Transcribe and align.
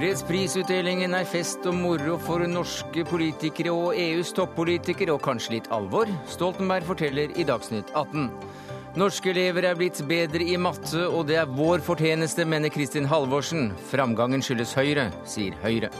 Fredsprisutdelingen 0.00 1.12
er 1.12 1.26
fest 1.28 1.66
og 1.68 1.74
moro 1.76 2.14
for 2.24 2.40
norske 2.48 3.02
politikere 3.04 3.74
og 3.76 3.98
EUs 4.00 4.30
toppolitikere, 4.32 5.12
og 5.12 5.20
kanskje 5.26 5.58
litt 5.58 5.66
alvor. 5.76 6.08
Stoltenberg 6.24 6.86
forteller 6.88 7.34
i 7.36 7.44
Dagsnytt 7.44 7.92
18. 7.92 8.30
Norske 8.96 9.28
elever 9.34 9.66
er 9.68 9.76
blitt 9.76 10.00
bedre 10.08 10.40
i 10.40 10.56
matte, 10.56 11.02
og 11.04 11.26
det 11.28 11.36
er 11.42 11.52
vår 11.52 11.84
fortjeneste, 11.84 12.48
mener 12.48 12.72
Kristin 12.72 13.10
Halvorsen. 13.12 13.74
Framgangen 13.90 14.40
skyldes 14.40 14.72
Høyre, 14.78 15.10
sier 15.28 15.58
Høyre. 15.60 15.92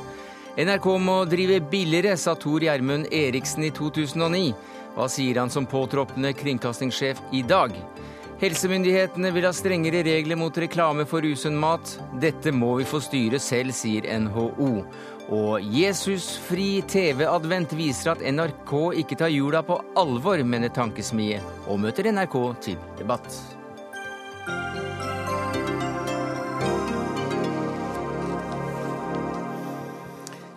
NRK 0.56 0.88
må 1.04 1.18
drive 1.28 1.60
billigere, 1.68 2.16
sa 2.16 2.32
Tor 2.40 2.64
Gjermund 2.64 3.12
Eriksen 3.12 3.68
i 3.68 3.74
2009. 3.76 4.54
Hva 4.96 5.12
sier 5.12 5.42
han 5.44 5.52
som 5.52 5.68
påtroppende 5.68 6.32
kringkastingssjef 6.40 7.20
i 7.36 7.44
dag? 7.44 7.76
Helsemyndighetene 8.40 9.28
vil 9.36 9.44
ha 9.44 9.50
strengere 9.52 10.00
regler 10.06 10.38
mot 10.40 10.56
reklame 10.56 11.04
for 11.04 11.26
usunn 11.28 11.58
mat. 11.60 11.90
Dette 12.22 12.54
må 12.56 12.70
vi 12.78 12.86
få 12.88 13.02
styre 13.04 13.36
selv, 13.36 13.74
sier 13.76 14.08
NHO. 14.16 14.70
Og 15.36 15.68
Jesus-fri 15.76 16.80
TV-advent 16.88 17.76
viser 17.76 18.14
at 18.14 18.24
NRK 18.24 18.74
ikke 19.04 19.20
tar 19.20 19.34
jula 19.34 19.60
på 19.60 19.76
alvor, 20.00 20.40
mener 20.40 20.72
Tankesmie, 20.72 21.44
og 21.68 21.84
møter 21.84 22.08
NRK 22.08 22.42
til 22.64 22.80
debatt. 22.96 23.59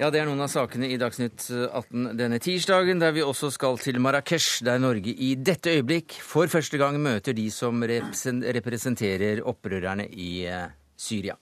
Ja, 0.02 0.10
Det 0.10 0.24
er 0.24 0.26
noen 0.26 0.42
av 0.42 0.50
sakene 0.50 0.88
i 0.90 0.96
Dagsnytt 0.98 1.44
18 1.54 2.16
denne 2.18 2.40
tirsdagen, 2.42 2.98
der 2.98 3.14
vi 3.14 3.22
også 3.22 3.52
skal 3.54 3.78
til 3.78 4.00
Marrakech, 4.02 4.64
der 4.66 4.80
Norge 4.82 5.14
i 5.14 5.36
dette 5.38 5.70
øyeblikk 5.70 6.16
for 6.18 6.50
første 6.50 6.80
gang 6.82 6.98
møter 6.98 7.36
de 7.38 7.46
som 7.54 7.78
representerer 7.86 9.44
opprørerne 9.46 10.08
i 10.10 10.48
eh, 10.50 10.74
Syria. 10.98 11.38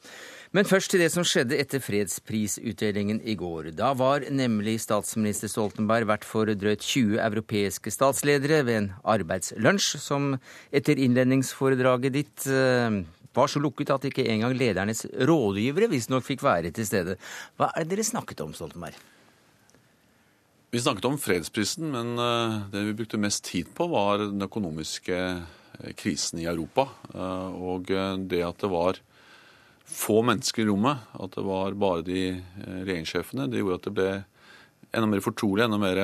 Men 0.51 0.67
først 0.67 0.91
til 0.91 0.99
det 0.99 1.07
som 1.13 1.23
skjedde 1.23 1.55
etter 1.63 1.79
fredsprisutdelingen 1.79 3.21
i 3.23 3.37
går. 3.39 3.71
Da 3.71 3.93
var 3.95 4.27
nemlig 4.27 4.81
statsminister 4.83 5.47
Stoltenberg 5.47 6.09
vert 6.11 6.27
for 6.27 6.51
drøyt 6.51 6.83
20 6.83 7.23
europeiske 7.23 7.95
statsledere 7.95 8.65
ved 8.67 8.81
en 8.81 8.91
arbeidslunsj, 9.15 9.95
som 10.03 10.33
etter 10.75 10.99
innledningsforedraget 10.99 12.19
ditt 12.19 12.51
eh, 12.51 12.99
var 13.33 13.51
så 13.51 13.61
lukket 13.63 13.93
at 13.93 14.05
ikke 14.09 14.27
engang 14.27 14.55
ledernes 14.57 15.05
rådgivere 15.07 15.89
visstnok 15.91 16.25
fikk 16.27 16.43
være 16.45 16.73
til 16.75 16.87
stede. 16.87 17.17
Hva 17.59 17.71
er 17.75 17.85
det 17.85 17.95
dere 17.95 18.07
snakket 18.07 18.43
om, 18.43 18.53
Stoltenberg? 18.57 18.97
Vi 20.71 20.79
snakket 20.79 21.05
om 21.05 21.17
fredsprisen, 21.19 21.89
men 21.91 22.15
eh, 22.15 22.59
det 22.71 22.85
vi 22.87 22.95
brukte 23.01 23.19
mest 23.19 23.43
tid 23.43 23.67
på, 23.75 23.89
var 23.91 24.21
den 24.23 24.43
økonomiske 24.45 25.17
eh, 25.19 25.93
krisen 25.99 26.39
i 26.39 26.47
Europa. 26.47 26.85
Eh, 27.11 27.57
og 27.59 27.91
det 28.31 28.39
at 28.47 28.63
det 28.63 28.69
var 28.71 29.01
få 29.91 30.21
mennesker 30.23 30.63
i 30.63 30.69
rommet, 30.69 31.03
at 31.19 31.35
det 31.35 31.43
var 31.43 31.75
bare 31.75 32.05
de 32.07 32.21
regjeringssjefene, 32.61 33.49
det 33.51 33.59
gjorde 33.59 33.79
at 33.81 33.89
det 33.89 33.95
ble 33.97 34.11
enda 34.95 35.09
mer 35.11 35.23
fortrolig, 35.25 35.65
enda 35.65 35.79
mer 35.81 35.99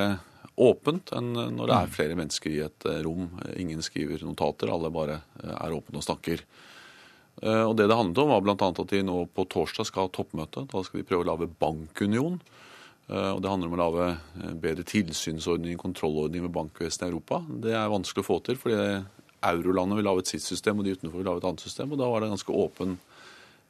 åpent 0.60 1.14
enn 1.16 1.30
når 1.32 1.62
det 1.62 1.74
er 1.78 1.88
mm. 1.88 1.94
flere 1.94 2.18
mennesker 2.18 2.52
i 2.52 2.60
et 2.66 2.88
rom. 3.06 3.30
Ingen 3.56 3.80
skriver 3.84 4.20
notater, 4.26 4.68
alle 4.68 4.92
bare 4.92 5.22
er 5.40 5.72
åpne 5.72 6.02
og 6.02 6.04
snakker. 6.04 6.42
Eh, 7.42 7.64
og 7.64 7.76
Det 7.76 7.88
det 7.88 7.96
handlet 7.96 8.22
om, 8.22 8.32
var 8.32 8.40
bl.a. 8.42 8.56
at 8.56 8.90
de 8.90 9.02
nå 9.06 9.18
på 9.34 9.44
torsdag 9.50 9.86
skal 9.86 10.08
ha 10.08 10.14
toppmøte. 10.14 10.66
Da 10.70 10.82
skal 10.82 11.00
de 11.00 11.06
prøve 11.08 11.26
å 11.26 11.30
lage 11.30 11.50
bankunion. 11.60 12.40
Eh, 13.08 13.30
og 13.34 13.42
Det 13.42 13.50
handler 13.50 13.70
om 13.70 13.76
å 13.76 13.82
lage 13.82 14.08
eh, 14.10 14.54
bedre 14.54 14.86
tilsynsordning, 14.88 15.78
kontrollordning 15.78 16.46
med 16.46 16.54
bankvesenet 16.56 17.06
i 17.06 17.12
Europa. 17.12 17.42
Det 17.48 17.76
er 17.76 17.92
vanskelig 17.92 18.24
å 18.24 18.30
få 18.30 18.40
til, 18.46 18.58
fordi 18.60 19.04
eurolandet 19.48 20.00
vil 20.00 20.08
lage 20.10 20.24
et 20.24 20.32
sitt 20.34 20.42
system, 20.42 20.80
og 20.80 20.88
de 20.88 20.96
utenfor 20.96 21.20
vil 21.20 21.30
lage 21.30 21.44
et 21.44 21.50
annet 21.50 21.62
system. 21.62 21.92
og 21.92 22.02
Da 22.02 22.10
var 22.10 22.20
det 22.20 22.28
en 22.28 22.34
ganske 22.36 22.58
åpen 22.64 22.98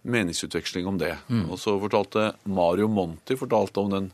meningsutveksling 0.08 0.86
om 0.88 0.96
det. 0.96 1.16
Mm. 1.28 1.50
Og 1.50 1.58
Så 1.58 1.76
fortalte 1.82 2.32
Mario 2.44 2.88
Monti 2.88 3.36
fortalte 3.36 3.82
om 3.82 3.92
den 3.92 4.12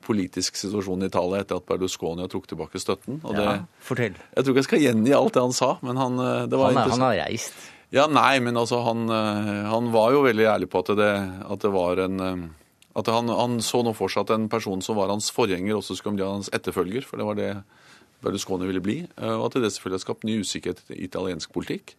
politiske 0.00 0.56
situasjonen 0.56 1.04
i 1.04 1.10
Italia 1.12 1.42
etter 1.44 1.58
at 1.60 1.66
Berlusconi 1.68 2.24
har 2.24 2.30
trukket 2.32 2.56
tilbake 2.56 2.80
støtten. 2.80 3.20
Og 3.20 3.36
det, 3.36 3.44
ja, 3.44 3.58
fortell. 3.84 4.16
Jeg 4.16 4.42
tror 4.42 4.54
ikke 4.54 4.62
jeg 4.64 4.68
skal 4.70 4.82
gjengi 4.82 5.12
alt 5.12 5.36
det 5.36 5.42
han 5.44 5.52
sa, 5.54 5.74
men 5.84 6.00
han 6.00 6.16
det 6.48 6.58
var 6.58 6.72
han, 6.72 6.80
er, 6.80 6.94
han 6.96 7.04
har 7.04 7.18
reist? 7.20 7.60
Ja, 7.90 8.06
nei, 8.06 8.38
men 8.38 8.58
altså 8.58 8.84
han, 8.86 9.08
eh, 9.10 9.66
han 9.66 9.90
var 9.90 10.12
jo 10.14 10.22
veldig 10.22 10.46
ærlig 10.46 10.70
på 10.70 10.84
at 10.84 10.92
det, 10.98 11.12
at 11.50 11.64
det 11.64 11.72
var 11.74 12.02
en 12.06 12.20
eh, 12.22 12.48
At 13.00 13.06
han, 13.06 13.30
han, 13.30 13.60
så 13.62 13.84
nå 13.86 13.92
for 13.94 14.10
seg 14.10 14.26
at 14.26 14.32
en 14.34 14.48
person 14.50 14.82
som 14.82 14.96
var 14.98 15.10
hans 15.10 15.30
forgjenger, 15.30 15.76
også 15.76 15.94
skulle 15.98 16.18
bli 16.18 16.26
hans 16.26 16.50
etterfølger. 16.54 17.06
For 17.06 17.18
det 17.18 17.26
var 17.26 17.36
det 17.38 17.50
Berlusconi 18.20 18.66
ville 18.66 18.82
bli. 18.82 18.96
Eh, 19.16 19.34
og 19.36 19.48
at 19.48 19.60
det 19.62 19.70
selvfølgelig 19.70 20.00
har 20.00 20.06
skapt 20.06 20.26
ny 20.26 20.40
usikkerhet 20.42 20.82
i 20.94 21.04
italiensk 21.06 21.52
politikk. 21.54 21.94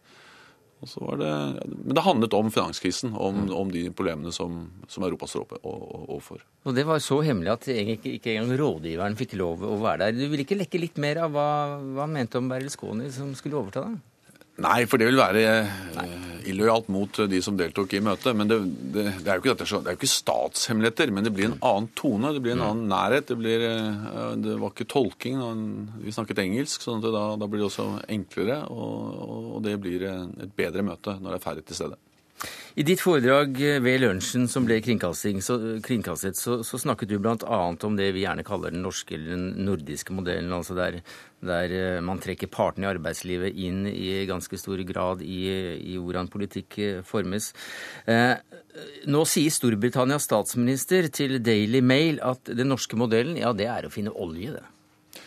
Det, 0.82 1.30
men 1.70 1.94
det 1.94 2.02
handlet 2.02 2.34
om 2.34 2.48
finanskrisen, 2.50 3.12
om, 3.14 3.44
om 3.54 3.68
de 3.70 3.84
problemene 3.94 4.32
som, 4.34 4.64
som 4.90 5.04
Europa 5.06 5.28
står 5.30 5.60
overfor. 5.62 6.40
Og 6.66 6.74
Det 6.74 6.84
var 6.88 6.98
så 6.98 7.20
hemmelig 7.22 7.52
at 7.52 7.68
ikke, 7.70 8.16
ikke 8.16 8.32
engang 8.34 8.56
rådgiveren 8.58 9.18
fikk 9.18 9.36
lov 9.38 9.62
å 9.62 9.76
være 9.78 10.08
der. 10.08 10.16
Du 10.18 10.32
vil 10.32 10.42
ikke 10.42 10.58
lekke 10.58 10.80
litt 10.82 10.98
mer 11.02 11.22
av 11.22 11.36
hva, 11.36 11.50
hva 11.78 12.08
han 12.08 12.16
mente 12.16 12.40
om 12.40 12.50
Berlusconi 12.50 13.12
som 13.14 13.30
skulle 13.38 13.60
overta? 13.62 13.86
da? 13.86 14.11
Nei, 14.60 14.82
for 14.84 15.00
det 15.00 15.08
vil 15.08 15.16
være 15.16 15.42
eh, 15.48 16.26
illojalt 16.50 16.90
mot 16.92 17.22
de 17.30 17.38
som 17.44 17.56
deltok 17.56 17.94
i 17.96 18.02
møtet. 18.04 18.36
Men 18.36 18.50
det, 18.50 18.58
det, 18.92 19.06
det, 19.22 19.30
er 19.32 19.40
ikke, 19.40 19.54
det 19.56 19.64
er 19.64 19.94
jo 19.94 19.96
ikke 19.96 20.10
statshemmeligheter, 20.12 21.12
men 21.14 21.24
det 21.24 21.32
blir 21.32 21.48
en 21.48 21.58
annen 21.64 21.88
tone. 21.96 22.34
Det 22.36 22.42
blir 22.44 22.56
en 22.56 22.60
mm. 22.60 22.68
annen 22.68 22.92
nærhet. 22.92 23.30
Det, 23.30 23.38
blir, 23.40 23.64
eh, 23.70 24.36
det 24.44 24.58
var 24.60 24.74
ikke 24.74 24.90
tolking. 24.92 25.40
Vi 26.04 26.14
snakket 26.14 26.44
engelsk, 26.44 26.84
sånn 26.84 27.00
at 27.00 27.08
da, 27.16 27.26
da 27.40 27.48
blir 27.48 27.64
det 27.64 27.70
også 27.70 27.88
enklere. 28.12 28.62
Og, 28.68 29.20
og 29.56 29.60
det 29.64 29.78
blir 29.80 30.06
et 30.10 30.56
bedre 30.58 30.84
møte 30.86 31.16
når 31.18 31.30
det 31.30 31.40
er 31.40 31.46
færre 31.48 31.64
til 31.66 31.80
stede. 31.80 32.00
I 32.72 32.84
ditt 32.88 33.02
foredrag 33.04 33.58
ved 33.84 34.00
lunsjen 34.00 34.46
som 34.48 34.64
ble 34.64 34.78
så, 34.80 35.56
kringkastet, 35.84 36.38
så, 36.40 36.62
så, 36.64 36.78
snakket 36.80 37.10
du 37.10 37.18
bl.a. 37.20 37.58
om 37.68 37.98
det 37.98 38.08
vi 38.16 38.24
gjerne 38.24 38.44
kaller 38.48 38.72
den 38.72 38.80
norske 38.86 39.14
eller 39.14 39.34
den 39.34 39.66
nordiske 39.66 40.14
modellen. 40.16 40.52
altså 40.52 40.74
der, 40.78 41.02
der 41.44 41.74
eh, 41.76 42.00
man 42.00 42.22
trekker 42.22 42.48
partene 42.48 42.88
i 42.88 42.90
arbeidslivet 42.94 43.60
inn 43.60 43.84
i 43.90 44.24
ganske 44.24 44.56
stor 44.56 44.80
grad 44.88 45.20
i, 45.20 45.44
i 45.92 45.98
hvordan 46.00 46.32
politikk 46.32 46.78
eh, 46.78 47.04
formes. 47.04 47.52
Eh, 48.08 48.40
nå 49.04 49.24
sier 49.28 49.52
Storbritannias 49.52 50.24
statsminister 50.24 51.12
til 51.12 51.42
Daily 51.44 51.84
Mail 51.84 52.22
at 52.24 52.48
den 52.48 52.72
norske 52.72 52.96
modellen 52.96 53.36
ja, 53.36 53.52
det 53.52 53.68
er 53.68 53.84
å 53.84 53.92
finne 53.92 54.16
olje. 54.16 54.56
det. 54.56 55.22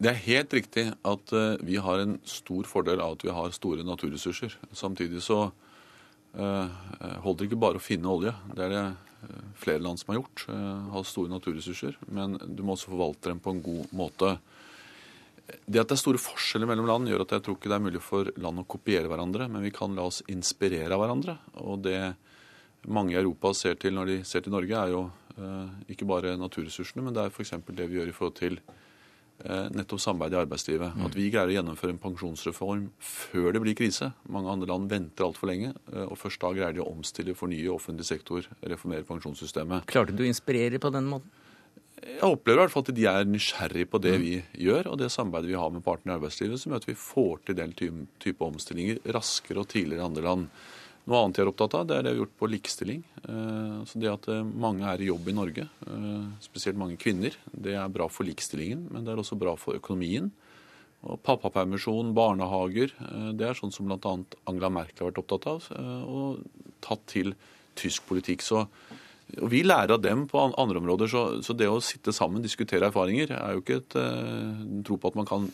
Det 0.00 0.14
er 0.14 0.22
helt 0.24 0.54
riktig 0.56 0.90
at 1.04 1.32
vi 1.60 1.76
har 1.76 2.00
en 2.00 2.22
stor 2.24 2.64
fordel 2.64 3.02
av 3.04 3.18
at 3.18 3.26
vi 3.26 3.34
har 3.36 3.52
store 3.52 3.84
naturressurser. 3.84 4.56
Samtidig 4.72 5.20
så 5.20 5.50
Eh, 5.50 5.50
eh, 5.50 5.69
holder 6.34 7.46
ikke 7.46 7.58
bare 7.60 7.80
å 7.80 7.82
finne 7.82 8.10
olje. 8.10 8.32
Det 8.54 8.64
er 8.64 8.72
det 8.74 8.82
eh, 8.86 9.44
flere 9.58 9.82
land 9.82 10.00
som 10.00 10.12
har 10.12 10.20
gjort. 10.20 10.46
Har 10.94 11.06
store 11.08 11.32
naturressurser. 11.32 11.98
Men 12.08 12.38
du 12.38 12.62
må 12.62 12.76
også 12.76 12.92
forvalte 12.92 13.32
dem 13.32 13.42
på 13.42 13.54
en 13.54 13.62
god 13.64 13.94
måte. 13.96 14.34
Det 15.66 15.82
at 15.82 15.90
det 15.90 15.96
er 15.96 16.02
store 16.04 16.22
forskjeller 16.22 16.70
mellom 16.70 16.86
land, 16.86 17.10
gjør 17.10 17.24
at 17.24 17.34
jeg 17.34 17.46
tror 17.46 17.58
ikke 17.58 17.72
det 17.72 17.78
er 17.80 17.86
mulig 17.88 18.02
for 18.04 18.30
land 18.38 18.62
å 18.62 18.68
kopiere 18.70 19.10
hverandre, 19.10 19.48
men 19.50 19.64
vi 19.66 19.72
kan 19.74 19.96
la 19.98 20.04
oss 20.06 20.20
inspirere 20.30 20.94
av 20.94 21.02
hverandre. 21.02 21.34
Og 21.66 21.82
det 21.82 21.98
mange 22.86 23.16
i 23.16 23.18
Europa 23.18 23.50
ser 23.58 23.74
til 23.80 23.96
når 23.96 24.12
de 24.12 24.20
ser 24.28 24.46
til 24.46 24.54
Norge, 24.54 24.78
er 24.78 24.94
jo 24.94 25.08
ikke 25.90 26.06
bare 26.06 26.36
naturressursene, 26.38 27.02
men 27.02 27.16
det 27.16 27.24
er 27.24 27.34
f.eks. 27.34 27.56
det 27.66 27.88
vi 27.90 27.98
gjør 27.98 28.12
i 28.12 28.14
forhold 28.14 28.38
til 28.38 28.60
Eh, 28.60 28.79
nettopp 29.72 30.00
samarbeid 30.02 30.34
i 30.34 30.40
arbeidslivet. 30.42 30.96
Mm. 30.96 31.04
At 31.06 31.16
vi 31.16 31.28
greier 31.32 31.50
å 31.50 31.54
gjennomføre 31.54 31.94
en 31.94 32.00
pensjonsreform 32.02 32.86
før 33.00 33.54
det 33.56 33.62
blir 33.64 33.76
krise. 33.78 34.10
Mange 34.28 34.52
andre 34.52 34.68
land 34.70 34.90
venter 34.90 35.26
altfor 35.26 35.50
lenge, 35.50 35.74
eh, 35.92 36.06
og 36.06 36.18
først 36.20 36.42
da 36.42 36.52
greier 36.56 36.76
de 36.76 36.84
å 36.84 36.88
omstille, 36.90 37.36
fornye 37.38 37.72
offentlig 37.72 38.08
sektor, 38.08 38.46
reformere 38.60 39.06
pensjonssystemet. 39.08 39.86
Klarte 39.90 40.16
du 40.16 40.24
å 40.24 40.28
inspirere 40.28 40.80
på 40.82 40.92
den 40.92 41.08
måten? 41.10 41.30
Jeg 42.00 42.24
opplever 42.24 42.62
i 42.62 42.64
hvert 42.64 42.72
fall 42.72 42.84
at 42.86 42.94
de 42.96 43.06
er 43.10 43.26
nysgjerrige 43.28 43.88
på 43.92 44.00
det 44.00 44.12
mm. 44.16 44.22
vi 44.24 44.64
gjør, 44.64 44.92
og 44.92 45.00
det 45.02 45.10
samarbeidet 45.12 45.50
vi 45.52 45.58
har 45.60 45.72
med 45.72 45.84
partene 45.84 46.14
i 46.14 46.16
arbeidslivet, 46.16 46.60
som 46.60 46.72
gjør 46.72 46.80
at 46.80 46.88
vi 46.88 46.96
får 46.96 47.42
til 47.44 47.58
den 47.58 47.74
type 47.76 48.46
omstillinger 48.46 49.02
raskere 49.16 49.60
og 49.60 49.68
tidligere 49.68 50.00
i 50.00 50.08
andre 50.08 50.24
land. 50.24 50.46
Noe 51.08 51.22
annet 51.24 51.40
jeg 51.40 51.46
er 51.46 51.50
opptatt 51.50 51.74
av, 51.78 51.86
det 51.88 51.96
er 51.96 52.04
det 52.04 52.12
vi 52.12 52.18
har 52.18 52.24
gjort 52.24 52.38
på 52.42 52.48
likestilling. 52.50 53.00
Eh, 53.24 53.76
så 53.88 54.00
Det 54.02 54.12
at 54.12 54.28
eh, 54.28 54.44
mange 54.44 54.84
er 54.86 55.00
i 55.00 55.08
jobb 55.08 55.28
i 55.32 55.36
Norge, 55.36 55.66
eh, 55.86 56.24
spesielt 56.44 56.78
mange 56.78 56.98
kvinner, 57.00 57.36
det 57.50 57.74
er 57.74 57.92
bra 57.92 58.08
for 58.12 58.28
likestillingen, 58.28 58.86
men 58.92 59.04
det 59.04 59.14
er 59.14 59.22
også 59.22 59.38
bra 59.40 59.56
for 59.56 59.78
økonomien. 59.80 60.30
Og 61.00 61.16
Pappapermisjon, 61.24 62.12
barnehager, 62.12 62.92
det 63.32 63.46
er 63.48 63.56
sånn 63.56 63.72
som 63.72 63.88
bl.a. 63.88 64.18
Angela 64.50 64.68
Merkel 64.68 65.06
har 65.06 65.08
vært 65.08 65.22
opptatt 65.22 65.46
av, 65.48 65.68
og 66.04 66.42
tatt 66.84 67.06
til 67.08 67.32
tysk 67.80 68.04
politikk. 68.04 68.44
Så 68.44 68.66
og 69.38 69.50
Vi 69.52 69.62
lærer 69.62 69.94
av 69.94 70.02
dem 70.02 70.24
på 70.30 70.40
andre 70.42 70.80
områder, 70.80 71.10
så, 71.10 71.22
så 71.44 71.54
det 71.54 71.68
å 71.70 71.80
sitte 71.84 72.14
sammen, 72.14 72.42
diskutere 72.42 72.88
erfaringer, 72.90 73.34
er 73.36 73.54
jo 73.54 73.62
ikke 73.62 73.78
et 73.78 73.96
uh, 74.00 74.56
tro 74.86 74.98
på 74.98 75.12
at 75.12 75.18
man 75.20 75.28
kan 75.28 75.46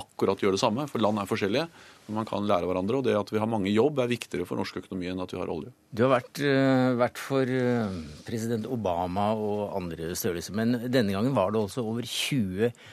akkurat 0.00 0.40
gjøre 0.42 0.56
det 0.56 0.62
samme, 0.62 0.86
for 0.90 1.02
land 1.02 1.20
er 1.20 1.28
forskjellige. 1.28 1.66
Man 2.12 2.28
kan 2.28 2.46
lære 2.48 2.68
hverandre, 2.68 3.00
og 3.00 3.06
det 3.06 3.16
at 3.18 3.32
vi 3.32 3.40
har 3.42 3.50
mange 3.50 3.72
jobb, 3.72 4.02
er 4.02 4.10
viktigere 4.10 4.48
for 4.48 4.60
norsk 4.60 4.80
økonomi 4.82 5.10
enn 5.10 5.22
at 5.22 5.34
vi 5.34 5.40
har 5.40 5.52
olje. 5.52 5.74
Du 5.94 6.04
har 6.06 6.14
vært, 6.16 6.42
uh, 6.42 6.96
vært 7.00 7.20
for 7.20 7.54
uh, 7.54 8.00
president 8.26 8.66
Obama 8.70 9.30
og 9.38 9.78
andre 9.78 10.12
størrelser, 10.18 10.56
men 10.58 10.76
denne 10.88 11.14
gangen 11.16 11.36
var 11.36 11.54
det 11.54 11.62
også 11.62 11.86
over 11.86 12.06
20 12.06 12.68
uh, 12.68 12.84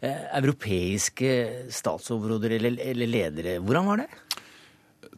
eh, 0.00 0.24
europeiske 0.38 1.34
statsoverhoder 1.74 2.56
eller, 2.58 2.78
eller 2.92 3.10
ledere. 3.10 3.58
Hvordan 3.64 3.92
var 3.92 4.04
det? 4.04 4.08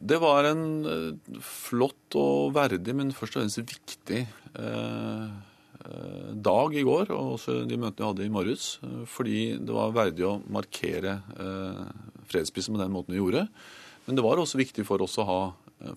Det 0.01 0.17
var 0.21 0.47
en 0.49 0.65
eh, 0.89 1.39
flott 1.45 2.17
og 2.17 2.55
verdig, 2.57 2.95
men 2.97 3.13
først 3.13 3.37
og 3.37 3.43
fremst 3.43 3.61
viktig 3.61 4.21
eh, 4.25 5.25
eh, 5.85 6.29
dag 6.33 6.77
i 6.77 6.85
går, 6.87 7.11
og 7.13 7.35
også 7.35 7.59
de 7.69 7.77
møtene 7.77 8.01
vi 8.01 8.07
hadde 8.09 8.25
i 8.25 8.33
morges. 8.33 8.71
Fordi 9.13 9.43
det 9.61 9.75
var 9.77 9.93
verdig 9.97 10.25
å 10.25 10.39
markere 10.49 11.19
fredsprisen 12.31 12.75
på 12.75 12.81
den 12.81 12.93
måten 12.93 13.15
vi 13.15 13.21
gjorde. 13.21 13.45
Men 14.07 14.17
det 14.17 14.25
var 14.25 14.39
også 14.41 14.59
viktig 14.59 14.85
for 14.87 15.03
oss 15.05 15.19
å 15.21 15.27
ha 15.27 15.41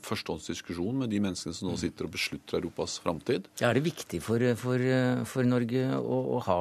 førstehåndsdiskusjon 0.05 1.03
med 1.03 1.13
de 1.13 1.21
menneskene 1.21 1.57
som 1.57 1.69
nå 1.69 1.77
sitter 1.81 2.07
og 2.07 2.15
beslutter 2.15 2.59
Europas 2.59 2.97
framtid. 3.05 3.49
Er 3.65 3.77
det 3.77 3.85
viktig 3.85 4.21
for, 4.25 4.41
for, 4.61 4.85
for 5.29 5.49
Norge 5.49 5.85
å, 5.99 6.19
å 6.37 6.41
ha 6.47 6.59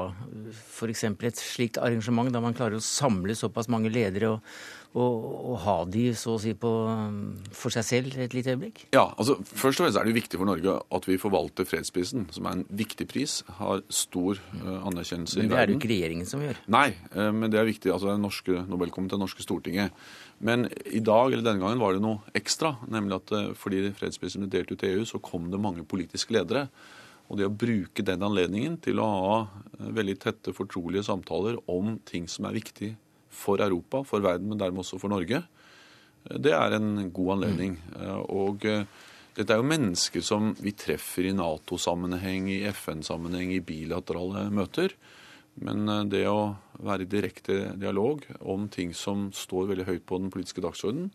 f.eks. 0.51 1.05
et 1.07 1.39
slikt 1.39 1.79
arrangement, 1.79 2.31
da 2.33 2.43
man 2.43 2.55
klarer 2.57 2.79
å 2.79 2.83
samle 2.83 3.35
såpass 3.37 3.71
mange 3.71 3.91
ledere 3.93 4.35
og 4.35 4.55
å, 4.93 5.55
ha 5.63 5.75
de 5.89 6.03
så 6.17 6.35
å 6.35 6.41
si 6.41 6.53
på, 6.57 6.69
for 7.55 7.73
seg 7.73 7.85
selv 7.87 8.17
et 8.21 8.35
lite 8.35 8.53
øyeblikk? 8.53 8.83
Ja, 8.93 9.07
altså 9.17 9.39
Først 9.41 9.79
og 9.79 9.87
fremst 9.87 9.99
er 9.99 10.05
det 10.05 10.15
viktig 10.15 10.37
for 10.37 10.49
Norge 10.49 10.75
at 10.97 11.07
vi 11.09 11.17
forvalter 11.21 11.67
fredsprisen, 11.67 12.27
som 12.33 12.49
er 12.49 12.59
en 12.59 12.65
viktig 12.69 13.07
pris. 13.09 13.39
Har 13.57 13.81
stor 13.93 14.37
uh, 14.61 14.85
anerkjennelse 14.89 15.39
i 15.41 15.47
verden. 15.47 15.49
Men 15.49 15.55
det 15.55 15.61
er 15.61 15.69
det 15.69 15.75
jo 15.75 15.81
ikke 15.81 15.91
regjeringen 15.93 16.29
som 16.29 16.45
gjør? 16.45 16.61
Nei, 16.77 16.87
uh, 17.15 17.31
men 17.33 17.53
det 17.53 17.61
er 17.61 17.69
viktig. 17.69 17.93
altså 17.93 18.11
den 18.11 18.25
norske 18.25 18.65
Nobelkomiteen, 18.69 19.17
det 19.17 19.25
norske 19.25 19.45
Stortinget. 19.45 20.03
Men 20.43 20.67
i 20.85 21.01
dag, 21.01 21.31
eller 21.31 21.45
denne 21.45 21.63
gangen 21.63 21.81
var 21.81 21.95
det 21.97 22.03
noe 22.03 22.35
ekstra. 22.37 22.75
Nemlig 22.93 23.17
at 23.17 23.33
uh, 23.33 23.53
fordi 23.57 23.87
fredsprisen 23.97 24.45
ble 24.45 24.53
delt 24.53 24.75
ut 24.75 24.83
til 24.83 24.99
EU, 24.99 25.07
så 25.09 25.21
kom 25.23 25.49
det 25.53 25.61
mange 25.61 25.87
politiske 25.89 26.37
ledere. 26.37 26.67
Og 27.31 27.39
det 27.39 27.49
å 27.49 27.55
bruke 27.55 28.05
den 28.05 28.21
anledningen 28.25 28.77
til 28.83 29.01
å 29.01 29.09
ha 29.09 29.37
veldig 29.95 30.19
tette, 30.21 30.53
fortrolige 30.53 31.07
samtaler 31.07 31.57
om 31.71 31.95
ting 32.05 32.27
som 32.29 32.45
er 32.45 32.59
viktig 32.59 32.93
for 33.33 33.63
Europa, 33.63 34.03
for 34.07 34.23
verden, 34.23 34.51
men 34.51 34.61
dermed 34.61 34.83
også 34.83 35.01
for 35.01 35.11
Norge. 35.13 35.43
Det 36.23 36.53
er 36.55 36.77
en 36.77 37.09
god 37.11 37.33
anledning. 37.37 37.75
Og 38.31 38.63
eh, 38.69 38.85
dette 39.33 39.49
er 39.49 39.59
jo 39.59 39.67
mennesker 39.67 40.23
som 40.23 40.53
vi 40.61 40.75
treffer 40.77 41.27
i 41.27 41.35
Nato-sammenheng, 41.35 42.47
i 42.53 42.61
FN-sammenheng, 42.69 43.51
i 43.55 43.63
bilaterale 43.65 44.45
møter. 44.53 44.95
Men 45.65 45.89
eh, 45.89 46.05
det 46.13 46.23
å 46.29 46.53
være 46.83 47.05
i 47.05 47.11
direkte 47.11 47.59
dialog 47.79 48.25
om 48.39 48.69
ting 48.71 48.93
som 48.97 49.29
står 49.35 49.71
veldig 49.73 49.89
høyt 49.89 50.07
på 50.09 50.21
den 50.21 50.31
politiske 50.33 50.63
dagsordenen, 50.63 51.11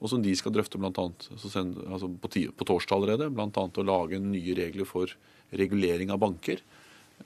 og 0.00 0.08
som 0.08 0.22
de 0.24 0.32
skal 0.36 0.54
drøfte 0.54 0.80
blant 0.80 0.96
annet, 1.00 1.26
altså 1.36 2.08
på, 2.08 2.28
på 2.56 2.66
torsdag 2.68 2.96
allerede, 2.96 3.32
bl.a. 3.36 3.50
å 3.52 3.84
lage 3.84 4.20
nye 4.22 4.54
regler 4.56 4.88
for 4.88 5.12
regulering 5.52 6.12
av 6.12 6.22
banker. 6.22 6.62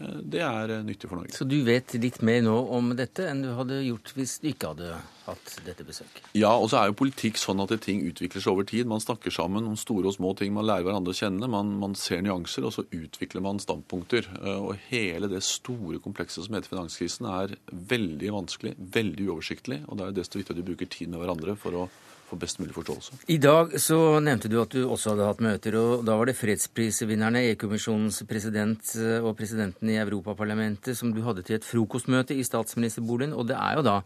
Eh, 0.01 0.21
det 0.35 0.43
er 0.43 0.73
eh, 0.75 0.85
nyttig 0.85 1.11
for 1.11 1.21
Norge. 1.21 1.35
Så 1.37 1.47
du 1.49 1.61
vet 1.67 1.95
litt 2.01 2.21
mer 2.27 2.43
nå 2.45 2.55
om 2.75 2.93
dette 2.99 3.29
enn 3.31 3.45
du 3.45 3.53
hadde 3.55 3.83
gjort 3.87 4.15
hvis 4.17 4.39
du 4.43 4.49
ikke 4.51 4.73
hadde 4.73 4.97
hatt 5.25 5.55
dette 5.65 5.87
besøket? 5.87 6.27
Ja, 6.37 6.53
og 6.53 6.69
så 6.71 6.81
er 6.81 6.91
jo 6.91 6.99
politikk 6.99 7.39
sånn 7.41 7.63
at 7.65 7.73
ting 7.85 8.03
utvikler 8.09 8.43
seg 8.43 8.53
over 8.53 8.67
tid. 8.69 8.89
Man 8.91 9.03
snakker 9.03 9.33
sammen 9.35 9.69
om 9.69 9.77
store 9.81 10.11
og 10.11 10.17
små 10.19 10.35
ting, 10.39 10.53
man 10.57 10.67
lærer 10.69 10.89
hverandre 10.89 11.15
å 11.15 11.19
kjenne. 11.19 11.51
Man, 11.51 11.75
man 11.81 11.97
ser 11.99 12.25
nyanser, 12.25 12.67
og 12.67 12.75
så 12.77 12.87
utvikler 12.91 13.45
man 13.45 13.63
standpunkter. 13.63 14.29
Eh, 14.41 14.59
og 14.59 14.81
hele 14.91 15.31
det 15.33 15.45
store 15.47 16.03
komplekset 16.05 16.49
som 16.49 16.59
heter 16.59 16.75
finanskrisen 16.75 17.31
er 17.31 17.57
veldig 17.95 18.35
vanskelig, 18.35 18.75
veldig 18.99 19.31
uoversiktlig. 19.31 19.85
Og 19.89 20.01
det 20.01 20.09
er 20.09 20.19
desto 20.21 20.41
viktigere 20.41 20.59
at 20.59 20.65
vi 20.65 20.73
bruker 20.73 20.93
tid 20.93 21.15
med 21.15 21.23
hverandre 21.23 21.57
for 21.61 21.85
å 21.85 21.87
for 22.29 22.41
best 22.41 22.61
mulig 22.61 22.75
forståelse. 22.77 23.21
I 23.33 23.39
dag 23.43 23.75
så 23.81 23.99
nevnte 24.25 24.51
du 24.51 24.59
at 24.63 24.73
du 24.75 24.85
også 24.85 25.13
hadde 25.13 25.29
hatt 25.29 25.43
møter, 25.45 25.77
og 25.79 26.05
da 26.07 26.17
var 26.19 26.31
det 26.31 26.37
fredsprisvinnerne, 26.39 27.43
EU-kommisjonens 27.51 28.23
president 28.29 28.95
eh, 28.99 29.19
og 29.21 29.37
presidenten 29.39 29.91
i 29.93 29.99
Europaparlamentet 30.01 30.99
som 30.99 31.13
du 31.15 31.23
hadde 31.27 31.45
til 31.47 31.59
et 31.59 31.67
frokostmøte 31.67 32.37
i 32.37 32.47
statsministerboligen. 32.47 33.35
Og 33.37 33.49
det 33.51 33.59
er 33.59 33.79
jo 33.79 33.85
da 33.87 33.99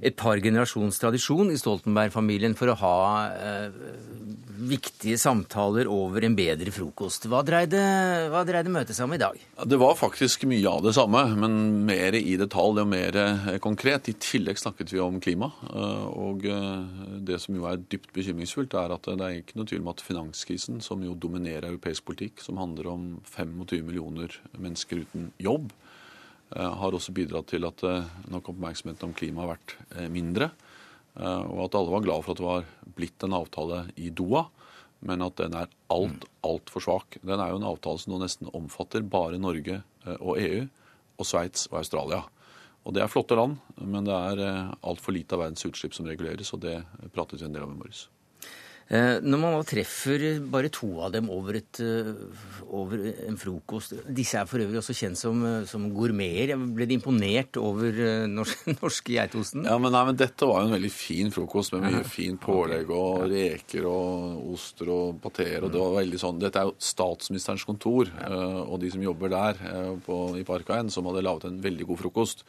et 0.00 0.16
par 0.18 0.40
generasjons 0.42 1.00
tradisjon 1.02 1.52
i 1.52 1.58
Stoltenberg-familien 1.60 2.56
for 2.58 2.72
å 2.72 2.78
ha 2.80 2.96
eh, 3.36 3.78
viktige 4.56 5.18
samtaler 5.20 5.90
over 5.92 6.24
en 6.26 6.36
bedre 6.38 6.72
frokost. 6.74 7.28
Hva 7.30 7.42
dreide, 7.46 7.82
hva 8.32 8.44
dreide 8.48 8.72
møtet 8.72 8.96
seg 8.96 9.08
om 9.08 9.16
i 9.16 9.20
dag? 9.20 9.36
Det 9.68 9.80
var 9.80 9.98
faktisk 9.98 10.46
mye 10.48 10.70
av 10.70 10.84
det 10.86 10.96
samme, 10.96 11.26
men 11.36 11.58
mer 11.88 12.16
i 12.18 12.38
detalj 12.40 12.82
og 12.84 12.90
mer 12.90 13.20
eh, 13.20 13.50
konkret. 13.62 14.10
I 14.10 14.16
tillegg 14.20 14.60
snakket 14.60 14.94
vi 14.94 15.02
om 15.04 15.20
klima. 15.22 15.52
Eh, 15.68 16.06
og 16.16 16.46
det 17.26 17.40
som 17.42 17.56
jo 17.56 17.65
er 17.70 17.82
dypt 17.92 18.12
bekymringsfullt, 18.16 18.74
er 18.78 18.94
at 18.94 19.08
det 19.08 19.24
er 19.26 19.40
ikke 19.40 19.58
noe 19.58 19.68
tvil 19.68 19.82
om 19.84 19.92
at 19.92 20.04
finanskrisen, 20.04 20.80
som 20.84 21.02
jo 21.04 21.16
dominerer 21.18 21.68
europeisk 21.68 22.06
politikk, 22.08 22.42
som 22.44 22.60
handler 22.60 22.90
om 22.92 23.08
25 23.28 23.84
millioner 23.86 24.34
mennesker 24.56 25.04
uten 25.04 25.30
jobb, 25.42 25.72
har 26.54 26.94
også 26.94 27.10
bidratt 27.10 27.48
til 27.50 27.66
at 27.66 27.82
nok 28.30 28.52
oppmerksomheten 28.52 29.08
om 29.08 29.14
klima 29.18 29.42
har 29.42 29.56
vært 29.56 29.72
mindre. 30.14 30.52
Eh, 31.16 31.42
og 31.48 31.66
at 31.66 31.78
alle 31.78 31.92
var 31.94 32.04
glad 32.04 32.24
for 32.24 32.34
at 32.34 32.40
det 32.40 32.46
var 32.46 32.94
blitt 32.96 33.24
en 33.24 33.36
avtale 33.38 33.82
i 33.96 34.10
Doha, 34.12 34.46
men 35.06 35.24
at 35.24 35.36
den 35.40 35.56
er 35.56 35.70
alt, 35.92 36.26
altfor 36.44 36.84
svak. 36.84 37.18
Den 37.22 37.40
er 37.40 37.52
jo 37.52 37.60
en 37.60 37.68
avtale 37.68 38.00
som 38.02 38.14
nå 38.14 38.22
nesten 38.24 38.50
omfatter 38.56 39.04
bare 39.06 39.40
Norge 39.40 39.80
eh, 39.80 40.18
og 40.18 40.40
EU 40.42 40.66
og 41.16 41.28
Sveits 41.28 41.68
og 41.70 41.80
Australia. 41.80 42.24
Og 42.86 42.94
Det 42.94 43.02
er 43.02 43.10
flotte 43.10 43.34
land, 43.34 43.56
men 43.82 44.06
det 44.06 44.14
er 44.14 44.42
eh, 44.46 44.74
altfor 44.86 45.16
lite 45.16 45.34
av 45.34 45.42
verdens 45.42 45.66
utslipp 45.66 45.94
som 45.96 46.06
reguleres, 46.06 46.52
og 46.54 46.62
det 46.62 46.76
pratet 47.16 47.40
vi 47.40 47.48
en 47.48 47.56
del 47.56 47.66
om 47.66 47.74
i 47.74 47.80
morges. 47.80 48.06
Eh, 48.86 49.16
når 49.18 49.40
man 49.42 49.54
da 49.56 49.64
treffer 49.66 50.22
bare 50.46 50.68
to 50.70 50.86
av 51.02 51.10
dem 51.16 51.26
over, 51.34 51.56
et, 51.58 51.80
eh, 51.82 52.12
over, 52.70 53.00
en 53.26 53.34
frokost 53.34 53.96
Disse 54.14 54.38
er 54.38 54.46
for 54.46 54.62
øvrig 54.62 54.78
også 54.78 54.94
kjent 54.94 55.18
som, 55.18 55.42
eh, 55.42 55.64
som 55.66 55.88
gourmeter. 55.90 56.54
Ble 56.54 56.86
de 56.86 56.94
imponert 56.94 57.58
over 57.58 57.90
norske, 58.30 58.76
norske 58.84 59.16
geitosten? 59.16 59.66
Ja, 59.66 59.74
men, 59.82 59.90
nei, 59.90 60.04
men 60.06 60.20
Dette 60.20 60.46
var 60.46 60.62
jo 60.62 60.70
en 60.70 60.76
veldig 60.76 60.92
fin 60.94 61.34
frokost 61.34 61.74
med 61.74 61.88
mye 61.88 62.04
fin 62.06 62.38
pålegg 62.38 62.94
og 62.94 63.26
reker 63.32 63.90
og 63.90 64.54
oster 64.54 64.94
og 64.94 65.20
pateer. 65.24 65.66
og 65.66 65.74
det 65.74 65.82
var 65.82 65.98
veldig 65.98 66.22
sånn, 66.22 66.38
Dette 66.38 66.62
er 66.62 66.70
jo 66.70 66.78
statsministerens 66.78 67.66
kontor 67.66 68.06
og 68.06 68.78
de 68.80 68.90
som 68.92 69.02
jobber 69.02 69.32
der 69.32 69.58
på, 70.06 70.16
i 70.38 70.46
Parkveien, 70.46 70.90
som 70.92 71.08
hadde 71.10 71.24
laget 71.26 71.50
en 71.50 71.62
veldig 71.64 71.90
god 71.90 72.04
frokost. 72.04 72.46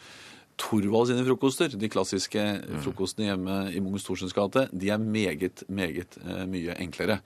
Thorvald 0.58 1.12
sine 1.12 1.26
frokoster, 1.28 1.70
de 1.70 1.90
klassiske 1.92 2.44
frokostene 2.82 3.30
hjemme 3.30 3.58
i 3.70 3.82
Mungens 3.84 4.08
Thorsens 4.08 4.34
gate, 4.34 4.66
de 4.74 4.90
er 4.90 4.98
meget, 5.02 5.64
meget 5.70 6.18
uh, 6.24 6.48
mye 6.50 6.74
enklere. 6.82 7.20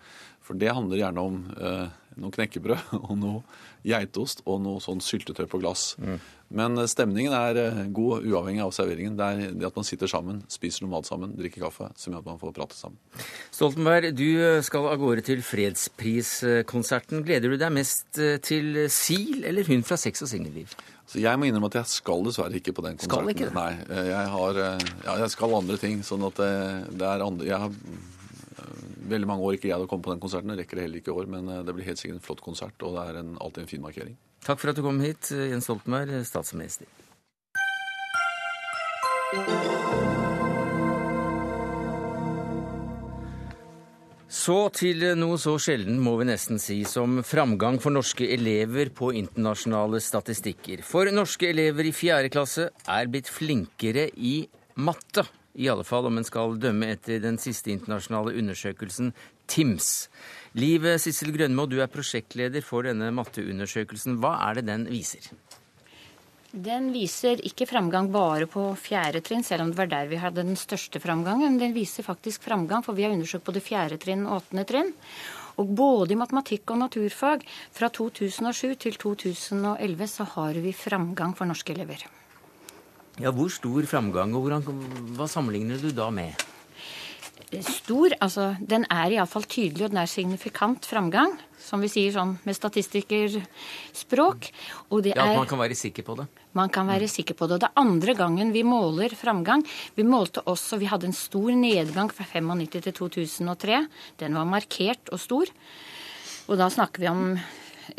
For 0.44 0.58
det 0.58 0.74
handler 0.74 0.98
gjerne 0.98 1.22
om 1.22 1.36
eh, 1.54 1.92
noe 2.20 2.34
knekkebrød 2.34 2.96
og 3.06 3.12
noe 3.22 3.60
geitost 3.86 4.42
og 4.50 4.58
noe 4.64 4.82
sånn 4.82 5.00
syltetøy 5.06 5.46
på 5.48 5.60
glass. 5.62 5.94
Mm. 6.02 6.16
Men 6.58 6.82
uh, 6.82 6.88
stemningen 6.90 7.36
er 7.38 7.86
god 7.94 8.26
uavhengig 8.26 8.64
av 8.66 8.74
serveringen. 8.76 9.16
Det 9.20 9.28
er 9.28 9.54
det 9.54 9.70
at 9.70 9.78
man 9.78 9.88
sitter 9.88 10.10
sammen, 10.12 10.42
spiser 10.52 10.84
noe 10.84 10.96
mat 10.96 11.08
sammen, 11.08 11.38
drikker 11.38 11.64
kaffe, 11.68 11.92
som 11.96 12.12
gjør 12.12 12.26
at 12.26 12.32
man 12.34 12.42
får 12.42 12.56
prate 12.58 12.76
sammen. 12.76 12.98
Stoltenberg, 13.54 14.10
du 14.18 14.28
skal 14.66 14.90
av 14.92 14.98
gårde 15.00 15.24
til 15.30 15.46
fredspriskonserten. 15.46 17.22
Gleder 17.30 17.54
du 17.54 17.62
deg 17.62 17.78
mest 17.78 18.20
til 18.50 18.88
Sil 18.92 19.46
eller 19.46 19.70
hun 19.70 19.86
fra 19.88 20.02
Sex 20.02 20.26
og 20.26 20.34
singelliv? 20.34 20.74
Så 21.12 21.20
jeg 21.20 21.40
må 21.40 21.50
innrømme 21.50 21.68
at 21.68 21.76
jeg 21.82 21.92
skal 21.92 22.22
dessverre 22.24 22.56
ikke 22.56 22.72
på 22.78 22.86
den 22.86 22.96
konserten. 22.96 23.26
Skal 23.28 23.34
ikke 23.34 23.50
det? 23.50 23.56
Nei, 23.58 23.72
eh, 23.92 24.08
jeg, 24.14 24.30
har, 24.32 24.60
eh, 24.64 24.86
ja, 25.04 25.16
jeg 25.26 25.34
skal 25.34 25.58
andre 25.58 25.76
ting. 25.82 26.00
sånn 26.08 26.24
at 26.24 26.40
det, 26.40 26.48
eh, 26.48 26.86
det 27.02 27.10
er 27.10 27.26
andre, 27.26 27.48
Jeg 27.50 27.60
har 27.60 27.72
veldig 29.12 29.28
mange 29.28 29.44
år 29.44 29.58
ikke 29.58 29.68
greid 29.68 29.84
å 29.84 29.90
komme 29.92 30.06
på 30.08 30.14
den 30.14 30.24
konserten. 30.24 30.54
Jeg 30.56 30.64
rekker 30.64 30.80
det 30.80 30.86
heller 30.88 31.02
ikke 31.02 31.12
i 31.12 31.18
år, 31.20 31.28
men 31.28 31.52
det 31.68 31.76
blir 31.76 31.90
helt 31.90 32.00
sikkert 32.00 32.22
en 32.22 32.24
flott 32.24 32.40
konsert, 32.46 32.80
og 32.88 32.96
det 32.96 33.04
er 33.10 33.20
en, 33.26 33.36
alltid 33.44 33.66
en 33.66 33.72
fin 33.74 33.84
markering. 33.84 34.16
Takk 34.46 34.64
for 34.64 34.72
at 34.72 34.80
du 34.80 34.86
kom 34.88 35.04
hit, 35.04 35.34
Jens 35.36 35.68
Stoltenberg, 35.68 36.24
statsminister. 36.24 36.88
Så 44.32 44.70
til 44.72 45.02
noe 45.20 45.36
så 45.36 45.58
sjelden, 45.60 45.98
må 46.00 46.14
vi 46.22 46.30
nesten 46.30 46.56
si, 46.62 46.78
som 46.88 47.18
framgang 47.28 47.82
for 47.84 47.92
norske 47.92 48.30
elever 48.32 48.88
på 48.96 49.10
internasjonale 49.20 50.00
statistikker. 50.00 50.86
For 50.88 51.12
norske 51.12 51.50
elever 51.50 51.90
i 51.90 51.92
fjerde 51.92 52.32
klasse 52.32 52.70
er 52.88 53.12
blitt 53.12 53.28
flinkere 53.28 54.08
i 54.16 54.38
matte. 54.80 55.26
I 55.60 55.68
alle 55.68 55.84
fall 55.84 56.08
om 56.08 56.22
en 56.22 56.24
skal 56.24 56.56
dømme 56.64 56.94
etter 56.94 57.20
den 57.20 57.42
siste 57.44 57.74
internasjonale 57.76 58.38
undersøkelsen, 58.40 59.12
TIMS. 59.52 59.92
Liv 60.56 60.88
Sissel 61.04 61.36
Grønmo, 61.36 61.68
du 61.68 61.82
er 61.84 61.92
prosjektleder 61.92 62.64
for 62.64 62.88
denne 62.88 63.12
matteundersøkelsen. 63.12 64.16
Hva 64.24 64.38
er 64.48 64.62
det 64.62 64.70
den 64.72 64.88
viser? 64.88 65.28
Den 66.52 66.90
viser 66.92 67.40
ikke 67.48 67.64
framgang 67.64 68.10
bare 68.12 68.44
på 68.52 68.66
fjerde 68.76 69.22
trinn, 69.24 69.44
selv 69.44 69.64
om 69.64 69.70
det 69.72 69.80
var 69.80 69.88
der 69.88 70.10
vi 70.12 70.20
hadde 70.20 70.44
den 70.44 70.58
største 70.60 71.00
framgangen. 71.00 71.56
Den 71.62 71.72
viser 71.72 72.04
faktisk 72.04 72.44
framgang, 72.44 72.84
for 72.84 72.98
vi 72.98 73.06
har 73.06 73.14
undersøkt 73.16 73.48
både 73.48 73.64
fjerde 73.64 73.96
trinn 74.02 74.26
og 74.28 74.42
åttende 74.42 74.66
trinn. 74.68 74.92
Og 75.64 75.72
både 75.72 76.12
i 76.12 76.20
matematikk 76.20 76.74
og 76.74 76.82
naturfag 76.84 77.46
fra 77.72 77.88
2007 77.88 78.76
til 78.84 79.00
2011 79.00 80.12
så 80.12 80.28
har 80.36 80.60
vi 80.60 80.76
framgang 80.76 81.38
for 81.40 81.48
norske 81.48 81.72
elever. 81.72 82.04
Ja, 83.20 83.32
Hvor 83.32 83.52
stor 83.52 83.88
framgang, 83.88 84.36
og 84.36 84.44
hvordan, 84.44 84.68
hva 85.16 85.28
sammenligner 85.32 85.80
du 85.80 85.92
da 85.96 86.10
med? 86.12 86.36
Stor. 87.60 88.14
Altså, 88.24 88.56
den 88.64 88.86
er 88.90 89.12
iallfall 89.18 89.44
tydelig, 89.44 89.84
og 89.86 89.92
den 89.92 90.00
er 90.02 90.08
signifikant 90.10 90.86
framgang. 90.88 91.34
Som 91.62 91.82
vi 91.84 91.90
sier 91.92 92.12
sånn 92.16 92.38
med 92.48 92.56
statistikerspråk. 92.58 94.48
Og 94.92 95.04
det 95.04 95.14
Ja, 95.16 95.24
At 95.24 95.30
er 95.36 95.38
man 95.38 95.48
kan 95.48 95.60
være 95.60 95.76
sikker 95.76 96.04
på 96.04 96.16
det. 96.18 96.28
man 96.54 96.70
kan 96.70 96.88
være 96.88 97.08
sikker 97.08 97.34
på 97.36 97.48
det. 97.48 97.54
Og 97.56 97.60
det 97.60 97.70
er 97.70 97.82
andre 97.82 98.14
gangen 98.16 98.52
vi 98.54 98.64
måler 98.64 99.10
framgang. 99.16 99.66
Vi 99.96 100.04
målte 100.04 100.42
også, 100.46 100.80
vi 100.80 100.86
hadde 100.88 101.06
en 101.08 101.14
stor 101.14 101.52
nedgang 101.52 102.10
fra 102.12 102.24
95 102.26 102.82
til 102.82 102.94
2003. 102.94 103.88
Den 104.18 104.34
var 104.34 104.46
markert 104.46 105.10
og 105.12 105.20
stor. 105.20 105.46
Og 106.48 106.58
da 106.58 106.70
snakker 106.70 107.00
vi 107.00 107.08
om 107.08 107.38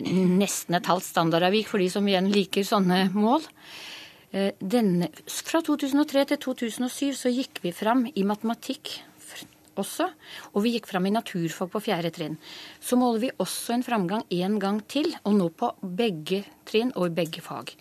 nesten 0.01 0.75
et 0.75 0.87
halvt 0.87 1.05
standardavvik 1.05 1.67
for 1.69 1.79
de 1.79 1.89
som 1.91 2.07
igjen 2.09 2.31
liker 2.33 2.63
sånne 2.65 3.13
mål. 3.15 3.43
Eh, 4.33 4.53
Denne, 4.61 5.09
fra 5.29 5.61
2003 5.61 6.25
til 6.33 6.37
2007 6.39 7.13
så 7.15 7.29
gikk 7.33 7.61
vi 7.63 7.73
fram 7.73 8.07
i 8.15 8.23
matematikk 8.25 9.03
også, 9.81 10.09
og 10.53 10.65
vi 10.65 10.75
gikk 10.77 10.89
fram 10.91 11.07
i 11.09 11.15
naturfag 11.15 11.71
på 11.73 11.83
fjerde 11.85 12.13
trinn. 12.15 12.39
Så 12.81 12.99
måler 13.01 13.23
vi 13.23 13.31
også 13.43 13.77
en 13.77 13.87
framgang 13.87 14.27
en 14.29 14.59
gang 14.63 14.81
til, 14.91 15.13
og 15.25 15.37
nå 15.39 15.49
på 15.57 15.73
begge 15.83 16.43
trinn 16.69 16.93
og 16.97 17.11
i 17.11 17.17
begge 17.23 17.45
fag. 17.45 17.75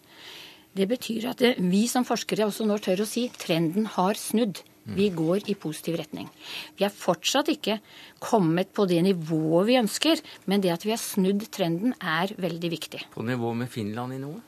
Det 0.71 0.88
betyr 0.88 1.31
at 1.33 1.41
vi 1.60 1.83
som 1.91 2.07
forskere 2.07 2.48
også 2.48 2.67
nå 2.67 2.77
tør 2.79 3.03
å 3.03 3.10
si 3.10 3.27
trenden 3.36 3.89
har 3.98 4.19
snudd. 4.19 4.63
Vi 4.81 5.12
går 5.13 5.45
i 5.51 5.55
positiv 5.60 6.00
retning. 6.00 6.29
Vi 6.77 6.86
er 6.88 6.93
fortsatt 6.93 7.51
ikke 7.53 7.77
kommet 8.24 8.71
på 8.74 8.88
det 8.89 9.01
nivået 9.05 9.67
vi 9.67 9.77
ønsker, 9.77 10.24
men 10.50 10.63
det 10.63 10.74
at 10.74 10.86
vi 10.88 10.95
har 10.95 11.01
snudd 11.01 11.45
trenden 11.53 11.93
er 12.00 12.33
veldig 12.41 12.71
viktig. 12.74 13.03
På 13.13 13.25
nivå 13.25 13.53
med 13.57 13.69
Finland 13.71 14.17
i 14.17 14.21
noe? 14.24 14.41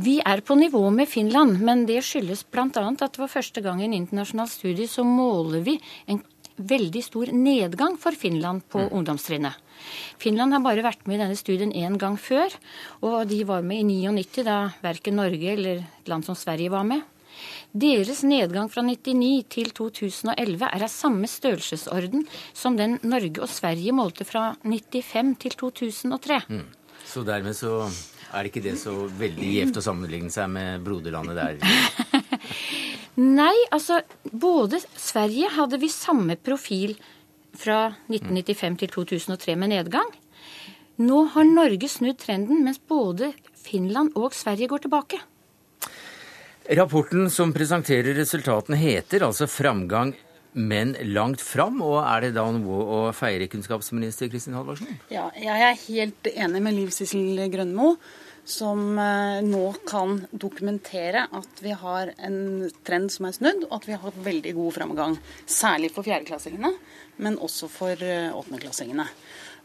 Vi 0.00 0.22
er 0.24 0.40
på 0.40 0.54
nivå 0.56 0.86
med 0.90 1.08
Finland, 1.08 1.58
men 1.60 1.82
det 1.84 1.98
skyldes 2.06 2.46
bl.a. 2.48 2.64
at 2.64 3.02
det 3.12 3.20
var 3.20 3.28
første 3.28 3.60
gang 3.60 3.82
i 3.82 3.84
en 3.84 3.96
internasjonal 3.96 4.48
studie 4.48 4.88
så 4.88 5.04
måler 5.04 5.60
vi 5.66 5.74
en 6.08 6.22
veldig 6.56 7.02
stor 7.04 7.32
nedgang 7.36 7.98
for 8.00 8.16
Finland 8.16 8.64
på 8.72 8.86
ungdomstrinnet. 8.88 9.52
Finland 10.16 10.56
har 10.56 10.64
bare 10.64 10.84
vært 10.86 11.04
med 11.04 11.18
i 11.18 11.22
denne 11.26 11.36
studien 11.36 11.72
én 11.76 11.98
gang 12.00 12.16
før, 12.16 12.56
og 13.04 13.28
de 13.28 13.42
var 13.44 13.60
med 13.66 13.82
i 13.82 14.00
99, 14.08 14.44
da 14.48 14.58
verken 14.80 15.20
Norge 15.20 15.52
eller 15.58 15.84
et 15.84 16.08
land 16.08 16.24
som 16.24 16.38
Sverige 16.40 16.72
var 16.72 16.88
med. 16.88 17.04
Deres 17.72 18.24
nedgang 18.24 18.72
fra 18.72 18.84
99 18.84 19.44
til 19.52 19.72
2011 19.76 20.68
er 20.72 20.84
av 20.88 20.92
samme 20.92 21.28
størrelsesorden 21.28 22.24
som 22.56 22.80
den 22.80 22.98
Norge 23.04 23.44
og 23.44 23.50
Sverige 23.52 23.92
målte 23.96 24.24
fra 24.28 24.54
95 24.64 25.36
til 25.44 25.58
2003. 25.66 26.44
Så 27.06 27.24
dermed 27.26 27.56
så 27.58 27.82
er 28.32 28.42
det 28.42 28.52
ikke 28.52 28.64
det 28.64 28.78
så 28.80 28.94
veldig 29.18 29.48
gjevt 29.56 29.78
å 29.78 29.84
sammenligne 29.84 30.32
seg 30.32 30.48
med 30.52 30.84
broderlandet 30.84 31.36
der. 31.36 31.58
Nei, 33.40 33.54
altså 33.74 34.00
både 34.24 34.80
Sverige 34.96 35.50
hadde 35.52 35.80
vi 35.82 35.90
samme 35.92 36.38
profil 36.40 36.94
fra 37.52 37.90
1995 38.08 38.78
til 38.80 38.92
2003 38.94 39.56
med 39.60 39.74
nedgang. 39.74 40.08
Nå 41.02 41.26
har 41.34 41.48
Norge 41.48 41.88
snudd 41.88 42.20
trenden, 42.22 42.62
mens 42.64 42.80
både 42.80 43.32
Finland 43.62 44.16
og 44.16 44.32
Sverige 44.36 44.70
går 44.72 44.86
tilbake. 44.86 45.20
Rapporten 46.78 47.28
som 47.32 47.52
presenterer 47.52 48.14
resultatene 48.16 48.78
heter 48.78 49.26
altså 49.26 49.48
'Framgang, 49.50 50.14
men 50.52 50.96
langt 51.14 51.40
fram'. 51.40 51.80
Og 51.82 52.00
er 52.02 52.20
det 52.20 52.34
da 52.36 52.44
noe 52.50 52.82
å 52.82 52.98
feire, 53.16 53.48
kunnskapsminister 53.48 54.28
Kristin 54.28 54.54
Halvorsen? 54.54 54.98
Ja, 55.10 55.30
jeg 55.36 55.64
er 55.68 55.80
helt 55.86 56.28
enig 56.34 56.62
med 56.62 56.76
Liv 56.76 56.90
Sissel 56.90 57.40
Grønmo, 57.52 57.96
som 58.44 58.98
eh, 58.98 59.40
nå 59.46 59.74
kan 59.86 60.26
dokumentere 60.32 61.28
at 61.30 61.62
vi 61.62 61.70
har 61.70 62.12
en 62.18 62.68
trend 62.84 63.12
som 63.14 63.26
er 63.26 63.36
snudd, 63.36 63.68
og 63.68 63.76
at 63.78 63.86
vi 63.86 63.94
har 63.94 64.02
hatt 64.02 64.24
veldig 64.24 64.54
god 64.58 64.72
framgang. 64.80 65.18
Særlig 65.46 65.92
for 65.94 66.02
fjerdeklassingene, 66.02 66.72
men 67.22 67.38
også 67.38 67.70
for 67.70 67.92
eh, 68.02 68.34
åttendeklassingene. 68.34 69.06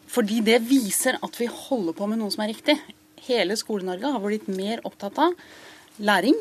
Fordi 0.08 0.40
det 0.46 0.62
viser 0.70 1.18
at 1.22 1.40
vi 1.40 1.50
holder 1.52 1.98
på 1.98 2.08
med 2.08 2.22
noe 2.22 2.32
som 2.32 2.46
er 2.46 2.54
riktig. 2.54 2.78
Hele 3.28 3.58
Skole-Norge 3.60 4.14
har 4.14 4.24
blitt 4.24 4.48
mer 4.48 4.80
opptatt 4.88 5.18
av 5.20 5.36
læring. 5.98 6.38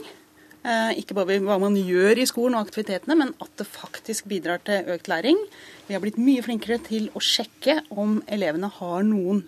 Eh, 0.67 0.99
Ikke 0.99 1.15
bare 1.15 1.39
hva 1.45 1.61
man 1.63 1.77
gjør 1.79 2.19
i 2.19 2.27
skolen 2.27 2.57
og 2.59 2.67
aktivitetene, 2.67 3.15
men 3.15 3.35
at 3.39 3.53
det 3.61 3.69
faktisk 3.71 4.27
bidrar 4.27 4.59
til 4.67 4.89
økt 4.97 5.07
læring. 5.07 5.39
Vi 5.87 5.95
har 5.95 6.03
blitt 6.03 6.19
mye 6.19 6.43
flinkere 6.43 6.81
til 6.83 7.07
å 7.15 7.23
sjekke 7.23 7.79
om 7.95 8.19
elevene 8.27 8.71
har 8.81 9.07
noen 9.07 9.45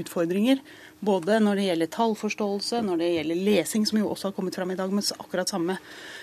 utfordringer. 0.00 0.62
Både 1.02 1.40
når 1.42 1.58
det 1.58 1.64
gjelder 1.66 1.88
tallforståelse, 1.96 2.78
når 2.86 3.00
det 3.00 3.08
gjelder 3.16 3.38
lesing, 3.42 3.86
som 3.88 3.98
jo 3.98 4.10
også 4.12 4.28
har 4.30 4.34
kommet 4.36 4.54
fram 4.54 4.70
i 4.70 4.76
dag 4.78 4.92
med 4.94 5.08
akkurat 5.18 5.50
samme 5.50 5.74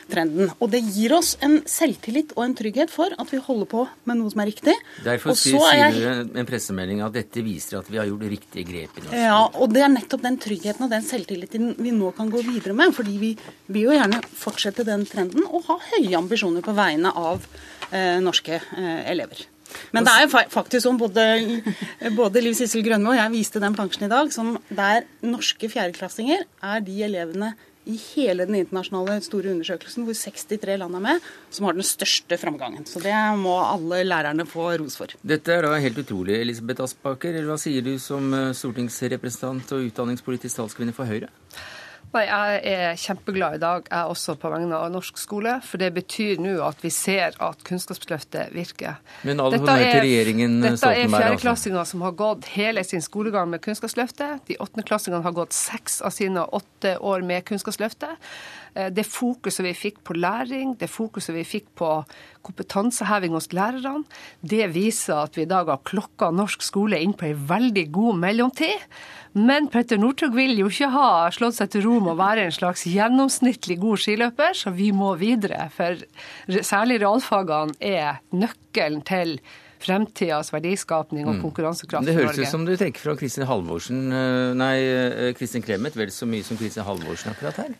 trenden. 0.09 0.53
Og 0.63 0.71
det 0.71 0.79
gir 0.95 1.13
oss 1.17 1.33
en 1.43 1.57
selvtillit 1.67 2.31
og 2.37 2.45
en 2.45 2.55
trygghet 2.55 2.93
for 2.93 3.11
at 3.11 3.33
vi 3.33 3.41
holder 3.43 3.67
på 3.69 3.83
med 4.07 4.21
noe 4.21 4.31
som 4.31 4.39
er 4.39 4.49
riktig. 4.53 4.75
Derfor 5.03 5.35
sier 5.35 5.59
er 5.67 5.91
jeg- 5.91 6.29
en 6.33 6.45
pressemelding 6.47 7.03
at 7.05 7.13
dette 7.13 7.43
viser 7.43 7.79
at 7.79 7.91
vi 7.91 7.97
har 7.97 8.07
gjort 8.07 8.23
riktige 8.29 8.65
grep 8.65 8.97
i 8.97 9.01
norsk 9.01 9.13
Ja, 9.19 9.49
og 9.53 9.73
det 9.73 9.83
er 9.83 9.89
nettopp 9.89 10.21
den 10.21 10.37
tryggheten 10.37 10.83
og 10.83 10.89
den 10.89 11.03
selvtilliten 11.03 11.75
vi 11.77 11.91
nå 11.91 12.15
kan 12.15 12.31
gå 12.31 12.41
videre 12.41 12.73
med. 12.73 12.95
Fordi 12.95 13.17
vi 13.17 13.37
vil 13.67 13.83
jo 13.83 13.91
gjerne 13.91 14.23
fortsette 14.23 14.85
den 14.85 15.05
trenden 15.05 15.43
og 15.43 15.65
ha 15.65 15.77
høye 15.77 16.15
ambisjoner 16.15 16.61
på 16.61 16.73
vegne 16.73 17.11
av 17.15 17.45
eh, 17.91 18.19
norske 18.19 18.55
eh, 18.55 19.11
elever. 19.11 19.45
Men 19.95 20.05
det 20.07 20.13
er 20.15 20.25
jo 20.25 20.43
faktisk 20.53 20.83
sånn, 20.85 20.99
både, 20.99 21.25
både 22.17 22.43
Liv 22.43 22.57
Sissel 22.57 22.83
Grønmo 22.85 23.13
og 23.13 23.19
jeg 23.19 23.35
viste 23.35 23.61
den 23.63 23.77
plansjen 23.77 24.07
i 24.07 24.11
dag, 24.11 24.31
som 24.33 24.55
der 24.69 25.07
norske 25.25 25.71
fjerdeklassinger 25.71 26.45
er 26.45 26.85
de 26.85 27.01
elevene 27.07 27.53
i 27.89 27.95
hele 27.97 28.45
den 28.45 28.59
internasjonale 28.59 29.17
store 29.25 29.53
undersøkelsen, 29.53 30.05
hvor 30.05 30.17
63 30.17 30.77
land 30.81 30.97
er 30.99 31.03
med, 31.03 31.27
som 31.53 31.65
har 31.65 31.77
den 31.77 31.87
største 31.87 32.37
framgangen. 32.37 32.85
Så 32.85 33.01
det 33.01 33.15
må 33.39 33.55
alle 33.63 34.03
lærerne 34.05 34.45
få 34.49 34.69
ros 34.81 34.99
for. 34.99 35.15
Dette 35.25 35.55
er 35.55 35.65
da 35.65 35.73
helt 35.81 35.97
utrolig, 36.03 36.37
Elisabeth 36.43 36.85
Aspaker. 36.85 37.39
Hva 37.47 37.57
sier 37.61 37.85
du 37.85 37.95
som 38.01 38.29
eh, 38.35 38.51
stortingsrepresentant 38.57 39.73
og 39.77 39.89
utdanningspolitisk 39.89 40.61
talskvinne 40.61 40.95
for 40.95 41.09
Høyre? 41.09 41.31
Nei, 42.09 42.23
Jeg 42.25 42.61
er 42.65 42.95
kjempeglad 42.97 43.55
i 43.55 43.61
dag, 43.61 43.83
jeg 43.91 44.09
også 44.09 44.33
på 44.41 44.49
vegne 44.49 44.73
av 44.73 44.87
norsk 44.89 45.17
skole. 45.21 45.59
For 45.61 45.77
det 45.77 45.91
betyr 45.93 46.39
nå 46.41 46.55
at 46.65 46.79
vi 46.81 46.89
ser 46.89 47.35
at 47.39 47.61
Kunnskapsløftet 47.67 48.49
virker. 48.55 48.95
Men 49.27 49.39
all 49.43 49.51
Dette 49.53 49.61
honnør 49.61 49.83
til 49.83 49.99
er- 49.99 50.01
regjeringen 50.07 50.55
Dette 50.63 50.71
er 50.73 50.77
Stoltenberg. 50.77 51.05
altså. 51.05 51.21
fjerdeklassinger 51.21 51.85
som 51.85 52.01
har 52.01 52.11
gått 52.17 52.45
hele 52.55 52.83
sin 52.83 53.01
skolegang 53.01 53.49
med 53.49 53.61
Kunnskapsløftet. 53.61 54.41
De 54.47 54.57
åttendeklassingene 54.59 55.21
har 55.21 55.31
gått 55.37 55.53
seks 55.53 56.01
av 56.01 56.09
sine 56.11 56.47
åtte 56.51 56.97
år 56.99 57.21
med 57.23 57.45
Kunnskapsløftet. 57.45 58.17
Eh, 58.75 58.89
Det 58.89 59.05
fokuset 59.05 59.63
vi 59.63 59.73
fikk 59.73 60.03
på 60.03 60.13
læring, 60.17 60.77
det 60.79 60.89
fokuset 60.89 61.33
vi 61.35 61.43
fikk 61.43 61.65
på 61.75 62.03
kompetanseheving 62.45 63.35
hos 63.35 63.51
lærerne, 63.55 64.05
det 64.41 64.67
viser 64.75 65.25
at 65.25 65.37
vi 65.37 65.45
i 65.45 65.49
dag 65.49 65.69
har 65.71 65.81
klokka 65.87 66.31
norsk 66.35 66.63
skole 66.65 66.99
inn 67.01 67.15
på 67.17 67.29
ei 67.29 67.35
veldig 67.35 67.85
god 67.95 68.21
mellomtid. 68.23 68.89
Men 69.37 69.67
Petter 69.69 69.99
Northug 70.01 70.33
vil 70.33 70.55
jo 70.57 70.69
ikke 70.71 70.89
ha 70.95 71.29
slått 71.33 71.59
seg 71.59 71.69
til 71.73 71.85
ro 71.85 71.99
med 72.01 72.15
å 72.15 72.19
være 72.19 72.47
en 72.47 72.55
slags 72.55 72.87
gjennomsnittlig 72.89 73.77
god 73.81 74.01
skiløper, 74.01 74.55
så 74.57 74.73
vi 74.73 74.89
må 74.95 75.13
videre. 75.21 75.67
For 75.75 76.01
særlig 76.65 77.01
realfagene 77.03 77.77
er 77.77 78.23
nøkkelen 78.33 79.03
til 79.05 79.37
fremtidas 79.79 80.49
verdiskapning 80.51 81.27
og 81.29 81.39
konkurransekraft 81.43 82.03
Mm. 82.03 82.09
Det 82.09 82.15
høres 82.17 82.39
ut 82.39 82.51
som 82.51 82.65
du 82.65 82.73
trekker 82.75 82.99
fra 82.99 83.15
Kristin 83.15 83.47
Halvorsen 83.47 84.11
eh, 84.11 84.53
Nei, 84.57 84.75
eh, 84.83 85.33
Kristin 85.37 85.63
Clemet 85.63 85.95
vel 85.95 86.11
så 86.11 86.27
mye 86.27 86.43
som 86.43 86.59
Kristin 86.59 86.83
Halvorsen 86.83 87.31
akkurat 87.31 87.61
her. 87.63 87.77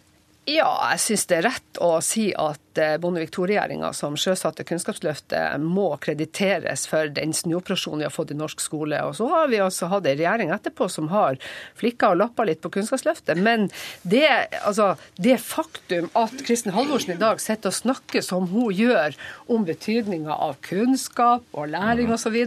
Ja, 0.50 0.70
jeg 0.94 1.02
syns 1.04 1.28
det 1.30 1.36
er 1.38 1.44
rett 1.46 1.80
å 1.84 1.90
si 2.02 2.30
at 2.34 2.80
eh, 2.82 2.96
Bondevik 3.02 3.36
II-regjeringa 3.36 3.92
som 3.94 4.16
sjøsatte 4.18 4.64
Kunnskapsløftet, 4.66 5.60
må 5.62 5.92
krediteres 6.02 6.88
for 6.90 7.12
den 7.14 7.36
snuoperasjonen 7.38 8.02
vi 8.02 8.08
har 8.08 8.14
fått 8.14 8.32
i 8.34 8.38
norsk 8.40 8.64
skole. 8.64 8.98
Og 9.06 9.18
så 9.20 9.28
har 9.30 9.52
vi 9.52 9.60
også 9.62 9.92
hatt 9.92 10.08
ei 10.10 10.16
regjering 10.16 10.54
etterpå 10.56 10.88
som 10.90 11.12
har 11.14 11.38
flikka 11.78 12.14
og 12.14 12.22
lappa 12.24 12.48
litt 12.50 12.64
på 12.64 12.72
Kunnskapsløftet. 12.80 13.38
Men 13.46 13.68
det, 14.02 14.26
altså, 14.64 14.96
det 15.22 15.38
faktum 15.44 16.10
at 16.18 16.42
Kristin 16.48 16.74
Halvorsen 16.74 17.14
i 17.14 17.20
dag 17.22 17.44
sitter 17.44 17.70
og 17.70 17.78
snakker 17.78 18.26
som 18.26 18.50
hun 18.50 18.74
gjør 18.74 19.20
om 19.54 19.70
betydninga 19.70 20.34
av 20.34 20.58
kunnskap 20.66 21.46
og 21.54 21.70
læring 21.76 22.10
osv., 22.16 22.42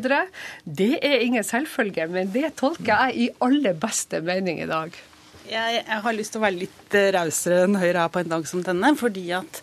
det 0.65 0.93
er 1.05 1.23
ingen 1.23 1.47
selvfølge. 1.47 2.11
Men 2.11 2.35
det 2.35 2.57
tolker 2.59 2.91
jeg 2.97 3.29
i 3.29 3.33
aller 3.45 3.79
beste 3.79 4.25
mening 4.25 4.65
i 4.65 4.71
dag. 4.71 5.03
Jeg, 5.53 5.83
jeg 5.85 6.01
har 6.05 6.17
lyst 6.17 6.33
til 6.33 6.41
å 6.41 6.47
være 6.47 6.61
litt 6.65 6.95
eh, 6.97 7.11
rausere 7.13 7.65
enn 7.67 7.81
Høyre 7.81 8.07
er 8.07 8.13
på 8.13 8.23
en 8.23 8.31
dag 8.31 8.45
som 8.49 8.63
denne, 8.65 8.95
fordi 8.97 9.27
at 9.37 9.59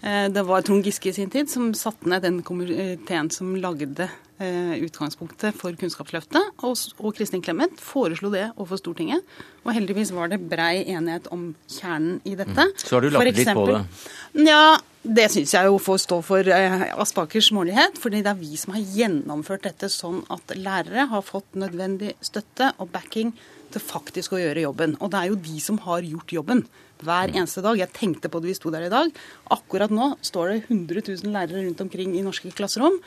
eh, 0.00 0.26
det 0.32 0.44
var 0.48 0.64
Trond 0.64 0.86
Giske 0.86 1.10
i 1.10 1.16
sin 1.16 1.32
tid 1.32 1.50
som 1.52 1.72
satte 1.76 2.08
ned 2.08 2.24
den 2.24 2.38
komiteen 2.46 3.28
som 3.34 3.50
lagde 3.60 4.06
eh, 4.40 4.72
utgangspunktet 4.86 5.58
for 5.60 5.76
Kunnskapsløftet, 5.80 6.62
og, 6.64 7.10
Kristin 7.18 7.44
Clemet 7.44 7.76
foreslo 7.82 8.32
det 8.32 8.46
overfor 8.54 8.80
Stortinget. 8.80 9.36
Og 9.66 9.74
heldigvis 9.76 10.14
var 10.16 10.32
det 10.32 10.40
brei 10.40 10.86
enighet 10.86 11.28
om 11.34 11.50
kjernen 11.68 12.22
i 12.24 12.36
dette. 12.40 12.70
Mm. 12.70 12.74
Så 12.80 12.96
har 12.96 13.04
du 13.04 13.12
lagt 13.12 13.34
eksempel, 13.34 13.74
litt 13.74 13.92
på 13.92 14.40
det? 14.40 14.48
Ja, 14.48 14.64
Det 15.04 15.26
syns 15.28 15.50
jeg 15.52 15.68
jo 15.68 15.74
får 15.76 15.98
stå 16.00 16.16
for 16.24 16.48
Aspakers 16.48 17.50
smålighet, 17.50 17.98
fordi 18.00 18.22
det 18.24 18.30
er 18.30 18.38
vi 18.38 18.56
som 18.56 18.72
har 18.72 18.86
gjennomført 18.96 19.66
dette 19.66 19.90
sånn 19.92 20.22
at 20.32 20.54
lærere 20.56 21.04
har 21.10 21.26
fått 21.26 21.58
nødvendig 21.60 22.14
støtte 22.24 22.70
og 22.80 22.88
backing 22.94 23.34
til 23.74 23.84
faktisk 23.84 24.34
å 24.34 24.40
gjøre 24.40 24.64
jobben. 24.64 24.96
Og 25.02 25.12
det 25.12 25.20
er 25.20 25.30
jo 25.30 25.42
de 25.44 25.60
som 25.62 25.78
har 25.84 26.06
gjort 26.06 26.34
jobben 26.36 26.64
hver 27.04 27.32
eneste 27.34 27.62
dag. 27.64 27.78
Jeg 27.78 27.94
tenkte 27.96 28.30
på 28.32 28.40
det 28.40 28.52
vi 28.52 28.56
sto 28.56 28.72
der 28.72 28.86
i 28.86 28.92
dag. 28.92 29.12
Akkurat 29.54 29.92
nå 29.92 30.14
står 30.24 30.52
det 30.52 30.58
100 30.68 31.04
000 31.10 31.34
lærere 31.34 31.64
rundt 31.66 31.82
omkring 31.84 32.14
i 32.16 32.24
norske 32.24 32.52
klasserom. 32.54 33.00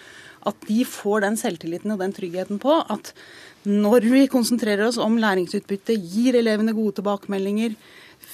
At 0.48 0.60
de 0.68 0.82
får 0.88 1.26
den 1.26 1.40
selvtilliten 1.40 1.96
og 1.96 2.02
den 2.04 2.16
tryggheten 2.16 2.62
på 2.64 2.80
at 2.84 3.14
når 3.68 4.06
vi 4.08 4.28
konsentrerer 4.32 4.86
oss 4.88 5.00
om 5.02 5.18
læringsutbytte, 5.20 5.98
gir 5.98 6.38
elevene 6.40 6.76
gode 6.78 7.00
tilbakemeldinger, 7.00 7.74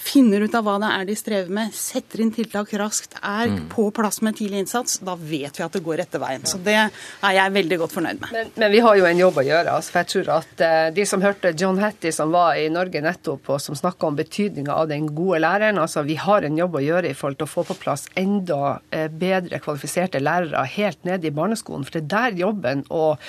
finner 0.03 0.43
ut 0.43 0.55
av 0.57 0.65
hva 0.67 0.75
det 0.81 0.89
er 0.91 1.07
de 1.07 1.15
strever 1.17 1.51
med, 1.53 1.73
setter 1.75 2.23
inn 2.23 2.31
tiltak 2.35 2.73
raskt, 2.79 3.15
er 3.21 3.51
mm. 3.51 3.59
på 3.71 3.87
plass 3.95 4.19
med 4.25 4.37
tidlig 4.37 4.63
innsats, 4.63 4.99
da 5.05 5.15
vet 5.15 5.59
vi 5.59 5.65
at 5.65 5.75
det 5.77 5.83
går 5.85 6.01
rette 6.03 6.19
veien. 6.21 6.43
Så 6.49 6.59
det 6.63 6.75
er 6.75 7.37
jeg 7.37 7.53
veldig 7.55 7.79
godt 7.83 7.95
fornøyd 7.95 8.19
med. 8.21 8.33
Men, 8.35 8.51
men 8.59 8.73
vi 8.73 8.81
har 8.83 8.99
jo 8.99 9.07
en 9.07 9.21
jobb 9.23 9.39
å 9.39 9.45
gjøre. 9.47 9.77
Altså, 9.77 9.93
for 9.93 10.01
jeg 10.03 10.11
tror 10.13 10.31
at 10.37 10.63
uh, 10.63 10.87
De 10.93 11.05
som 11.09 11.23
hørte 11.23 11.53
John 11.59 11.79
Hattie 11.81 12.13
som 12.15 12.33
var 12.35 12.59
i 12.59 12.67
Norge 12.73 13.03
nettopp, 13.03 13.53
og 13.55 13.61
som 13.63 13.77
snakka 13.79 14.09
om 14.09 14.19
betydninga 14.19 14.75
av 14.75 14.89
den 14.91 15.07
gode 15.15 15.39
læreren, 15.43 15.79
altså 15.81 16.03
vi 16.07 16.17
har 16.19 16.43
en 16.43 16.59
jobb 16.59 16.77
å 16.79 16.83
gjøre 16.83 17.11
i 17.11 17.17
forhold 17.17 17.39
til 17.39 17.47
å 17.47 17.53
få 17.53 17.65
på 17.71 17.79
plass 17.85 18.05
enda 18.19 18.77
uh, 18.77 19.07
bedre 19.07 19.61
kvalifiserte 19.63 20.21
lærere 20.23 20.65
helt 20.75 21.07
ned 21.07 21.25
i 21.25 21.33
barneskolen. 21.33 21.87
For 21.87 21.97
det 21.97 22.03
er 22.03 22.11
der 22.13 22.43
jobben 22.43 22.83
og 22.93 23.23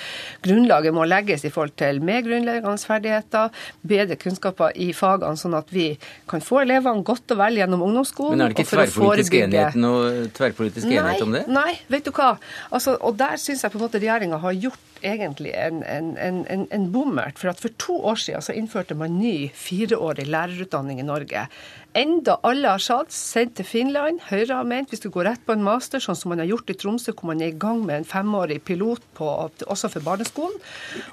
grunnlaget 0.45 0.95
må 0.95 1.07
legges 1.07 1.47
i 1.47 1.53
forhold 1.53 1.77
til 1.79 2.03
mer 2.05 2.23
grunnleggende 2.25 2.75
ferdigheter, 2.85 3.53
bedre 3.87 4.19
kunnskaper 4.19 4.75
i 4.81 4.91
fagene, 4.95 5.39
sånn 5.39 5.55
at 5.57 5.71
vi 5.73 5.87
kan 6.29 6.43
få 6.43 6.64
elevene 6.65 7.05
godt 7.07 7.35
og 7.35 7.39
vel 7.39 7.61
gjennom 7.61 7.85
ungdomsskolen. 7.85 8.35
Men 8.35 8.45
er 8.47 8.53
det 8.53 8.59
ikke 8.59 8.71
tverrpolitisk 8.73 9.37
enighet, 9.39 9.77
noe, 9.79 10.25
tverrpolitisk 10.35 10.89
nei, 10.89 10.97
enighet 10.99 11.25
om 11.25 11.37
det? 11.37 11.45
Nei, 11.55 11.71
vet 11.93 12.09
du 12.09 12.11
hva. 12.15 12.33
Altså, 12.71 12.97
og 12.99 13.17
der 13.21 13.39
syns 13.41 13.63
jeg 13.63 13.73
på 13.73 13.79
en 13.79 13.85
måte 13.87 14.01
regjeringa 14.01 14.41
har 14.43 14.59
gjort 14.65 14.81
egentlig 15.05 15.53
en, 15.55 15.83
en, 15.85 16.11
en, 16.17 16.67
en 16.73 16.91
bommert. 16.91 17.39
For 17.39 17.51
at 17.51 17.61
for 17.61 17.73
to 17.81 17.97
år 18.11 18.19
siden 18.21 18.45
så 18.45 18.55
innførte 18.57 18.97
man 18.97 19.17
ny 19.19 19.51
fireårig 19.55 20.27
lærerutdanning 20.27 21.01
i 21.01 21.07
Norge. 21.07 21.47
Enda 21.95 22.35
alle 22.43 22.73
har 22.73 22.81
satt, 22.83 23.13
sendt 23.15 23.53
til 23.55 23.67
Finland. 23.67 24.19
Høyre 24.27 24.57
har 24.57 24.67
ment 24.67 24.91
hvis 24.91 25.03
du 25.05 25.07
går 25.13 25.29
rett 25.29 25.45
på 25.47 25.55
en 25.55 25.63
master, 25.63 26.03
sånn 26.03 26.17
som 26.19 26.33
man 26.33 26.41
har 26.43 26.49
gjort 26.49 26.73
i 26.73 26.75
Tromsø, 26.75 27.13
hvor 27.15 27.31
man 27.31 27.39
er 27.39 27.53
i 27.53 27.55
gang 27.55 27.85
med 27.87 28.01
en 28.01 28.07
femårig 28.09 28.59
pilot 28.67 29.05
på, 29.15 29.29
også 29.63 29.93
for 29.93 30.03
barneskolen. 30.03 30.59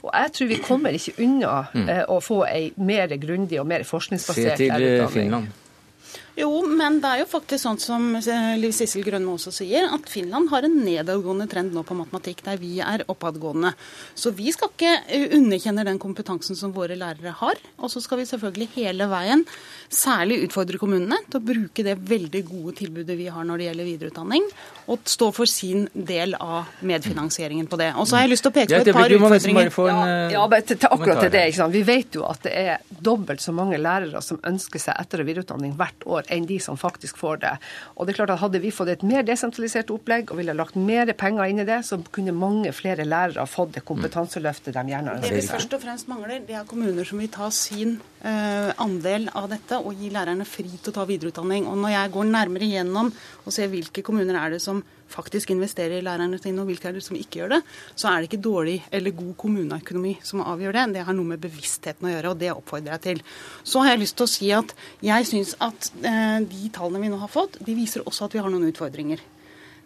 Og 0.03 0.11
jeg 0.11 0.35
tror 0.35 0.51
vi 0.51 0.61
kommer 0.67 0.99
ikke 0.99 1.15
unna 1.23 1.57
mm. 1.71 1.87
eh, 1.87 2.05
å 2.11 2.19
få 2.25 2.43
ei 2.51 2.73
mer 2.83 3.15
grundig 3.23 3.63
og 3.63 3.71
mer 3.71 3.87
forskningsbasert. 3.87 4.59
Se 4.59 4.73
til 4.73 4.89
eh, 4.91 5.11
Finland. 5.15 5.53
Jo, 6.33 6.49
men 6.65 6.97
det 7.03 7.09
er 7.11 7.21
jo 7.21 7.29
faktisk 7.29 7.61
sånn 7.61 7.79
som 7.81 8.05
eh, 8.17 8.55
Liv 8.57 8.73
Sissel 8.73 9.05
Grønmo 9.05 9.35
også 9.37 9.53
sier, 9.53 9.85
at 9.93 10.09
Finland 10.09 10.49
har 10.49 10.65
en 10.65 10.79
nedadgående 10.81 11.45
trend 11.51 11.75
nå 11.77 11.83
på 11.85 11.97
matematikk, 11.99 12.41
der 12.47 12.57
vi 12.61 12.79
er 12.81 13.05
oppadgående. 13.13 13.75
Så 14.17 14.33
vi 14.37 14.49
skal 14.55 14.73
ikke 14.73 14.95
eh, 15.13 15.27
underkjenne 15.37 15.85
den 15.85 16.01
kompetansen 16.01 16.57
som 16.57 16.73
våre 16.73 16.97
lærere 16.97 17.35
har. 17.37 17.61
Og 17.77 17.93
så 17.93 18.01
skal 18.01 18.23
vi 18.23 18.29
selvfølgelig 18.31 18.71
hele 18.79 19.11
veien 19.13 19.45
særlig 19.93 20.41
utfordre 20.47 20.81
kommunene 20.81 21.19
til 21.29 21.41
å 21.41 21.45
bruke 21.45 21.85
det 21.87 21.97
veldig 22.09 22.43
gode 22.49 22.77
tilbudet 22.81 23.17
vi 23.19 23.29
har 23.33 23.47
når 23.47 23.61
det 23.61 23.69
gjelder 23.69 23.89
videreutdanning, 23.89 24.47
og 24.93 25.07
stå 25.09 25.29
for 25.37 25.51
sin 25.51 25.87
del 25.93 26.35
av 26.41 26.71
medfinansieringen 26.87 27.69
på 27.71 27.79
det. 27.81 27.93
Og 28.01 28.09
så 28.09 28.19
har 28.19 28.27
jeg 28.27 28.33
lyst 28.35 28.47
til 28.47 28.53
å 28.53 28.57
peke 28.57 28.81
på 28.81 28.91
et 28.91 28.97
par 28.97 29.15
utfordringer. 29.17 29.71
En, 29.73 30.01
ja, 30.33 30.43
ja, 30.43 30.61
til, 30.67 30.79
akkurat 30.89 31.23
til 31.23 31.33
det, 31.35 31.45
ikke 31.51 31.61
sant? 31.61 31.77
Vi 31.77 31.85
vet 31.87 32.19
jo 32.19 32.27
at 32.29 32.43
det 32.47 32.55
er 32.59 32.87
dobbelt 33.03 33.45
så 33.45 33.55
mange 33.57 33.81
lærere 33.81 34.23
som 34.25 34.41
ønsker 34.49 34.83
seg 34.83 34.99
etter- 34.99 35.23
og 35.23 35.29
videreutdanning 35.29 35.77
hvert 35.79 36.07
år 36.09 36.29
enn 36.35 36.49
de 36.49 36.59
som 36.63 36.79
faktisk 36.81 37.21
får 37.21 37.43
det. 37.45 37.55
Og 37.97 38.07
det 38.07 38.15
er 38.15 38.21
klart 38.23 38.35
at 38.37 38.41
Hadde 38.43 38.59
vi 38.59 38.73
fått 38.75 38.91
et 38.91 39.05
mer 39.07 39.23
desentralisert 39.23 39.93
opplegg 39.95 40.33
og 40.33 40.41
ville 40.41 40.55
lagt 40.57 40.75
mer 40.75 41.13
penger 41.15 41.53
inn 41.53 41.63
i 41.63 41.67
det, 41.69 41.79
så 41.87 42.01
kunne 42.11 42.35
mange 42.35 42.73
flere 42.75 43.07
lærere 43.07 43.45
fått 43.47 43.77
det 43.77 43.85
kompetanseløftet 43.87 44.75
de 44.75 44.83
gjerne 44.91 45.15
ønsker. 45.15 45.37
Det 45.37 45.45
vi 45.45 45.53
først 45.53 45.77
og 45.77 45.85
fremst 45.85 46.11
mangler, 46.11 46.41
det 46.49 46.57
er 46.59 46.67
kommuner 46.67 47.07
som 47.07 47.23
vil 47.23 47.31
ta 47.33 47.53
sin 47.55 48.01
uh, 48.25 48.73
andel 48.83 49.29
av 49.39 49.47
dette 49.53 49.79
og 49.83 49.99
gi 49.99 50.11
lærerne 50.13 50.47
fri 50.49 50.71
til 50.71 50.93
å 50.93 50.97
ta 50.97 51.05
videreutdanning. 51.09 51.67
Og 51.71 51.79
når 51.83 51.95
jeg 51.95 52.13
går 52.15 52.29
nærmere 52.31 52.69
gjennom 52.71 53.11
og 53.13 53.55
ser 53.55 53.71
hvilke 53.73 54.05
kommuner 54.07 54.39
er 54.39 54.55
det 54.55 54.63
som 54.65 54.83
faktisk 55.13 55.53
investerer 55.53 55.99
i 55.99 56.05
lærerne 56.05 56.39
sine, 56.41 56.63
og 56.63 56.71
hvilke 56.71 56.89
er 56.89 56.97
det 56.97 57.05
som 57.05 57.19
ikke 57.19 57.43
gjør 57.43 57.57
det, 57.57 57.61
så 57.99 58.09
er 58.09 58.23
det 58.23 58.31
ikke 58.31 58.43
dårlig 58.47 58.79
eller 58.95 59.17
god 59.19 59.35
kommuneøkonomi 59.43 60.15
som 60.25 60.45
avgjør 60.45 60.79
det. 60.79 60.87
Det 60.97 61.05
har 61.09 61.19
noe 61.19 61.33
med 61.35 61.43
bevisstheten 61.43 62.09
å 62.09 62.15
gjøre, 62.15 62.33
og 62.33 62.41
det 62.41 62.55
oppfordrer 62.55 62.95
jeg 62.95 63.05
til. 63.09 63.23
Så 63.65 63.83
har 63.83 63.93
jeg 63.93 64.03
lyst 64.05 64.19
til 64.21 64.29
å 64.29 64.33
si 64.33 64.51
at 64.57 64.75
jeg 65.05 65.29
syns 65.29 65.55
at 65.63 65.93
eh, 66.01 66.41
de 66.49 66.73
tallene 66.73 67.05
vi 67.05 67.13
nå 67.13 67.21
har 67.21 67.33
fått, 67.33 67.61
de 67.61 67.77
viser 67.77 68.07
også 68.07 68.29
at 68.29 68.39
vi 68.39 68.43
har 68.43 68.53
noen 68.53 68.71
utfordringer. 68.73 69.21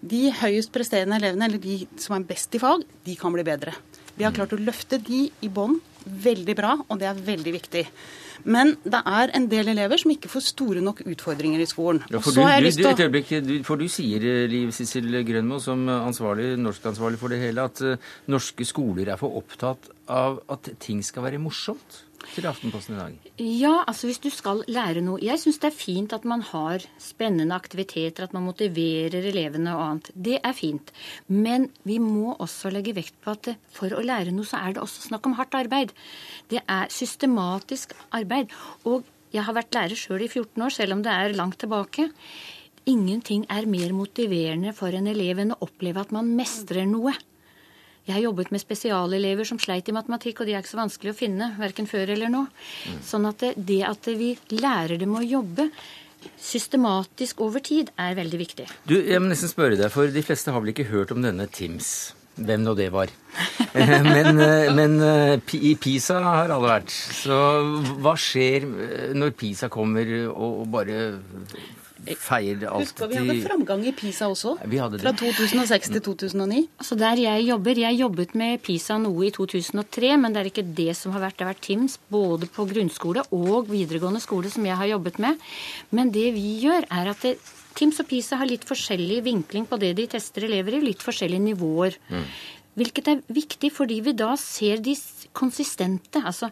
De 0.07 0.23
høyest 0.43 0.71
presterende 0.75 1.19
elevene, 1.19 1.49
eller 1.49 1.62
de 1.62 1.81
som 1.99 2.15
er 2.15 2.26
best 2.29 2.55
i 2.55 2.62
fag, 2.62 2.85
de 3.07 3.19
kan 3.19 3.35
bli 3.35 3.45
bedre. 3.47 3.75
Vi 4.17 4.25
har 4.25 4.35
klart 4.37 4.55
å 4.55 4.61
løfte 4.61 5.00
de 5.03 5.26
i 5.45 5.53
bånn 5.53 5.81
veldig 6.07 6.57
bra, 6.59 6.77
og 6.87 7.00
det 7.00 7.11
er 7.11 7.26
veldig 7.26 7.52
viktig. 7.57 7.85
Men 8.47 8.75
det 8.85 9.00
er 9.09 9.33
en 9.35 9.49
del 9.50 9.73
elever 9.73 9.99
som 10.00 10.13
ikke 10.13 10.30
får 10.30 10.45
store 10.50 10.83
nok 10.85 11.02
utfordringer 11.09 11.63
i 11.63 11.69
skolen. 11.69 12.02
Ja, 12.13 12.21
for, 12.23 12.37
du, 12.37 12.43
du, 12.43 12.71
du, 12.71 12.89
et 12.89 13.02
øyeblikk, 13.07 13.33
for 13.67 13.80
du 13.80 13.89
sier, 13.91 14.23
Liv 14.50 14.71
Sissel 14.76 15.11
Grønmo, 15.26 15.59
som 15.63 15.87
ansvarlig, 15.91 16.52
norskansvarlig 16.61 17.21
for 17.21 17.33
det 17.33 17.41
hele, 17.43 17.67
at 17.67 17.83
uh, 17.83 18.11
norske 18.30 18.69
skoler 18.69 19.11
er 19.13 19.21
for 19.21 19.41
opptatt 19.41 19.91
av 20.13 20.39
at 20.52 20.71
ting 20.83 21.02
skal 21.04 21.26
være 21.26 21.43
morsomt? 21.43 22.05
Til 22.35 22.47
Aftenposten 22.49 22.97
i 22.97 22.99
dag? 22.99 23.17
Ja, 23.43 23.73
altså 23.87 24.09
hvis 24.09 24.21
du 24.23 24.29
skal 24.33 24.63
lære 24.71 25.02
noe. 25.05 25.21
Jeg 25.23 25.41
syns 25.43 25.61
det 25.63 25.71
er 25.71 25.76
fint 25.76 26.15
at 26.17 26.26
man 26.29 26.45
har 26.50 26.85
spennende 27.02 27.57
aktiviteter, 27.57 28.26
at 28.26 28.37
man 28.37 28.47
motiverer 28.47 29.29
elevene 29.33 29.75
og 29.76 29.85
annet. 29.87 30.11
Det 30.15 30.39
er 30.41 30.57
fint. 30.57 30.93
Men 31.29 31.69
vi 31.89 31.99
må 32.02 32.35
også 32.35 32.73
legge 32.75 32.97
vekt 32.97 33.19
på 33.25 33.37
at 33.37 33.52
for 33.73 33.93
å 33.93 34.05
lære 34.05 34.35
noe, 34.35 34.49
så 34.49 34.63
er 34.63 34.76
det 34.76 34.85
også 34.85 35.09
snakk 35.09 35.29
om 35.29 35.37
hardt 35.39 35.57
arbeid. 35.59 35.95
Det 36.52 36.63
er 36.63 36.93
systematisk 36.93 37.95
arbeid. 38.17 38.52
Og 38.89 39.07
jeg 39.35 39.45
har 39.47 39.57
vært 39.57 39.75
lærer 39.76 39.99
sjøl 39.99 40.25
i 40.25 40.31
14 40.31 40.63
år, 40.63 40.75
selv 40.75 40.97
om 40.97 41.02
det 41.05 41.13
er 41.13 41.37
langt 41.37 41.59
tilbake. 41.63 42.11
Ingenting 42.87 43.49
er 43.50 43.67
mer 43.67 43.91
motiverende 43.97 44.73
for 44.76 44.95
en 44.95 45.09
elev 45.11 45.41
enn 45.43 45.57
å 45.57 45.63
oppleve 45.67 46.05
at 46.05 46.13
man 46.15 46.29
mestrer 46.39 46.87
noe. 46.87 47.17
Jeg 48.06 48.14
har 48.14 48.23
jobbet 48.23 48.52
med 48.54 48.62
spesialelever 48.62 49.49
som 49.49 49.58
sleit 49.58 49.88
i 49.90 49.95
matematikk, 49.95 50.40
og 50.40 50.49
de 50.49 50.54
er 50.54 50.62
ikke 50.62 50.75
så 50.76 50.78
vanskelig 50.78 51.10
å 51.10 51.19
finne, 51.19 51.50
verken 51.58 51.88
før 51.90 52.12
eller 52.14 52.30
nå. 52.30 52.45
Mm. 52.47 52.99
Sånn 53.02 53.26
at 53.26 53.42
det, 53.56 53.80
at 53.88 54.10
vi 54.14 54.36
lærer 54.54 55.00
dem 55.00 55.16
å 55.19 55.25
jobbe 55.25 55.71
systematisk 56.40 57.42
over 57.45 57.62
tid, 57.62 57.90
er 57.99 58.14
veldig 58.19 58.38
viktig. 58.38 58.69
Du, 58.86 58.95
Jeg 58.99 59.23
må 59.23 59.30
nesten 59.30 59.50
spørre 59.50 59.78
deg, 59.78 59.90
for 59.95 60.10
de 60.10 60.23
fleste 60.23 60.54
har 60.54 60.62
vel 60.62 60.75
ikke 60.75 60.90
hørt 60.90 61.14
om 61.14 61.23
denne 61.23 61.49
TIMS? 61.50 62.14
Hvem 62.36 62.66
nå 62.66 62.76
det 62.78 62.90
var. 62.95 63.12
Eh, 63.76 63.90
men, 64.00 64.38
eh, 64.40 64.71
men, 64.73 64.95
eh, 65.04 65.54
i 65.60 65.75
PISA 65.76 66.14
har 66.25 66.49
alle 66.54 66.71
vært. 66.71 66.88
Så 66.88 67.36
hva 68.00 68.14
skjer 68.16 68.64
når 69.12 69.34
PISA 69.36 69.69
kommer 69.69 70.08
og 70.30 70.62
bare 70.73 70.95
feier 72.14 72.62
alltid 72.69 72.86
Husk 72.86 73.00
på, 73.00 73.08
Vi 73.10 73.19
hadde 73.21 73.36
framgang 73.42 73.82
i 73.86 73.92
PISA 73.97 74.28
også, 74.30 74.56
fra 74.60 75.12
2006 75.21 75.92
til 75.97 76.02
2009. 76.06 76.62
Altså 76.78 76.99
Der 77.00 77.23
jeg 77.23 77.47
jobber, 77.49 77.82
jeg 77.82 78.00
jobbet 78.00 78.34
med 78.34 78.62
PISA 78.62 78.99
noe 79.02 79.26
i 79.26 79.32
2003, 79.34 80.16
men 80.23 80.32
det 80.32 80.42
er 80.42 80.50
ikke 80.52 80.66
det 80.76 80.97
som 80.97 81.12
har 81.16 81.25
vært. 81.26 81.36
Det 81.36 81.47
har 81.47 81.52
vært 81.54 81.66
TIMS 81.66 81.99
både 82.12 82.49
på 82.49 82.66
grunnskole 82.71 83.26
og 83.34 83.71
videregående 83.71 84.23
skole 84.23 84.50
som 84.52 84.66
jeg 84.66 84.78
har 84.78 84.92
jobbet 84.95 85.21
med. 85.23 85.40
Men 85.90 86.12
det 86.14 86.30
vi 86.36 86.58
gjør, 86.64 86.86
er 86.90 87.12
at 87.12 87.25
det, 87.26 87.36
TIMS 87.76 88.00
og 88.00 88.08
PISA 88.08 88.38
har 88.40 88.49
litt 88.49 88.64
forskjellig 88.64 89.23
vinkling 89.26 89.66
på 89.69 89.78
det 89.80 89.92
de 89.99 90.06
tester 90.16 90.47
elever 90.49 90.78
i, 90.78 90.84
litt 90.84 91.04
forskjellige 91.04 91.45
nivåer. 91.50 91.99
Mm. 92.08 92.28
Hvilket 92.76 93.08
er 93.08 93.23
viktig 93.32 93.71
fordi 93.73 94.02
vi 94.04 94.12
da 94.17 94.34
ser 94.41 94.82
de 94.84 94.93
konsistente. 95.36 96.21
Altså, 96.21 96.50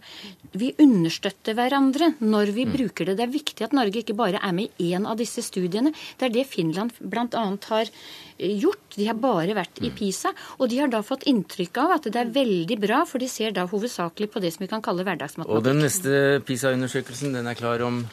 vi 0.56 0.70
understøtter 0.80 1.56
hverandre 1.56 2.12
når 2.20 2.52
vi 2.56 2.64
mm. 2.68 2.74
bruker 2.74 3.08
det. 3.08 3.18
Det 3.18 3.26
er 3.26 3.34
viktig 3.34 3.66
at 3.66 3.76
Norge 3.76 4.00
ikke 4.02 4.16
bare 4.16 4.40
er 4.40 4.54
med 4.56 4.72
i 4.80 4.92
én 4.96 5.08
av 5.08 5.18
disse 5.20 5.44
studiene. 5.44 5.92
Det 6.18 6.28
er 6.28 6.34
det 6.34 6.46
Finland 6.48 6.96
bl.a. 7.00 7.44
har 7.68 7.84
eh, 7.84 8.56
gjort. 8.60 8.96
De 8.96 9.08
har 9.08 9.20
bare 9.20 9.56
vært 9.56 9.82
i 9.82 9.90
mm. 9.90 9.96
PISA. 10.00 10.34
Og 10.58 10.72
de 10.72 10.80
har 10.82 10.92
da 10.92 11.04
fått 11.04 11.28
inntrykk 11.30 11.80
av 11.84 11.96
at 11.98 12.10
det 12.10 12.20
er 12.20 12.34
veldig 12.34 12.80
bra, 12.82 13.04
for 13.08 13.22
de 13.22 13.30
ser 13.30 13.54
da 13.56 13.68
hovedsakelig 13.68 14.32
på 14.32 14.44
det 14.44 14.54
som 14.54 14.64
vi 14.64 14.72
kan 14.72 14.84
kalle 14.84 15.06
hverdagsmatematikk. 15.06 15.60
Og 15.60 15.68
den 15.68 15.84
neste 15.84 16.44
PISA-undersøkelsen, 16.48 17.36
den 17.36 17.50
er 17.50 17.58
klar 17.58 17.84
om 17.84 18.04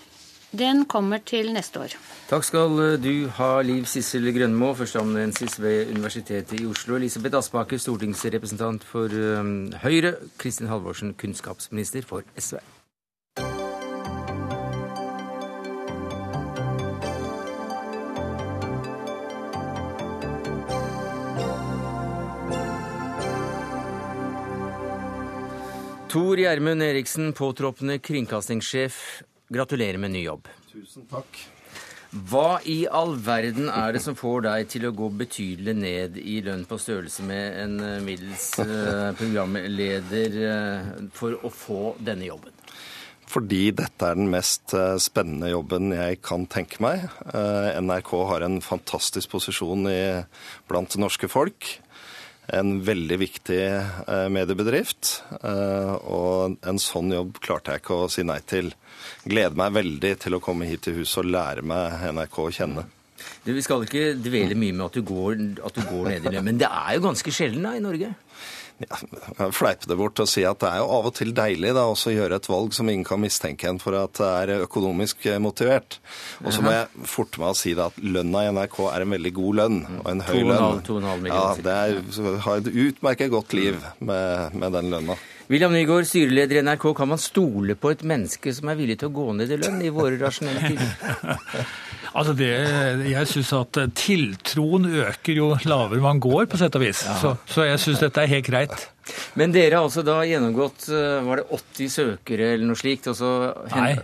den 0.51 0.85
kommer 0.85 1.21
til 1.23 1.53
neste 1.55 1.79
år. 1.79 1.95
Takk 2.29 2.43
skal 2.47 2.75
du 3.03 3.27
ha, 3.37 3.51
Liv 3.63 3.85
Sissel 3.89 4.27
Grønmo, 4.35 4.73
førsteamanuensis 4.75 5.57
ved 5.61 5.93
Universitetet 5.95 6.59
i 6.59 6.65
Oslo. 6.67 6.95
Elisabeth 6.99 7.37
Aspaker, 7.39 7.79
stortingsrepresentant 7.79 8.83
for 8.83 9.11
um, 9.39 9.71
Høyre. 9.83 10.15
Kristin 10.37 10.67
Halvorsen, 10.67 11.15
kunnskapsminister 11.15 12.03
for 12.07 12.23
SV. 12.37 12.59
Tor 26.11 26.35
Gjermund 26.35 26.83
Eriksen, 26.83 27.31
påtroppende 27.31 28.01
kringkastingssjef 28.03 29.21
Gratulerer 29.51 29.99
med 29.99 30.13
ny 30.13 30.23
jobb. 30.23 30.47
Tusen 30.71 31.03
takk. 31.11 31.41
Hva 32.11 32.59
i 32.67 32.81
all 32.91 33.13
verden 33.23 33.69
er 33.71 33.93
det 33.95 34.01
som 34.03 34.15
får 34.19 34.41
deg 34.43 34.69
til 34.71 34.87
å 34.87 34.93
gå 34.95 35.07
betydelig 35.21 35.75
ned 35.79 36.17
i 36.19 36.41
lønn 36.43 36.65
på 36.67 36.75
størrelse 36.79 37.23
med 37.23 37.59
en 37.61 37.77
eh, 37.83 38.01
middels 38.03 38.49
eh, 38.59 39.11
programleder 39.15 40.35
eh, 40.47 40.89
for 41.15 41.37
å 41.39 41.51
få 41.55 41.93
denne 42.03 42.27
jobben? 42.27 42.55
Fordi 43.31 43.69
dette 43.75 44.09
er 44.09 44.19
den 44.19 44.27
mest 44.31 44.73
spennende 44.99 45.53
jobben 45.53 45.93
jeg 45.95 46.17
kan 46.19 46.43
tenke 46.51 46.81
meg. 46.83 47.05
NRK 47.31 48.09
har 48.27 48.43
en 48.43 48.57
fantastisk 48.59 49.31
posisjon 49.31 49.87
i, 49.87 50.01
blant 50.67 50.97
norske 50.99 51.29
folk. 51.31 51.69
En 52.51 52.81
veldig 52.83 53.17
viktig 53.21 53.61
mediebedrift. 54.33 55.11
Og 55.41 56.57
en 56.67 56.81
sånn 56.83 57.13
jobb 57.15 57.37
klarte 57.39 57.75
jeg 57.75 57.83
ikke 57.83 57.99
å 58.03 58.09
si 58.11 58.25
nei 58.27 58.41
til 58.43 58.73
gleder 59.23 59.55
meg 59.55 59.77
veldig 59.77 60.11
til 60.25 60.35
å 60.35 60.41
komme 60.43 60.67
hit 60.67 60.83
til 60.87 60.97
huset 60.99 61.21
og 61.23 61.31
lære 61.31 61.63
meg 61.63 62.09
NRK 62.11 62.41
å 62.43 62.49
kjenne. 62.57 62.83
Vi 63.45 63.63
skal 63.63 63.85
ikke 63.85 64.15
dvele 64.21 64.57
mye 64.57 64.75
med 64.75 64.87
at 64.87 64.97
du 64.97 65.05
går, 65.05 65.37
at 65.65 65.77
du 65.77 65.81
går 65.87 66.09
ned 66.09 66.25
i 66.25 66.33
lønn, 66.35 66.47
men 66.49 66.59
det 66.61 66.69
er 66.69 66.97
jo 66.97 67.05
ganske 67.07 67.33
sjelden 67.33 67.65
da, 67.65 67.75
i 67.77 67.83
Norge? 67.83 68.11
Ja, 68.87 69.49
Fleipe 69.59 69.89
det 69.89 69.97
bort 69.99 70.21
og 70.23 70.29
si 70.29 70.45
at 70.47 70.61
det 70.63 70.69
er 70.69 70.81
jo 70.81 70.89
av 70.97 71.09
og 71.09 71.15
til 71.17 71.33
deilig 71.37 71.73
da, 71.77 71.87
også 71.89 72.11
å 72.11 72.15
gjøre 72.15 72.39
et 72.41 72.49
valg 72.51 72.75
som 72.77 72.89
ingen 72.91 73.07
kan 73.07 73.21
mistenke 73.21 73.69
en 73.69 73.81
for 73.81 73.97
at 73.99 74.15
det 74.19 74.29
er 74.43 74.65
økonomisk 74.67 75.27
motivert. 75.43 75.99
Og 76.45 76.53
så 76.55 76.63
må 76.65 76.73
jeg 76.75 77.07
forte 77.09 77.41
meg 77.41 77.53
å 77.53 77.57
si 77.57 77.75
da 77.77 77.89
at 77.91 77.99
lønna 78.01 78.45
i 78.45 78.53
NRK 78.55 78.79
er 78.91 79.05
en 79.05 79.17
veldig 79.17 79.33
god 79.37 79.59
lønn, 79.61 79.81
og 80.01 80.09
en 80.13 80.25
høy 80.27 80.39
lønn. 80.39 80.81
2,5 80.87 81.29
Ja, 81.31 81.43
det 81.67 81.77
er, 81.77 82.01
har 82.47 82.63
et 82.63 82.71
utmerket 82.87 83.31
godt 83.33 83.55
liv 83.57 83.77
med, 83.99 84.57
med 84.57 84.75
den 84.77 84.91
lønna. 84.93 85.19
William 85.51 85.73
Nygaard, 85.75 86.07
styreleder 86.07 86.61
i 86.61 86.63
NRK. 86.63 86.85
Kan 86.95 87.09
man 87.11 87.19
stole 87.19 87.75
på 87.75 87.91
et 87.91 88.05
menneske 88.07 88.53
som 88.55 88.69
er 88.71 88.77
villig 88.79 89.01
til 89.01 89.09
å 89.09 89.15
gå 89.17 89.25
ned 89.35 89.51
i 89.51 89.57
lønn 89.59 89.81
i 89.83 89.91
våre 89.91 90.15
rasjonelle 90.21 90.71
tider? 90.71 91.65
altså 92.13 92.33
det, 92.37 92.51
jeg 93.09 93.29
syns 93.31 93.51
at 93.57 93.81
tiltroen 93.97 94.87
øker 95.05 95.37
jo 95.37 95.51
lavere 95.65 96.03
man 96.03 96.21
går, 96.23 96.47
på 96.51 96.59
sett 96.61 96.75
og 96.79 96.85
vis. 96.85 97.03
Ja. 97.07 97.17
Så, 97.21 97.35
så, 97.49 97.65
jeg 97.67 97.81
syns 97.83 98.01
dette 98.03 98.23
er 98.23 98.31
helt 98.31 98.47
greit. 98.47 98.87
Men 99.39 99.53
dere 99.55 99.77
har 99.79 99.87
altså 99.87 100.03
da 100.05 100.21
gjennomgått 100.27 100.87
eh, 100.93 101.19
var 101.27 101.41
det 101.41 101.61
80 101.61 101.93
søkere 101.95 102.53
eller 102.55 102.67
noe 102.69 102.79
slikt? 102.79 103.11
og 103.11 103.17
så... 103.19 103.35
Nei. 103.75 103.95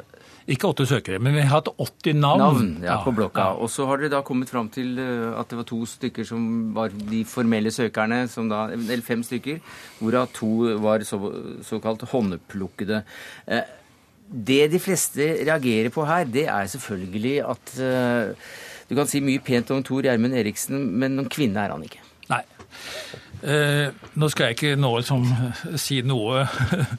Ikke 0.48 0.70
80 0.72 0.88
søkere, 0.88 1.18
men 1.20 1.34
vi 1.36 1.42
har 1.44 1.58
hatt 1.58 1.68
80 1.76 2.22
navn. 2.22 2.40
Navn, 2.40 2.68
ja, 2.86 3.02
på 3.04 3.12
blokka. 3.12 3.50
Og 3.60 3.68
så 3.68 3.84
har 3.90 4.00
dere 4.00 4.14
da 4.14 4.22
kommet 4.24 4.48
fram 4.48 4.70
til 4.72 4.94
eh, 5.04 5.34
at 5.36 5.50
det 5.52 5.60
var 5.60 5.68
to 5.68 5.82
stykker 5.92 6.28
som 6.28 6.46
var 6.76 6.94
de 6.96 7.26
formelle 7.28 7.74
søkerne, 7.76 8.22
da, 8.48 8.62
eller 8.72 9.04
fem 9.04 9.26
stykker, 9.28 9.60
hvorav 10.00 10.30
to 10.38 10.52
var 10.80 11.04
så, 11.04 11.20
såkalt 11.68 12.08
håndplukkede. 12.14 13.02
Eh, 13.44 13.76
det 14.28 14.68
de 14.74 14.80
fleste 14.82 15.30
reagerer 15.48 15.92
på 15.94 16.06
her, 16.08 16.28
det 16.28 16.48
er 16.52 16.72
selvfølgelig 16.72 17.36
at 17.48 17.76
eh, 17.80 18.54
Du 18.88 18.96
kan 18.96 19.08
si 19.08 19.20
mye 19.20 19.44
pent 19.44 19.72
om 19.76 19.82
Tor 19.84 20.06
Gjermund 20.06 20.36
Eriksen, 20.36 20.80
men 21.00 21.18
noen 21.18 21.28
kvinne 21.28 21.60
er 21.60 21.74
han 21.74 21.84
ikke. 21.84 22.00
Nei. 22.32 22.44
Eh, 23.44 23.90
nå 24.16 24.30
skal 24.32 24.48
jeg 24.50 24.58
ikke 24.58 24.80
nå 24.80 24.94
liksom 25.02 25.28
si 25.76 26.00
noe 26.08 26.46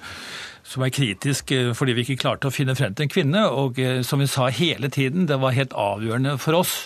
som 0.69 0.85
er 0.85 0.95
kritisk 0.95 1.53
eh, 1.57 1.71
fordi 1.77 1.97
vi 1.97 2.05
ikke 2.05 2.23
klarte 2.25 2.51
å 2.51 2.55
finne 2.55 2.77
frem 2.79 2.97
til 2.97 3.07
en 3.07 3.12
kvinne. 3.12 3.45
Og 3.49 3.81
eh, 3.83 4.01
som 4.07 4.21
vi 4.23 4.29
sa 4.31 4.51
hele 4.53 4.91
tiden, 4.93 5.29
det 5.31 5.41
var 5.41 5.57
helt 5.57 5.77
avgjørende 5.77 6.37
for 6.43 6.61
oss 6.61 6.77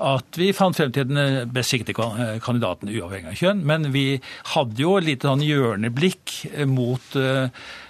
at 0.00 0.36
vi 0.38 0.52
fant 0.54 0.76
frem 0.78 0.92
til 0.94 1.08
den 1.10 1.20
eh, 1.20 1.44
best 1.50 1.74
siktede 1.74 2.38
kandidaten 2.44 2.92
uavhengig 2.92 3.34
av 3.34 3.40
kjønn. 3.42 3.64
Men 3.68 3.90
vi 3.94 4.06
hadde 4.54 4.84
jo 4.84 4.96
et 4.98 5.08
lite 5.08 5.28
sånn 5.28 5.44
hjørneblikk 5.44 6.36
mot 6.70 7.16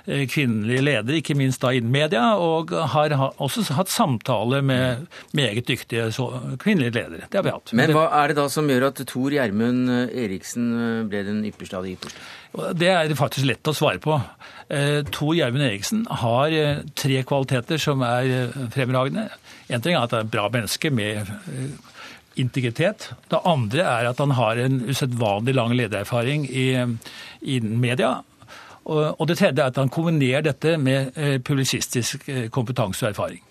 kvinnelige 0.06 0.84
ledere, 0.84 1.20
ikke 1.20 1.36
minst 1.38 1.62
da 1.62 1.72
innen 1.76 1.92
media, 1.92 2.34
og 2.40 2.72
har 2.94 3.14
også 3.42 3.66
hatt 3.76 3.92
samtale 3.92 4.62
med 4.64 5.06
meget 5.36 5.68
dyktige 5.68 6.08
kvinnelige 6.60 6.96
ledere. 6.96 7.28
Det 7.30 7.40
har 7.40 7.46
vi 7.46 7.54
hatt. 7.54 7.74
Men 7.76 7.94
hva 7.96 8.08
er 8.22 8.32
det 8.32 8.40
da 8.40 8.48
som 8.52 8.68
gjør 8.70 8.90
at 8.90 9.02
Tor 9.10 9.34
Gjermund 9.34 9.90
Eriksen 10.08 10.70
ble 11.10 11.24
den 11.28 11.42
ypperste 11.48 11.78
av 11.78 11.88
de 11.88 11.96
ypperste? 11.98 12.22
Det 12.50 12.88
er 12.90 13.12
faktisk 13.14 13.46
lett 13.46 13.68
å 13.70 13.74
svare 13.76 14.00
på. 14.02 14.16
Eh, 14.70 15.02
Tor 15.10 15.36
Gjermund 15.38 15.64
Eriksen 15.66 16.02
har 16.22 16.54
eh, 16.54 16.82
tre 16.98 17.22
kvaliteter 17.26 17.78
som 17.78 18.02
er 18.06 18.26
eh, 18.30 18.58
fremragende. 18.74 19.28
En 19.70 19.82
ting 19.82 19.94
er 19.94 20.02
at 20.02 20.14
han 20.14 20.24
er 20.24 20.26
et 20.26 20.32
bra 20.32 20.48
menneske 20.50 20.90
med 20.94 21.30
integritet. 22.38 23.10
Det 23.30 23.42
andre 23.46 23.84
er 23.86 24.08
at 24.10 24.22
han 24.22 24.34
har 24.38 24.58
en 24.58 24.80
usedvanlig 24.86 25.54
lang 25.54 25.74
ledererfaring 25.78 26.46
innen 26.50 27.78
media. 27.82 28.20
Og 28.85 29.27
det 29.29 29.37
tredje 29.38 29.61
er 29.61 29.69
at 29.69 29.77
han 29.79 29.93
kombinerer 29.93 30.43
dette 30.49 30.77
med 30.81 31.12
publisistisk 31.47 32.25
kompetanse 32.51 33.05
og 33.05 33.11
erfaring. 33.12 33.43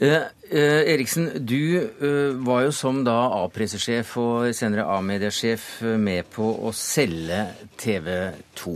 Eh, 0.00 0.22
eh, 0.48 0.94
Eriksen, 0.94 1.26
du 1.44 1.76
eh, 1.76 2.32
var 2.40 2.62
jo 2.64 2.70
som 2.72 3.02
da 3.04 3.18
A-pressesjef 3.36 4.14
og 4.16 4.46
senere 4.56 4.86
A-mediesjef 4.88 5.66
eh, 5.84 5.98
med 6.00 6.30
på 6.32 6.46
å 6.64 6.70
selge 6.72 7.42
TV 7.76 8.08
2. 8.56 8.72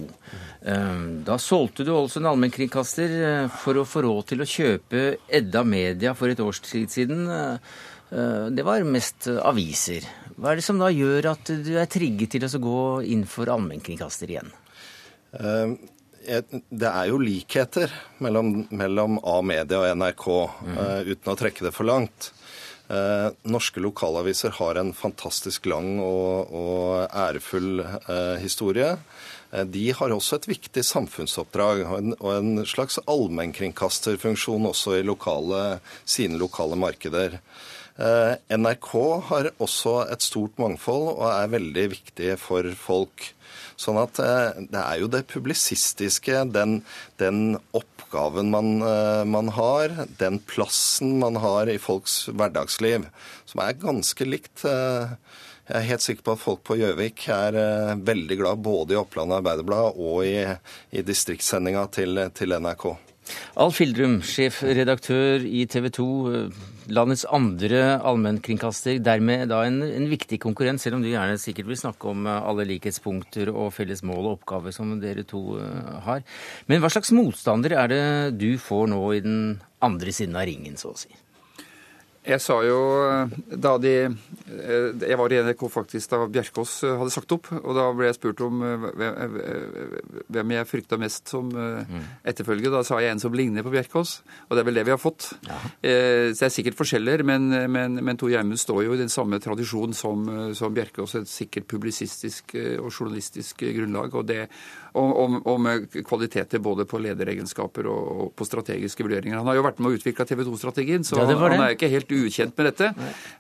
Eh, 0.69 0.99
da 1.25 1.39
solgte 1.41 1.87
du 1.89 1.95
altså 1.95 2.21
en 2.21 2.29
allmennkringkaster 2.29 3.15
eh, 3.31 3.57
for 3.63 3.81
å 3.81 3.87
få 3.89 4.03
råd 4.05 4.29
til 4.35 4.45
å 4.45 4.49
kjøpe 4.53 5.07
Edda 5.41 5.65
Media 5.65 6.13
for 6.19 6.29
et 6.29 6.45
års 6.45 6.61
tid 6.67 6.93
siden. 6.93 7.25
Det 8.55 8.63
var 8.63 8.85
mest 8.87 9.27
aviser. 9.33 10.05
Hva 10.37 10.53
er 10.53 10.61
det 10.61 10.67
som 10.67 10.79
da 10.79 10.91
gjør 10.93 11.33
at 11.33 11.51
du 11.65 11.73
er 11.81 11.89
trigget 11.91 12.37
til 12.37 12.45
å 12.47 12.61
gå 12.63 12.85
inn 13.11 13.25
for 13.27 13.49
allmennkringkaster 13.51 14.31
igjen? 14.31 14.53
Det 15.35 16.89
er 16.89 17.09
jo 17.11 17.19
likheter 17.21 17.93
mellom, 18.25 18.65
mellom 18.71 19.19
A-media 19.29 19.83
og 19.83 19.99
NRK, 19.99 20.27
mm. 20.65 20.79
uten 21.11 21.33
å 21.33 21.37
trekke 21.37 21.67
det 21.67 21.75
for 21.75 21.89
langt. 21.89 22.31
Uh, 22.85 23.33
norske 23.49 23.81
lokalaviser 23.81 24.53
har 24.59 24.77
en 24.81 24.93
fantastisk 24.97 25.67
lang 25.73 25.99
og, 26.05 26.53
og 26.53 27.17
ærefull 27.17 27.83
historie. 28.43 28.95
De 29.71 29.85
har 29.95 30.11
også 30.11 30.41
et 30.41 30.49
viktig 30.51 30.83
samfunnsoppdrag 30.85 31.85
og 31.85 31.95
en, 31.99 32.15
og 32.19 32.33
en 32.35 32.65
slags 32.67 32.99
allmennkringkasterfunksjon 33.05 34.67
også 34.71 34.99
i 34.99 35.07
lokale, 35.07 35.79
sine 36.03 36.41
lokale 36.41 36.79
markeder. 36.81 37.39
NRK 37.95 38.91
har 39.29 39.49
også 39.63 40.01
et 40.11 40.25
stort 40.25 40.59
mangfold 40.59 41.13
og 41.13 41.29
er 41.31 41.53
veldig 41.53 41.85
viktig 41.93 42.33
for 42.43 42.67
folk. 42.75 43.29
Sånn 43.81 43.99
at 43.99 44.21
eh, 44.23 44.65
det 44.71 44.81
er 44.81 45.01
jo 45.03 45.11
det 45.11 45.25
publisistiske, 45.31 46.45
den, 46.55 46.81
den 47.21 47.57
oppgaven 47.75 48.53
man, 48.53 48.77
eh, 48.87 49.23
man, 49.27 49.51
har, 49.57 49.95
den 50.21 50.41
plassen 50.47 51.17
man 51.23 51.41
har 51.43 51.71
i 51.71 51.81
folks 51.83 52.25
hverdagsliv, 52.31 53.09
som 53.51 53.65
er 53.65 53.81
ganske 53.81 54.29
likt. 54.29 54.67
Eh, 54.69 55.17
jeg 55.65 55.81
er 55.81 55.89
helt 55.89 56.05
sikker 56.05 56.27
på 56.27 56.37
at 56.37 56.43
folk 56.43 56.63
på 56.69 56.77
Gjøvik 56.77 57.25
er 57.33 57.57
veldig 58.05 58.37
glad 58.37 58.61
både 58.61 58.93
i 58.93 58.99
Oppland 59.01 59.33
Arbeiderblad 59.33 59.97
og 59.97 60.19
i, 60.29 60.45
i 60.93 61.01
distriktssendinga 61.01 61.87
til, 61.95 62.21
til 62.37 62.53
NRK. 62.61 62.85
Alf 63.65 63.81
Hildrum, 63.81 64.19
sjefredaktør 64.29 65.47
i 65.49 65.65
TV 65.73 65.89
2, 65.97 66.09
landets 66.93 67.25
andre 67.33 67.99
allmennkringkaster. 68.05 68.99
Dermed 69.05 69.49
da 69.53 69.63
en, 69.67 69.81
en, 69.87 70.09
viktig 70.11 70.39
konkurrent, 70.43 70.83
selv 70.83 70.99
om 70.99 71.05
du 71.05 71.11
gjerne 71.11 71.39
sikkert 71.41 71.71
vil 71.71 71.81
snakke 71.81 72.11
om 72.13 72.29
eh, 72.29 72.49
alle 72.51 72.67
likhetspunkter 72.69 73.53
og 73.53 73.73
felles 73.77 74.05
mål 74.07 74.23
og 74.25 74.33
oppgaver 74.39 74.75
som 74.75 74.97
dere 75.03 75.27
to 75.29 75.59
eh, 75.63 75.93
har. 76.07 76.25
Men 76.71 76.85
hva 76.85 76.93
slags 76.93 77.15
motstander 77.17 77.77
er 77.79 77.93
det 77.93 78.05
du 78.41 78.51
får 78.61 78.89
nå 78.93 79.03
i 79.17 79.23
den 79.25 79.39
andre 79.85 80.15
siden 80.15 80.37
av 80.41 80.49
ringen, 80.49 80.79
så 80.81 80.93
å 80.93 80.99
si? 80.99 81.13
Jeg 82.25 82.41
sa 82.41 82.55
jo 82.65 82.79
da 83.53 83.75
de 83.77 83.93
eh, 84.09 84.87
Jeg 84.97 85.17
var 85.21 85.33
i 85.33 85.41
NRK 85.45 85.65
faktisk 85.69 86.13
da 86.15 86.23
Bjerkås 86.33 86.79
eh, 86.87 86.95
hadde 86.97 87.13
sagt 87.13 87.35
opp. 87.37 87.51
Og 87.59 87.77
da 87.77 87.85
ble 87.97 88.09
jeg 88.09 88.17
spurt 88.17 88.41
om 88.47 88.63
eh, 88.65 88.87
hvem 90.33 90.55
jeg 90.57 90.69
frykta 90.71 90.99
mest 91.01 91.35
som 91.35 91.51
etterfølge. 91.53 92.05
etterfølger. 92.33 92.73
Da 92.73 92.83
sa 92.87 93.01
jeg 93.05 93.13
en 93.13 93.21
som 93.21 93.37
ligner 93.37 93.67
på 93.67 93.73
Bjerkås. 93.75 94.17
Og 94.49 94.57
det 94.57 94.65
er 94.65 94.69
vel 94.71 94.81
det 94.81 94.87
vi 94.89 94.95
har 94.95 95.01
fått. 95.03 95.29
Ja. 95.45 95.59
Så 95.85 96.41
det 96.41 96.49
er 96.49 96.55
sikkert 96.55 96.79
forskjeller, 96.79 97.25
men, 97.27 97.51
men, 97.73 97.99
men 98.05 98.19
Tor 98.21 98.33
Gjermund 98.33 98.61
står 98.61 98.85
jo 98.87 98.97
i 98.97 99.01
den 99.01 99.13
samme 99.13 99.39
tradisjonen 99.43 99.97
som, 99.97 100.25
som 100.57 100.75
Bjerkås. 100.75 101.19
Et 101.21 101.31
sikkert 101.31 101.69
publisistisk 101.71 102.57
og 102.57 102.89
journalistisk 102.89 103.67
grunnlag. 103.77 104.17
Og 104.17 104.27
det 104.29 104.47
og, 104.95 105.61
med 105.61 105.89
kvaliteter 106.07 106.63
både 106.63 106.87
på 106.89 107.01
lederegenskaper 107.03 107.89
og, 107.91 108.05
og, 108.15 108.29
på 108.39 108.47
strategiske 108.47 109.05
vurderinger. 109.05 109.41
Han 109.41 109.51
har 109.51 109.59
jo 109.59 109.67
vært 109.67 109.81
med 109.83 109.91
å 109.91 109.99
utvikle 109.99 110.27
TV 110.29 110.45
2-strategien, 110.47 111.07
så 111.07 111.19
ja, 111.19 111.27
det. 111.29 111.39
han 111.41 111.65
er 111.67 111.75
ikke 111.75 111.91
helt 111.93 112.15
ukjent 112.15 112.55
med 112.59 112.71
dette. 112.71 112.91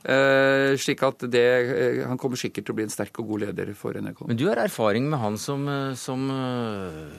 Uh, 0.02 0.74
slik 0.80 1.04
at 1.06 1.26
det, 1.30 1.46
uh, 1.70 2.02
Han 2.10 2.20
kommer 2.20 2.40
sikkert 2.40 2.66
til 2.66 2.74
å 2.74 2.78
bli 2.80 2.88
en 2.88 2.94
sterk 2.94 3.22
og 3.22 3.30
god 3.32 3.46
leder 3.48 3.74
for 3.78 3.94
NRK. 3.94 4.26
Men 4.30 4.40
du 4.40 4.46
har 4.50 4.60
erfaring 4.64 5.06
med 5.10 5.22
han 5.22 5.38
som, 5.40 5.66
som 5.98 6.14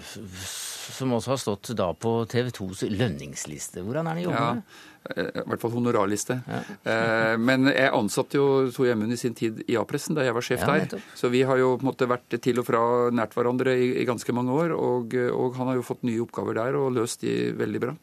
som 0.05 0.84
som 0.93 1.13
også 1.15 1.33
har 1.33 1.39
stått 1.41 1.71
da 1.77 1.87
på 1.93 2.17
TV 2.31 2.51
2s 2.55 2.85
lønningsliste. 2.91 3.83
Hvordan 3.85 4.09
er 4.09 4.17
det 4.17 4.25
å 4.25 4.27
jobbe 4.29 4.43
med? 4.57 4.75
Ja, 5.05 5.25
I 5.25 5.43
hvert 5.51 5.61
fall 5.61 5.73
honorarliste. 5.75 6.37
Ja. 6.49 6.61
Eh, 6.91 7.35
men 7.37 7.69
jeg 7.69 7.91
ansatte 7.93 8.39
jo 8.39 8.47
Tor 8.73 8.89
Gjermund 8.89 9.13
i 9.13 9.19
sin 9.21 9.37
tid 9.37 9.61
i 9.69 9.77
A-pressen, 9.77 10.17
da 10.17 10.25
jeg 10.25 10.35
var 10.37 10.45
sjef 10.45 10.65
ja, 10.65 10.77
der. 10.85 11.05
Så 11.17 11.29
vi 11.33 11.43
har 11.45 11.61
jo 11.61 11.75
på 11.77 11.85
en 11.85 11.91
måte 11.91 12.09
vært 12.09 12.37
til 12.41 12.61
og 12.61 12.67
fra 12.69 12.81
nært 13.13 13.37
hverandre 13.37 13.77
i, 13.77 13.91
i 14.01 14.07
ganske 14.09 14.35
mange 14.35 14.55
år. 14.55 14.73
Og, 14.77 15.13
og, 15.29 15.59
han 15.59 15.71
har 15.71 15.79
jo 15.79 15.85
fått 15.85 16.05
nye 16.07 16.23
oppgaver 16.25 16.57
der 16.57 16.79
og 16.79 16.93
løst 16.97 17.25
de 17.25 17.53
veldig 17.57 17.83
bra. 17.87 17.95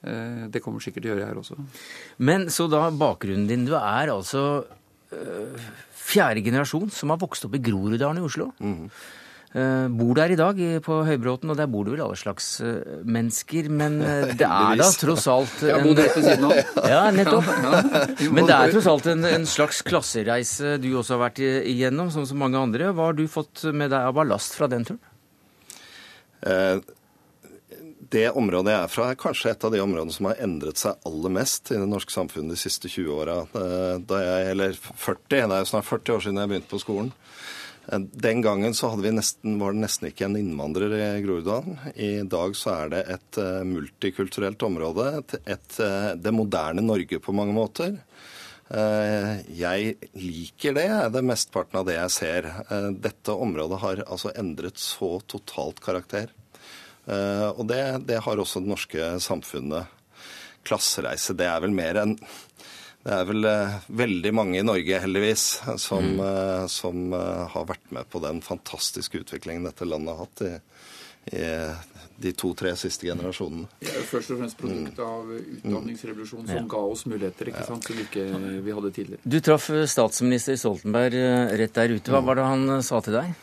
Det 0.00 0.62
kommer 0.64 0.80
sikkert 0.80 1.04
til 1.04 1.10
å 1.10 1.16
gjøre 1.18 1.26
her 1.28 1.38
også. 1.42 1.58
Men 2.24 2.46
så 2.48 2.64
da 2.72 2.86
bakgrunnen 2.88 3.44
din. 3.50 3.66
Du 3.68 3.74
er 3.76 4.08
altså 4.08 4.62
øh, 5.12 5.66
fjerde 6.10 6.44
generasjon 6.46 6.88
som 6.94 7.12
har 7.12 7.20
vokst 7.20 7.44
opp 7.46 7.56
i 7.58 7.62
Groruddalen 7.64 8.20
i 8.20 8.24
Oslo. 8.24 8.50
Mm. 8.60 8.86
Uh, 8.88 9.10
bor 9.50 10.14
der 10.14 10.30
i 10.30 10.36
dag 10.38 10.58
på 10.84 10.96
Høybråten, 11.08 11.50
og 11.50 11.56
der 11.58 11.66
bor 11.70 11.82
det 11.86 11.96
vel 11.96 12.02
alle 12.04 12.18
slags 12.18 12.52
uh, 12.62 13.00
mennesker. 13.02 13.66
Men 13.66 13.96
uh, 13.98 14.30
det 14.30 14.46
er 14.46 14.78
da 14.78 14.86
tross 14.94 15.26
alt 15.30 15.56
en... 15.64 15.72
Jeg 15.72 15.86
bor 15.88 15.98
rett 15.98 16.14
ved 16.14 16.28
siden 16.28 16.46
av. 16.46 16.54
Ja, 16.92 17.00
nettopp. 17.14 17.50
Men 18.30 18.46
det 18.46 18.54
er 18.54 18.76
tross 18.76 18.88
alt 18.92 19.10
en, 19.10 19.26
en, 19.26 19.48
slags 19.50 19.82
klassereise 19.86 20.76
du 20.82 20.92
også 20.92 21.16
har 21.16 21.24
vært 21.26 21.42
igjennom, 21.42 22.12
som 22.14 22.28
så 22.28 22.38
mange 22.38 22.62
andre. 22.62 22.92
Hva 22.94 23.10
har 23.10 23.18
du 23.18 23.26
fått 23.30 23.66
med 23.74 23.90
deg 23.90 24.12
av 24.12 24.16
ballast 24.20 24.54
fra 24.58 24.70
den 24.70 24.86
turen? 24.86 25.04
det 28.10 28.30
området 28.32 28.72
jeg 28.72 28.82
er 28.82 28.90
fra, 28.90 29.06
er 29.12 29.18
kanskje 29.20 29.50
et 29.52 29.64
av 29.66 29.72
de 29.74 29.80
områdene 29.82 30.14
som 30.14 30.30
har 30.30 30.40
endret 30.42 30.80
seg 30.80 31.04
aller 31.06 31.34
mest 31.36 31.70
i 31.70 31.78
det 31.78 31.88
norske 31.88 32.14
samfunnet 32.14 32.56
de 32.56 32.58
siste 32.58 32.90
20 32.90 33.10
åra. 33.12 33.36
Eller 34.50 34.74
40, 34.74 35.26
det 35.28 35.42
er 35.44 35.62
jo 35.62 35.68
snart 35.70 35.88
40 35.88 36.16
år 36.16 36.24
siden 36.24 36.40
jeg 36.40 36.52
begynte 36.52 36.72
på 36.72 36.82
skolen. 36.82 37.12
Den 37.98 38.42
gangen 38.42 38.74
så 38.74 38.92
nesten, 38.94 39.56
var 39.58 39.74
det 39.74 39.82
nesten 39.82 40.10
ikke 40.10 40.28
en 40.28 40.36
innvandrer 40.38 40.92
i 40.94 41.06
Groruddalen. 41.24 41.78
I 41.98 42.22
dag 42.22 42.54
så 42.54 42.70
er 42.76 42.92
det 42.92 43.00
et 43.10 43.38
uh, 43.42 43.64
multikulturelt 43.66 44.62
område. 44.62 45.08
Et, 45.18 45.34
et, 45.56 45.78
uh, 45.82 46.12
det 46.14 46.30
moderne 46.30 46.84
Norge 46.86 47.18
på 47.18 47.34
mange 47.34 47.56
måter. 47.56 47.98
Jeg 48.70 49.96
liker 50.14 50.76
det, 50.76 50.84
det 51.10 51.18
er 51.18 51.24
mesteparten 51.26 51.80
av 51.80 51.88
det 51.88 51.96
jeg 51.96 52.12
ser. 52.14 52.46
Dette 53.02 53.34
området 53.34 53.80
har 53.82 54.02
altså 54.04 54.30
endret 54.38 54.78
så 54.78 55.16
totalt 55.26 55.80
karakter. 55.82 56.30
Og 57.10 57.64
det, 57.66 57.80
det 58.06 58.20
har 58.22 58.38
også 58.38 58.62
det 58.62 58.70
norske 58.70 59.08
samfunnet. 59.26 59.90
Klassereise, 60.62 61.34
det 61.34 61.48
er 61.50 61.66
vel 61.66 61.74
mer 61.74 61.98
enn 61.98 62.14
det 63.10 63.16
er 63.18 63.26
vel 63.26 63.46
eh, 63.48 63.78
veldig 63.98 64.30
mange 64.38 64.60
i 64.60 64.62
Norge, 64.66 64.98
heldigvis, 65.02 65.44
som, 65.82 66.04
mm. 66.14 66.20
eh, 66.22 66.66
som 66.70 67.10
eh, 67.16 67.46
har 67.50 67.66
vært 67.66 67.88
med 67.90 68.06
på 68.10 68.20
den 68.22 68.38
fantastiske 68.44 69.24
utviklingen 69.24 69.66
dette 69.66 69.88
landet 69.88 70.14
har 70.14 70.28
hatt 70.28 70.42
i, 70.46 70.52
i 71.34 71.48
de 72.20 72.32
to-tre 72.38 72.76
siste 72.78 73.08
generasjonene. 73.08 73.66
Det 73.80 73.90
er 73.90 73.98
jo 73.98 74.06
først 74.12 74.30
og 74.30 74.42
fremst 74.44 74.60
produkt 74.60 75.00
mm. 75.00 75.08
av 75.08 75.34
utdanningsrevolusjonen 75.40 76.52
som 76.52 76.70
ga 76.70 76.84
oss 76.92 77.04
muligheter 77.10 77.50
ikke 77.50 77.66
sant, 77.66 77.90
som 77.90 78.02
ikke 78.04 78.28
vi 78.62 78.78
hadde 78.78 78.94
tidligere. 79.00 79.24
Du 79.24 79.40
traff 79.42 79.66
statsminister 79.90 80.60
Stoltenberg 80.60 81.18
rett 81.58 81.74
der 81.80 81.96
ute. 81.96 82.14
Hva 82.14 82.22
mm. 82.22 82.30
var 82.30 82.38
det 82.38 82.48
han 82.52 82.86
sa 82.86 83.02
til 83.02 83.18
deg? 83.18 83.34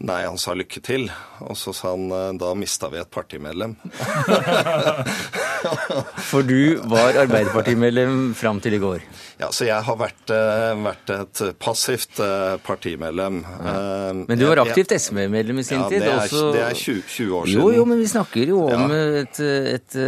Nei, 0.00 0.22
han 0.24 0.40
sa 0.40 0.56
lykke 0.56 0.80
til. 0.80 1.10
Og 1.44 1.58
så 1.60 1.76
sa 1.76 1.92
han 1.92 2.38
da 2.40 2.54
mista 2.56 2.88
vi 2.88 3.02
et 3.02 3.12
partimedlem. 3.12 3.76
For 6.30 6.46
du 6.46 6.80
var 6.90 7.16
Arbeiderpartimedlem 7.24 8.32
fram 8.38 8.60
til 8.62 8.76
i 8.76 8.80
går? 8.82 9.04
Ja, 9.40 9.48
så 9.54 9.64
jeg 9.64 9.80
har 9.86 9.96
vært, 9.96 10.32
eh, 10.34 10.74
vært 10.84 11.12
et 11.14 11.42
passivt 11.62 12.20
eh, 12.20 12.58
partimedlem. 12.64 13.40
Ja. 13.46 13.72
Eh, 13.72 14.20
men 14.28 14.40
du 14.40 14.44
var 14.48 14.60
aktivt 14.64 14.92
SV-medlem 14.96 15.62
i 15.62 15.64
sin 15.66 15.80
ja, 15.80 15.88
tid? 15.88 16.04
Det 16.04 16.10
er, 16.10 16.20
også... 16.26 16.50
det 16.56 16.62
er 16.66 16.76
20, 16.76 17.00
20, 17.06 17.32
år 17.38 17.48
siden. 17.48 17.62
Jo, 17.62 17.70
jo, 17.78 17.86
men 17.88 18.02
vi 18.02 18.10
snakker 18.10 18.52
jo 18.52 18.60
om 18.66 18.94
ja. 18.94 19.00
et, 19.22 19.40
et, 19.76 19.98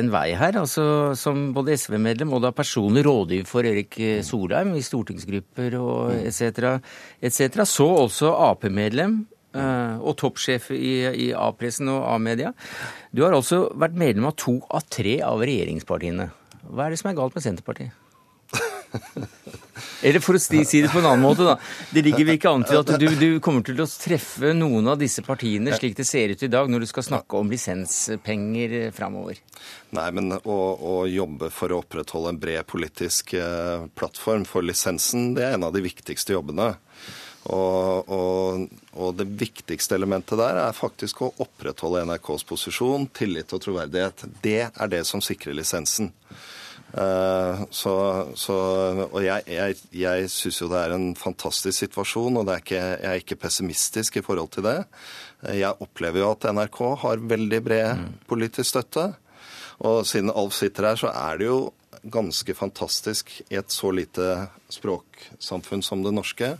en 0.00 0.10
vei 0.14 0.26
her. 0.38 0.60
altså 0.62 0.88
Som 1.18 1.50
både 1.56 1.76
SV-medlem 1.76 2.32
og 2.36 2.44
da 2.46 2.54
personlig 2.56 3.04
rådgiver 3.06 3.50
for 3.50 3.68
Erik 3.68 4.00
Solheim 4.26 4.74
i 4.78 4.84
stortingsgrupper 4.84 5.78
og 5.82 6.16
etc., 6.22 6.76
etc., 7.20 7.64
så 7.66 7.88
også 8.06 8.32
Ap-medlem 8.48 9.24
og 9.56 10.16
toppsjef 10.20 10.70
i, 10.76 10.94
i 11.26 11.28
A-pressen 11.36 11.90
og 11.92 12.04
A-media. 12.14 12.52
Du 13.10 13.24
har 13.24 13.36
altså 13.36 13.66
vært 13.74 13.98
medlem 13.98 14.28
av 14.30 14.36
to 14.40 14.58
av 14.70 14.88
tre 14.92 15.18
av 15.24 15.44
regjeringspartiene. 15.44 16.30
Hva 16.66 16.86
er 16.86 16.94
det 16.94 17.00
som 17.00 17.12
er 17.12 17.18
galt 17.18 17.36
med 17.36 17.46
Senterpartiet? 17.46 18.02
Eller 20.06 20.20
for 20.24 20.36
å 20.36 20.40
si 20.40 20.60
det 20.62 20.90
på 20.92 21.00
en 21.00 21.08
annen 21.08 21.24
måte, 21.24 21.44
da. 21.46 21.56
Det 21.92 22.02
ligger 22.04 22.26
vel 22.28 22.38
ikke 22.38 22.52
an 22.52 22.64
til 22.66 22.80
at 22.80 22.92
du, 23.00 23.06
du, 23.18 23.28
kommer 23.44 23.64
til 23.66 23.80
å 23.82 23.86
treffe 23.88 24.52
noen 24.56 24.88
av 24.92 25.00
disse 25.00 25.24
partiene 25.26 25.74
slik 25.76 25.96
det 25.98 26.06
ser 26.08 26.32
ut 26.32 26.44
i 26.44 26.50
dag, 26.52 26.70
når 26.70 26.84
du 26.84 26.88
skal 26.90 27.06
snakke 27.06 27.40
om 27.40 27.50
lisenspenger 27.52 28.76
framover? 28.96 29.40
Nei, 29.96 30.08
men 30.16 30.36
å, 30.38 30.56
å, 30.76 30.96
jobbe 31.10 31.50
for 31.54 31.72
å 31.72 31.80
opprettholde 31.82 32.34
en 32.34 32.40
bred 32.40 32.68
politisk 32.68 33.34
eh, 33.38 33.86
plattform 33.98 34.46
for 34.48 34.66
lisensen, 34.66 35.32
det 35.36 35.46
er 35.46 35.56
en 35.56 35.66
av 35.68 35.76
de 35.76 35.84
viktigste 35.84 36.36
jobbene. 36.36 36.74
Og, 37.46 38.08
og, 38.10 38.66
og, 38.96 39.10
det 39.18 39.26
viktigste 39.38 39.94
elementet 39.94 40.38
der 40.40 40.58
er 40.64 40.76
faktisk 40.76 41.22
å 41.22 41.32
opprettholde 41.42 42.02
NRKs 42.08 42.46
posisjon, 42.48 43.06
tillit 43.14 43.54
og 43.54 43.62
troverdighet. 43.62 44.26
Det 44.42 44.62
er 44.66 44.90
det 44.90 45.04
som 45.06 45.22
sikrer 45.22 45.54
lisensen. 45.54 46.10
Uh, 46.96 47.66
så, 47.74 47.92
så, 48.38 48.56
og 49.04 49.18
jeg, 49.20 49.44
jeg, 49.52 49.76
jeg 49.92 50.28
syns 50.32 50.60
jo 50.62 50.70
det 50.70 50.80
er 50.80 50.94
en 50.96 51.10
fantastisk 51.18 51.76
situasjon, 51.84 52.40
og 52.40 52.50
ikke, 52.56 52.78
jeg 52.78 53.10
er 53.10 53.22
ikke 53.22 53.40
pessimistisk 53.42 54.18
i 54.18 54.24
forhold 54.24 54.54
til 54.56 54.66
det. 54.66 54.78
Jeg 55.54 55.76
opplever 55.84 56.22
jo 56.22 56.32
at 56.32 56.48
NRK 56.56 56.82
har 57.04 57.24
veldig 57.34 57.62
bred 57.62 57.90
mm. 58.00 58.06
politisk 58.30 58.70
støtte. 58.72 59.10
Og 59.84 60.06
siden 60.08 60.32
Alf 60.32 60.56
sitter 60.56 60.88
her, 60.88 60.98
så 60.98 61.12
er 61.12 61.42
det 61.42 61.50
jo 61.50 61.58
ganske 62.06 62.54
fantastisk 62.54 63.32
i 63.50 63.58
et 63.58 63.72
så 63.72 63.90
lite 63.94 64.46
språksamfunn 64.68 65.82
som 65.82 66.02
det 66.02 66.12
norske 66.14 66.52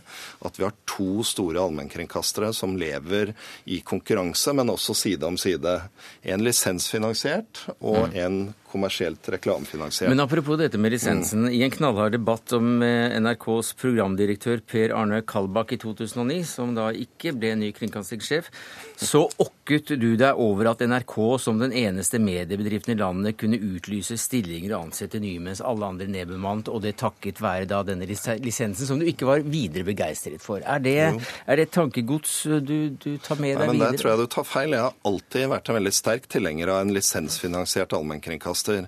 at 0.45 0.59
vi 0.59 0.65
har 0.65 0.75
to 0.87 1.23
store 1.27 1.61
allmennkringkastere 1.61 2.53
som 2.55 2.77
lever 2.79 3.33
i 3.65 3.81
konkurranse, 3.85 4.53
men 4.53 4.71
også 4.73 4.95
side 4.95 5.27
om 5.27 5.37
side. 5.39 5.79
En 6.23 6.45
lisensfinansiert 6.45 7.65
og 7.79 8.07
mm. 8.07 8.17
en 8.23 8.39
kommersielt 8.71 9.29
reklamefinansiert. 9.29 10.09
Men 10.09 10.19
apropos 10.19 10.57
dette 10.59 10.77
med 10.77 10.91
lisensen. 10.91 11.47
Mm. 11.47 11.53
I 11.55 11.61
en 11.63 11.71
knallhard 11.71 12.11
debatt 12.17 12.51
om 12.57 12.81
eh, 12.83 13.15
NRKs 13.21 13.73
programdirektør 13.79 14.61
Per 14.67 14.93
Arne 14.95 15.21
Kalbakk 15.27 15.73
i 15.75 15.79
2009, 15.81 16.41
som 16.47 16.73
da 16.75 16.89
ikke 16.91 17.33
ble 17.37 17.53
ny 17.59 17.71
kringkastingssjef, 17.75 18.49
så 18.99 19.23
okket 19.43 19.93
du 20.01 20.09
deg 20.19 20.39
over 20.43 20.71
at 20.73 20.83
NRK 20.83 21.15
som 21.41 21.61
den 21.61 21.75
eneste 21.75 22.19
mediebedriften 22.19 22.95
i 22.95 22.99
landet 22.99 23.39
kunne 23.39 23.59
utlyse 23.59 24.19
stillinger 24.19 24.75
og 24.75 24.89
ansette 24.89 25.21
nye, 25.23 25.41
mens 25.43 25.63
alle 25.63 25.87
andre 25.87 26.09
nedbemannet, 26.11 26.71
og 26.71 26.83
det 26.83 26.97
takket 26.99 27.41
være 27.43 27.69
da 27.71 27.83
denne 27.87 28.06
lisensen, 28.07 28.87
som 28.87 28.99
du 28.99 29.05
ikke 29.09 29.27
var 29.27 29.43
videre 29.45 29.85
begeistret 29.87 30.41
for. 30.43 30.63
Er 30.63 30.81
det, 30.83 30.95
er 31.47 31.59
det 31.59 31.67
tankegods 31.75 32.33
du, 32.63 32.75
du, 32.95 33.09
tar 33.23 33.39
med 33.41 33.55
deg 33.55 33.63
Nei, 33.63 33.67
men 33.67 33.77
videre? 33.77 33.91
Der 33.91 34.01
tror 34.01 34.11
jeg 34.13 34.21
du 34.21 34.33
tar 34.37 34.47
feil. 34.47 34.75
Jeg 34.75 34.85
har 34.85 34.97
alltid 35.11 35.47
vært 35.53 35.71
en 35.71 35.79
veldig 35.79 35.93
sterk 35.95 36.27
tilhenger 36.31 36.73
av 36.73 36.81
en 36.85 36.93
lisensfinansiert 36.95 37.95
allmennkringkaster. 37.97 38.87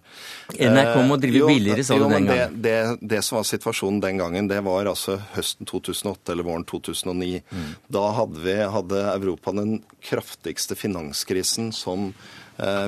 NRK 0.56 0.96
må 1.10 1.20
drive 1.22 1.44
eh, 1.44 1.54
billigere, 1.54 1.86
sa 1.88 2.00
du 2.00 2.06
den 2.06 2.30
gangen. 2.30 2.58
Det, 2.60 2.66
det, 2.66 3.08
det, 3.16 3.24
som 3.28 3.40
var 3.40 3.48
situasjonen 3.50 4.02
den 4.04 4.22
gangen, 4.22 4.52
det 4.52 4.60
var 4.66 4.90
altså 4.90 5.20
høsten 5.36 5.70
2008 5.70 6.36
eller 6.36 6.48
våren 6.48 6.68
2009. 6.70 7.42
Mm. 7.50 7.72
Da 8.00 8.06
hadde, 8.18 8.44
vi, 8.46 8.60
hadde 8.76 9.06
Europa 9.14 9.56
den 9.56 9.80
kraftigste 10.06 10.78
finanskrisen 10.80 11.74
som 11.76 12.14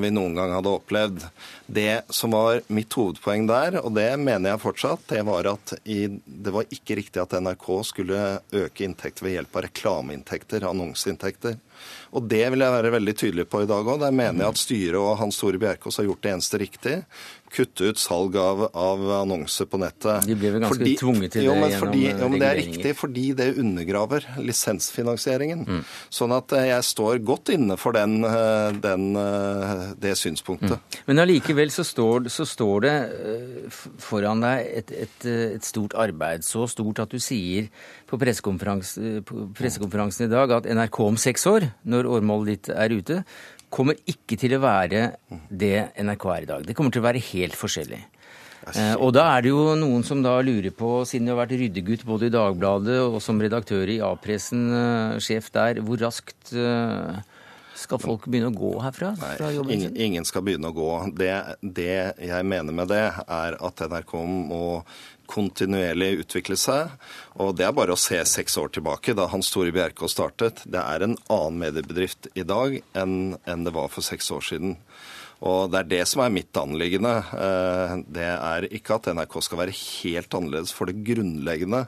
vi 0.04 0.10
noen 0.12 0.36
gang 0.36 0.52
hadde 0.52 0.72
opplevd. 0.76 1.24
Det 1.72 2.02
som 2.12 2.34
var 2.36 2.60
mitt 2.68 2.92
hovedpoeng 2.92 3.46
der, 3.48 3.78
og 3.80 3.94
det 3.96 4.10
mener 4.20 4.52
jeg 4.52 4.64
fortsatt, 4.66 5.06
det 5.14 5.22
var 5.28 5.48
at 5.54 5.74
i, 5.88 6.04
det 6.12 6.52
var 6.52 6.68
ikke 6.76 6.98
riktig 7.00 7.22
at 7.24 7.38
NRK 7.40 7.68
skulle 7.88 8.22
øke 8.52 8.84
inntekter 8.84 9.28
ved 9.28 9.38
hjelp 9.38 9.56
av 9.56 9.66
reklameinntekter, 9.70 10.68
annonseinntekter. 10.68 11.56
Og 12.12 12.28
det 12.30 12.44
vil 12.52 12.62
jeg 12.62 12.76
være 12.76 12.94
veldig 12.94 13.16
tydelig 13.18 13.48
på 13.50 13.64
i 13.64 13.70
dag 13.70 13.88
òg. 13.88 14.02
Der 14.04 14.14
mener 14.14 14.44
jeg 14.44 14.54
at 14.54 14.60
styret 14.62 15.00
og 15.00 15.16
Hans 15.22 15.40
Tore 15.40 15.62
Bjerkås 15.62 16.02
har 16.02 16.10
gjort 16.10 16.26
det 16.26 16.34
eneste 16.36 16.60
riktig 16.62 16.98
kutte 17.52 17.90
ut 17.92 18.00
salg 18.00 18.36
av, 18.40 18.64
av 18.78 19.02
annonser 19.20 19.68
på 19.68 19.80
nettet. 19.82 20.24
De 20.28 20.36
blir 20.40 20.54
vel 20.56 20.64
ganske 20.64 20.78
fordi, 20.78 20.94
tvunget 21.00 21.34
til 21.36 21.44
det 21.44 21.50
jo, 21.50 21.56
men 21.58 21.74
gjennom 21.74 21.84
fordi, 21.84 22.04
jo, 22.08 22.30
men 22.32 22.40
Det 22.40 22.48
er 22.48 22.58
riktig 22.60 22.94
fordi 22.96 23.26
det 23.38 23.48
undergraver 23.60 24.28
lisensfinansieringen. 24.40 25.66
Mm. 25.68 25.82
Sånn 26.14 26.36
at 26.36 26.56
eh, 26.56 26.70
jeg 26.72 26.88
står 26.88 27.20
godt 27.28 27.52
inne 27.56 27.78
for 27.80 27.96
den, 27.98 28.24
eh, 28.28 28.72
den, 28.84 29.04
eh, 29.20 29.84
det 30.02 30.16
synspunktet. 30.20 30.80
Mm. 30.80 31.04
Men 31.12 31.24
allikevel 31.26 31.74
så 31.76 31.84
står, 31.88 32.30
så 32.32 32.48
står 32.48 32.88
det 32.88 32.96
foran 34.02 34.44
deg 34.46 34.72
et, 34.82 34.96
et, 35.06 35.30
et, 35.58 35.66
stort 35.68 35.94
arbeid. 36.00 36.48
Så 36.48 36.68
stort 36.72 37.04
at 37.04 37.12
du 37.12 37.20
sier 37.22 37.68
på 38.08 38.20
pressekonferansen 38.20 40.28
i 40.28 40.32
dag 40.32 40.56
at 40.56 40.72
NRK 40.72 41.04
om 41.04 41.20
seks 41.20 41.44
år, 41.52 41.68
når 41.84 42.08
årmålet 42.18 42.56
ditt 42.56 42.72
er 42.72 42.96
ute, 42.96 43.24
kommer 43.72 43.98
ikke 44.10 44.38
til 44.40 44.58
å 44.58 44.64
være 44.64 45.06
det 45.50 45.92
NRK 46.02 46.26
er 46.36 46.46
i 46.46 46.50
dag. 46.50 46.66
Det 46.68 46.76
kommer 46.78 46.94
til 46.94 47.04
å 47.04 47.08
være 47.08 47.24
helt 47.32 47.58
forskjellig. 47.58 48.02
Eh, 48.70 48.94
og 49.02 49.10
da 49.16 49.26
er 49.34 49.46
det 49.46 49.52
jo 49.54 49.74
noen 49.80 50.04
som 50.06 50.22
da 50.22 50.36
lurer 50.46 50.74
på, 50.76 51.02
siden 51.10 51.26
du 51.26 51.34
har 51.34 51.42
vært 51.42 51.58
ryddegutt 51.58 52.06
både 52.06 52.30
i 52.30 52.34
Dagbladet 52.34 53.00
og 53.08 53.18
som 53.24 53.42
redaktør 53.42 53.90
i 53.90 53.98
A-pressen, 54.06 54.68
uh, 54.70 55.22
sjef 55.24 55.50
der, 55.56 55.82
hvor 55.82 55.98
raskt 56.04 56.54
uh, 56.54 57.18
skal 57.82 58.02
folk 58.02 58.28
begynne 58.30 58.52
å 58.52 58.60
gå 58.60 58.76
herfra? 58.84 59.16
Nei, 59.18 59.54
ingen, 59.74 59.96
ingen, 59.98 60.28
skal 60.28 60.46
begynne 60.46 60.70
å 60.70 60.78
gå. 60.78 60.92
Det, 61.18 61.32
det, 61.62 61.96
jeg 62.22 62.48
mener 62.48 62.76
med 62.76 62.92
det, 62.94 63.08
er 63.26 63.58
at 63.58 63.86
NRK 63.90 64.14
må 64.28 64.64
kontinuerlig 65.32 66.26
utvikle 66.26 66.58
seg. 66.60 66.92
Og 67.42 67.56
det 67.58 67.68
er 67.68 67.78
bare 67.78 67.96
å 67.96 68.00
se 68.00 68.20
seks 68.28 68.58
år 68.60 68.74
tilbake, 68.76 69.16
da 69.18 69.30
Hans 69.32 69.52
Tore 69.54 69.74
Bjerkås 69.76 70.18
startet. 70.18 70.66
Det 70.68 70.82
er 70.82 71.06
en 71.06 71.18
annen 71.32 71.64
mediebedrift 71.64 72.30
i 72.36 72.46
dag 72.48 72.82
enn, 72.98 73.18
enn 73.48 73.66
det 73.68 73.76
var 73.76 73.92
for 73.94 74.06
seks 74.06 74.32
år 74.36 74.46
siden. 74.52 74.78
Og 75.42 75.72
det 75.74 75.80
er 75.80 75.90
det 75.90 76.02
som 76.10 76.22
er 76.22 76.34
mitt 76.34 76.58
anliggende. 76.60 77.16
Eh, 77.34 77.94
det 78.14 78.28
er 78.30 78.68
ikke 78.70 79.00
at 79.00 79.10
NRK 79.16 79.40
skal 79.42 79.64
være 79.64 79.78
helt 79.78 80.38
annerledes 80.38 80.74
for 80.76 80.90
det 80.90 81.02
grunnleggende 81.08 81.88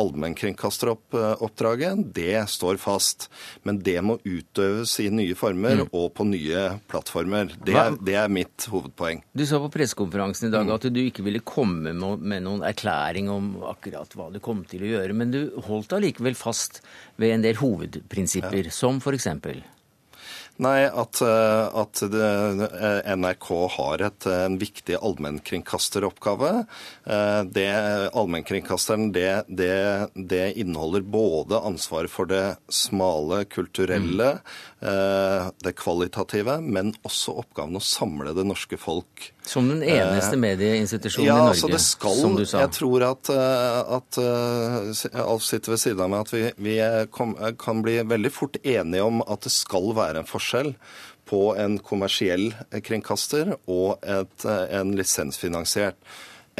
allmennkringkasteroppdraget, 0.00 2.14
det 2.14 2.50
står 2.50 2.76
fast. 2.80 3.30
Men 3.62 3.78
det 3.84 4.00
må 4.04 4.18
utøves 4.24 5.00
i 5.02 5.10
nye 5.12 5.34
former 5.38 5.82
mm. 5.82 5.88
og 5.90 6.14
på 6.16 6.24
nye 6.28 6.62
plattformer. 6.90 7.52
Det 7.64 7.74
er, 7.76 7.96
det 8.00 8.16
er, 8.18 8.28
mitt 8.32 8.66
hovedpoeng. 8.72 9.22
Du 9.36 9.44
sa 9.48 9.60
på 9.62 9.70
pressekonferansen 9.74 10.48
i 10.48 10.54
dag 10.54 10.64
mm. 10.68 10.74
at 10.76 10.84
du 10.92 11.00
ikke 11.02 11.24
ville 11.26 11.42
komme 11.44 11.92
med 11.92 12.40
noen 12.46 12.62
erklæring 12.66 13.30
om 13.32 13.54
akkurat 13.68 14.16
hva 14.16 14.30
du 14.32 14.38
kom 14.42 14.64
til 14.68 14.80
å 14.86 14.92
gjøre, 14.94 15.12
men 15.16 15.34
du 15.34 15.40
holdt 15.68 15.92
allikevel 15.96 16.36
fast 16.38 16.82
ved 17.20 17.30
en 17.36 17.44
del 17.44 17.56
hovedprinsipper, 17.60 18.64
ja. 18.70 18.74
som 18.74 18.94
f.eks.? 19.02 19.28
Nei, 20.60 20.84
at, 20.84 21.20
eh, 21.24 21.66
at 21.80 22.02
eh, 22.04 23.14
NRK 23.16 23.48
har 23.76 24.02
et, 24.04 24.26
eh, 24.26 24.42
en 24.44 24.58
viktig 24.60 24.98
allmennkringkasteroppgave. 25.00 26.50
Det, 27.52 27.68
allmennkringkasteren 28.12 29.10
det, 29.12 29.44
det, 29.48 30.08
det, 30.14 30.44
inneholder 30.60 31.02
både 31.02 31.58
ansvar 31.58 32.06
for 32.12 32.28
det 32.30 32.56
smale, 32.68 33.42
kulturelle, 33.50 34.28
mm. 34.80 35.50
det 35.64 35.74
kvalitative, 35.80 36.60
men 36.62 36.92
også 37.02 37.34
oppgaven 37.42 37.80
å 37.80 37.84
samle 37.84 38.36
det 38.36 38.46
norske 38.46 38.78
folk. 38.80 39.32
Som 39.48 39.68
den 39.72 39.82
eneste 39.82 40.36
medieinstitusjonen 40.38 41.26
ja, 41.26 41.34
i 41.34 41.38
Norge, 41.40 41.54
altså 41.56 41.70
det 41.72 41.80
skal, 41.82 42.18
som 42.20 42.36
du 42.38 42.44
sa. 42.46 42.60
Jeg 42.62 42.74
tror 42.76 43.04
at, 43.08 43.30
at 43.98 44.18
Alf 45.18 45.42
sitter 45.42 45.74
ved 45.74 45.82
siden 45.82 46.04
av 46.04 46.12
meg, 46.12 46.26
at 46.28 46.34
vi, 46.34 46.42
vi 46.62 46.76
kom, 47.10 47.34
kan 47.58 47.82
bli 47.82 47.96
veldig 48.06 48.30
fort 48.30 48.60
enige 48.62 49.02
om 49.02 49.18
at 49.26 49.42
det 49.42 49.54
skal 49.54 49.90
være 49.98 50.22
en 50.22 50.30
forskjell 50.30 50.76
på 51.26 51.46
en 51.58 51.78
kommersiell 51.82 52.52
kringkaster 52.86 53.56
og 53.66 54.04
et, 54.06 54.46
en 54.46 54.94
lisensfinansiert. 54.98 55.98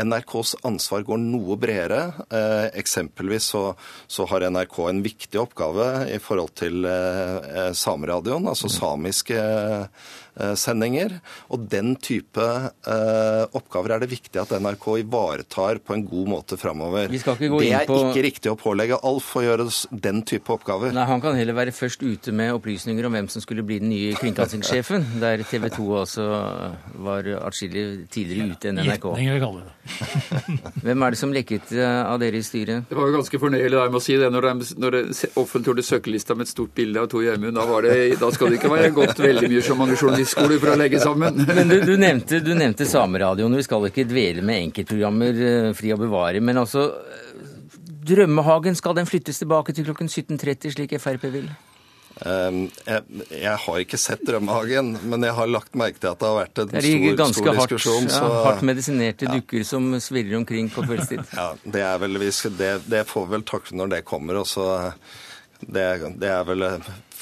NRKs 0.00 0.54
ansvar 0.64 1.02
går 1.04 1.20
noe 1.20 1.56
bredere. 1.60 2.00
Eh, 2.32 2.68
eksempelvis 2.80 3.50
så, 3.52 3.62
så, 4.08 4.24
har 4.30 4.46
NRK 4.48 4.78
en 4.88 5.02
viktig 5.04 5.40
oppgave 5.42 5.88
i 6.08 6.18
forhold 6.22 6.54
til 6.56 6.86
eh, 6.88 7.72
Sameradioen, 7.76 8.48
altså 8.48 8.72
samiske 8.72 9.36
Eh, 9.36 9.86
sendinger. 10.56 11.18
Og 11.52 11.66
den 11.70 11.94
type 12.00 12.42
eh, 12.42 13.42
oppgaver 13.52 13.96
er 13.96 14.02
det 14.02 14.10
viktig 14.12 14.40
at 14.40 14.54
NRK 14.62 14.86
ivaretar 15.02 15.80
på 15.84 15.96
en 15.96 16.04
god 16.08 16.30
måte 16.32 16.58
framover. 16.60 17.10
Det 17.12 17.20
er 17.20 17.86
på... 17.88 17.98
ikke 18.08 18.24
riktig 18.24 18.52
å 18.52 18.56
pålegge 18.58 19.00
Alf 19.02 19.28
å 19.36 19.44
gjøre 19.44 19.68
den 19.92 20.22
type 20.28 20.54
oppgaver. 20.54 20.94
Nei, 20.96 21.04
Han 21.08 21.22
kan 21.24 21.36
heller 21.38 21.56
være 21.56 21.74
først 21.76 22.02
ute 22.02 22.34
med 22.36 22.52
opplysninger 22.56 23.06
om 23.08 23.16
hvem 23.16 23.28
som 23.32 23.44
skulle 23.44 23.64
bli 23.66 23.80
den 23.82 23.92
nye 23.92 24.16
kringkastingssjefen, 24.18 25.06
der 25.24 25.44
TV 25.48 25.68
2 25.76 25.88
også 26.02 26.28
var 27.04 27.28
atskillig 27.42 28.08
tidligere 28.12 28.56
ute 28.56 28.72
enn 28.72 28.82
NRK. 28.82 29.08
Hvem 30.86 31.02
er 31.02 31.14
det 31.14 31.18
som 31.18 31.32
lekket 31.34 31.72
eh, 31.74 32.00
av 32.06 32.20
dere 32.22 32.38
i 32.38 32.44
styret? 32.46 32.88
Det 32.88 32.96
var 32.96 33.08
jo 33.10 33.16
ganske 33.16 33.40
fornøyelig 33.42 33.74
der 33.74 33.90
med 33.90 33.98
å 33.98 34.02
si 34.04 34.16
det 34.18 34.28
når 34.32 34.46
de, 34.46 34.66
når 34.82 34.96
de 34.96 35.00
offentliggjorde 35.40 35.84
søkelista 35.86 36.36
med 36.38 36.46
et 36.46 36.52
stort 36.52 36.74
bilde 36.76 37.02
av 37.02 37.08
Tor 37.10 37.24
Gjermund. 37.24 37.58
Da, 37.58 37.66
da, 38.20 38.30
skal 38.34 38.52
det 38.52 38.60
ikke 38.60 38.72
være 38.72 38.92
gått 38.94 39.22
veldig 39.22 39.50
mye 39.50 39.64
som 39.66 39.80
mange 39.82 39.98
journalister 39.98 40.21
journalistskole 40.22 40.60
for 40.60 40.72
å 40.72 40.78
legge 40.78 41.00
sammen. 41.02 41.42
Men 41.58 41.68
du, 41.68 41.80
du, 41.86 41.96
nevnte, 42.00 42.40
du 42.44 42.54
nevnte 42.54 42.86
Sameradioen. 42.88 43.56
Vi 43.58 43.66
skal 43.66 43.88
ikke 43.88 44.06
dvele 44.08 44.44
med 44.44 44.68
enkeltprogrammer, 44.68 45.42
eh, 45.48 45.72
fri 45.76 45.92
å 45.94 45.98
bevare. 46.00 46.40
Men 46.40 46.62
altså, 46.62 46.90
Drømmehagen, 48.02 48.74
skal 48.78 48.96
den 48.98 49.06
flyttes 49.06 49.38
tilbake 49.42 49.74
til 49.76 49.86
klokken 49.86 50.10
17.30, 50.10 50.74
slik 50.74 50.96
Frp 50.98 51.28
vil? 51.32 51.52
Um, 52.22 52.66
jeg, 52.84 53.02
jeg, 53.32 53.54
har 53.64 53.78
ikke 53.80 53.98
sett 53.98 54.20
Drømmehagen, 54.28 54.92
men 55.08 55.24
jeg 55.24 55.34
har 55.34 55.48
lagt 55.48 55.74
merke 55.78 55.98
til 55.98 56.10
at 56.10 56.20
det 56.20 56.28
har 56.28 56.36
vært 56.36 56.60
en 56.60 56.68
stor, 56.68 57.32
stor 57.32 57.56
diskusjon. 57.56 58.08
Hardt, 58.10 58.18
ja, 58.18 58.42
hardt 58.46 58.66
medisinerte 58.68 59.26
ja. 59.26 59.38
dukker 59.38 59.64
som 59.66 59.88
svirrer 60.02 60.36
omkring 60.42 60.68
på 60.70 60.84
kveldstid. 60.86 61.24
ja, 61.40 61.48
det, 61.64 61.82
er 61.86 62.02
vel, 62.02 62.20
det, 62.58 62.72
det 62.90 63.04
får 63.08 63.26
vi 63.26 63.36
vel 63.38 63.46
takke 63.48 63.78
når 63.80 63.94
det 63.96 64.02
kommer. 64.08 64.42
og 64.42 64.50
så 64.50 64.66
det, 65.66 65.86
det, 66.18 66.28
er 66.28 66.44
vel 66.46 66.64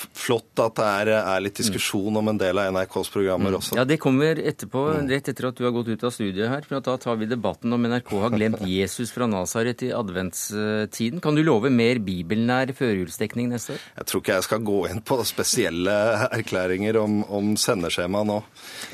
flott 0.00 0.60
at 0.62 0.76
det 0.78 0.86
er, 0.86 1.10
er, 1.18 1.42
litt 1.44 1.58
diskusjon 1.60 2.16
om 2.16 2.30
en 2.32 2.38
del 2.40 2.58
av 2.60 2.70
NRKs 2.74 3.10
programmer 3.12 3.56
også. 3.58 3.76
Ja, 3.78 3.84
Det 3.88 3.98
kommer 4.00 4.38
etterpå, 4.38 4.84
rett 5.10 5.28
etter 5.28 5.48
at 5.50 5.58
du 5.58 5.66
har 5.66 5.74
gått 5.74 5.90
ut 5.90 6.04
av 6.06 6.14
studiet 6.14 6.48
her. 6.50 6.64
for 6.66 6.80
Da 6.84 6.96
tar 7.00 7.18
vi 7.20 7.28
debatten 7.28 7.72
om 7.72 7.86
NRK 7.88 8.12
har 8.24 8.34
glemt 8.34 8.64
Jesus 8.78 9.12
fra 9.12 9.28
Nasaret 9.30 9.82
i 9.86 9.92
adventstiden. 9.96 11.20
Kan 11.24 11.36
du 11.38 11.42
love 11.44 11.72
mer 11.74 12.00
bibelnær 12.04 12.72
førjulsdekning 12.76 13.52
neste 13.52 13.76
år? 13.76 13.86
Jeg 14.00 14.10
tror 14.10 14.24
ikke 14.24 14.38
jeg 14.38 14.48
skal 14.48 14.66
gå 14.70 14.80
inn 14.90 15.04
på 15.04 15.20
spesielle 15.28 15.96
erklæringer 16.38 17.00
om, 17.02 17.22
om 17.28 17.54
sendeskjema 17.60 18.24
nå. 18.28 18.40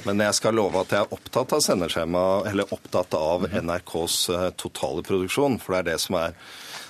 Men 0.08 0.26
jeg 0.26 0.40
skal 0.40 0.58
love 0.58 0.82
at 0.82 0.94
jeg 0.94 1.06
er 1.06 1.16
opptatt 1.16 1.56
av 1.56 1.64
sendeskjema, 1.64 2.26
eller 2.50 2.74
opptatt 2.74 3.14
av 3.18 3.48
NRKs 3.50 4.20
eh, 4.34 4.48
totale 4.58 5.06
produksjon. 5.06 5.60
For 5.62 5.76
det 5.76 5.84
er 5.84 5.92
det 5.92 6.00
som 6.02 6.18
er 6.20 6.38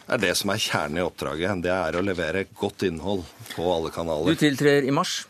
er 0.06 0.20
det 0.22 0.34
som 0.38 0.52
er 0.52 0.62
kjernen 0.62 1.00
i 1.00 1.06
oppdraget. 1.06 1.62
Det 1.64 1.72
er 1.72 1.96
å 1.98 2.04
levere 2.04 2.46
godt 2.56 2.86
innhold 2.86 3.24
på 3.54 3.70
alle 3.72 3.94
kanaler. 3.94 4.34
Du 4.34 4.46
tiltrer 4.46 4.86
i 4.86 4.94
mars? 4.94 5.24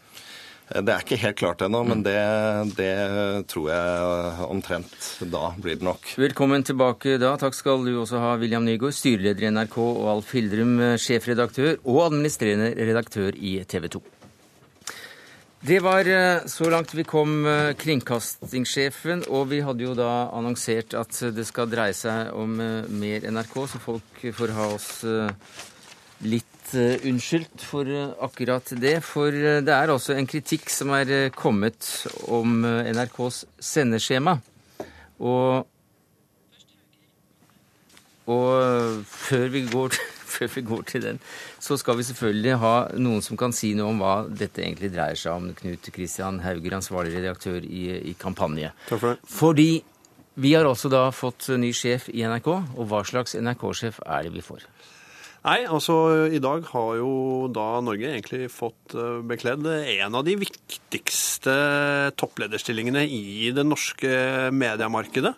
Det 0.67 0.91
er 0.91 1.05
ikke 1.05 1.19
helt 1.23 1.37
klart 1.39 1.61
ennå, 1.63 1.85
men 1.87 2.01
det, 2.03 2.17
det, 2.75 2.91
tror 3.47 3.69
jeg 3.71 4.47
omtrent 4.49 4.97
da 5.31 5.53
blir 5.63 5.79
det 5.79 5.87
nok. 5.87 6.11
Velkommen 6.19 6.67
tilbake 6.67 7.21
da. 7.23 7.37
Takk 7.39 7.55
skal 7.55 7.87
du 7.87 7.93
også 8.01 8.19
ha, 8.19 8.33
William 8.41 8.67
Nygaard, 8.67 8.97
styreleder 8.99 9.47
i 9.47 9.53
NRK, 9.55 9.79
og 9.79 10.11
Alf 10.17 10.35
Hildrum, 10.35 10.75
sjefredaktør 10.99 11.77
og 11.85 12.03
administrerende 12.09 12.75
redaktør 12.83 13.39
i 13.39 13.61
TV 13.71 13.87
2. 13.95 14.03
Det 15.61 15.79
var 15.81 16.05
eh, 16.07 16.45
så 16.47 16.69
langt 16.71 16.93
vi 16.95 17.05
kom, 17.05 17.47
eh, 17.47 17.73
kringkastingssjefen. 17.81 19.25
Og 19.33 19.49
vi 19.49 19.63
hadde 19.65 19.87
jo 19.87 19.95
da 19.97 20.29
annonsert 20.37 20.93
at 20.95 21.17
det 21.33 21.47
skal 21.49 21.71
dreie 21.73 21.95
seg 21.97 22.35
om 22.37 22.61
eh, 22.61 22.91
mer 22.93 23.25
NRK, 23.33 23.55
så 23.73 23.81
folk 23.81 24.27
får 24.37 24.53
ha 24.57 24.69
oss 24.75 24.91
litt 26.27 26.53
unnskyldt 26.75 27.63
for 27.63 27.89
akkurat 28.27 28.73
det. 28.83 28.99
For 29.07 29.33
det 29.33 29.73
er 29.73 29.93
altså 29.93 30.17
en 30.17 30.29
kritikk 30.29 30.69
som 30.73 30.93
er 30.97 31.31
kommet 31.37 31.89
om 32.27 32.65
NRKs 32.67 33.45
sendeskjema. 33.63 34.37
Og, 35.23 35.65
og 38.27 39.07
før 39.09 39.49
vi 39.55 39.65
går 39.71 39.95
til 39.97 40.16
før 40.29 40.53
vi 40.55 40.65
går 40.67 40.87
til 40.91 41.05
den, 41.07 41.21
så 41.63 41.79
skal 41.81 41.99
vi 41.99 42.07
selvfølgelig 42.09 42.57
ha 42.63 42.75
noen 43.01 43.25
som 43.25 43.39
kan 43.41 43.55
si 43.57 43.73
noe 43.79 43.93
om 43.95 44.03
hva 44.03 44.15
dette 44.29 44.65
egentlig 44.65 44.93
dreier 44.95 45.19
seg 45.19 45.37
om. 45.37 45.51
Knut 45.57 45.91
Kristian 45.95 46.43
Hauger, 46.45 46.79
ansvarlig 46.79 47.17
redaktør 47.17 47.63
i, 47.65 47.87
i 48.13 48.17
Kampanje. 48.19 48.73
Takk 48.91 49.01
for 49.01 49.15
det. 49.15 49.31
Fordi 49.37 49.71
vi 50.37 50.53
har 50.53 50.69
også 50.69 50.91
da 50.93 51.07
fått 51.17 51.49
ny 51.57 51.71
sjef 51.73 52.11
i 52.13 52.27
NRK, 52.29 52.51
og 52.77 52.85
hva 52.91 53.01
slags 53.09 53.39
NRK-sjef 53.39 54.03
er 54.05 54.27
det 54.27 54.35
vi 54.35 54.45
får? 54.45 54.67
Nei, 55.47 55.61
altså 55.63 56.27
i 56.35 56.41
dag 56.43 56.65
har 56.73 56.97
jo 56.99 57.11
da 57.55 57.79
Norge 57.85 58.09
egentlig 58.11 58.49
fått 58.51 58.97
eh, 58.99 59.21
bekledd 59.31 59.63
en 59.69 60.19
av 60.19 60.25
de 60.27 60.35
viktigste 60.41 61.55
topplederstillingene 62.19 63.05
i 63.07 63.53
det 63.55 63.63
norske 63.63 64.11
mediemarkedet. 64.51 65.37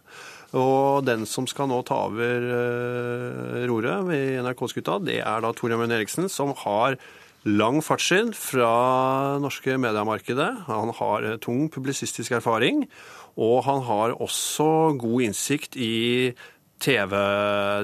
Og 0.57 1.05
den 1.05 1.27
som 1.29 1.45
skal 1.49 1.69
nå 1.69 1.83
ta 1.85 2.07
over 2.09 2.45
uh, 2.49 3.65
roret 3.69 4.07
ved 4.09 4.39
NRK-skuta, 4.47 4.97
det 5.05 5.21
er 5.21 5.43
da 5.45 5.53
Tor 5.53 5.75
Jamund 5.75 5.93
Eriksen, 5.93 6.29
som 6.33 6.55
har 6.65 6.97
lang 7.49 7.83
fartstid 7.85 8.33
fra 8.37 9.37
norske 9.43 9.77
mediemarkedet. 9.81 10.49
Han 10.67 10.91
har 10.99 11.25
eh, 11.25 11.37
tung 11.41 11.69
publisistisk 11.73 12.35
erfaring, 12.35 12.83
og 13.39 13.63
han 13.69 13.85
har 13.87 14.17
også 14.19 14.97
god 14.99 15.29
innsikt 15.29 15.79
i 15.79 16.35
TV, 16.83 17.15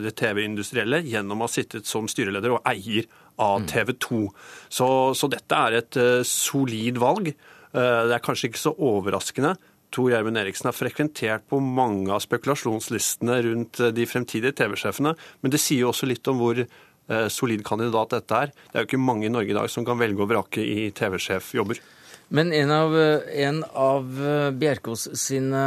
det 0.03 0.14
TV-industrielle 0.18 1.00
gjennom 1.07 1.44
å 1.44 1.46
ha 1.46 1.53
sittet 1.55 1.87
som 1.88 2.11
styreleder 2.11 2.57
og 2.57 2.66
eier 2.66 3.07
av 3.40 3.62
mm. 3.62 3.68
TV 3.70 3.94
2. 4.09 4.20
Så, 4.74 4.88
så 5.16 5.31
dette 5.33 5.61
er 5.68 5.79
et 5.79 6.00
uh, 6.03 6.27
solid 6.27 7.00
valg. 7.03 7.35
Det 7.74 8.14
er 8.14 8.22
kanskje 8.22 8.53
ikke 8.53 8.61
så 8.61 8.70
overraskende 8.87 9.57
Tor 9.94 10.11
Gjermund 10.11 10.40
Eriksen 10.40 10.66
har 10.66 10.74
frekventert 10.74 11.44
på 11.50 11.61
mange 11.62 12.11
av 12.11 12.22
spekulasjonslistene 12.24 13.38
rundt 13.46 13.78
eh, 13.80 13.92
de 13.94 14.07
fremtidige 14.11 14.57
TV-sjefene. 14.59 15.14
Men 15.42 15.54
det 15.54 15.62
sier 15.62 15.85
jo 15.85 15.92
også 15.92 16.09
litt 16.11 16.26
om 16.30 16.40
hvor 16.42 16.59
eh, 16.59 17.26
solid 17.30 17.62
kandidat 17.66 18.16
dette 18.16 18.40
er. 18.46 18.54
Det 18.54 18.74
er 18.74 18.83
jo 18.83 18.90
ikke 18.90 19.04
mange 19.04 19.28
i 19.28 19.35
Norge 19.35 19.54
i 19.54 19.59
dag 19.59 19.70
som 19.70 19.87
kan 19.87 20.00
velge 20.00 20.24
å 20.24 20.30
vrake 20.30 20.64
i 20.64 20.88
TV-sjefjobber. 20.94 21.78
Men 22.35 22.50
en 22.57 22.70
av, 22.72 22.94
en 22.96 23.59
av 23.78 24.07
Bjerkås 24.59 25.02
sine 25.20 25.61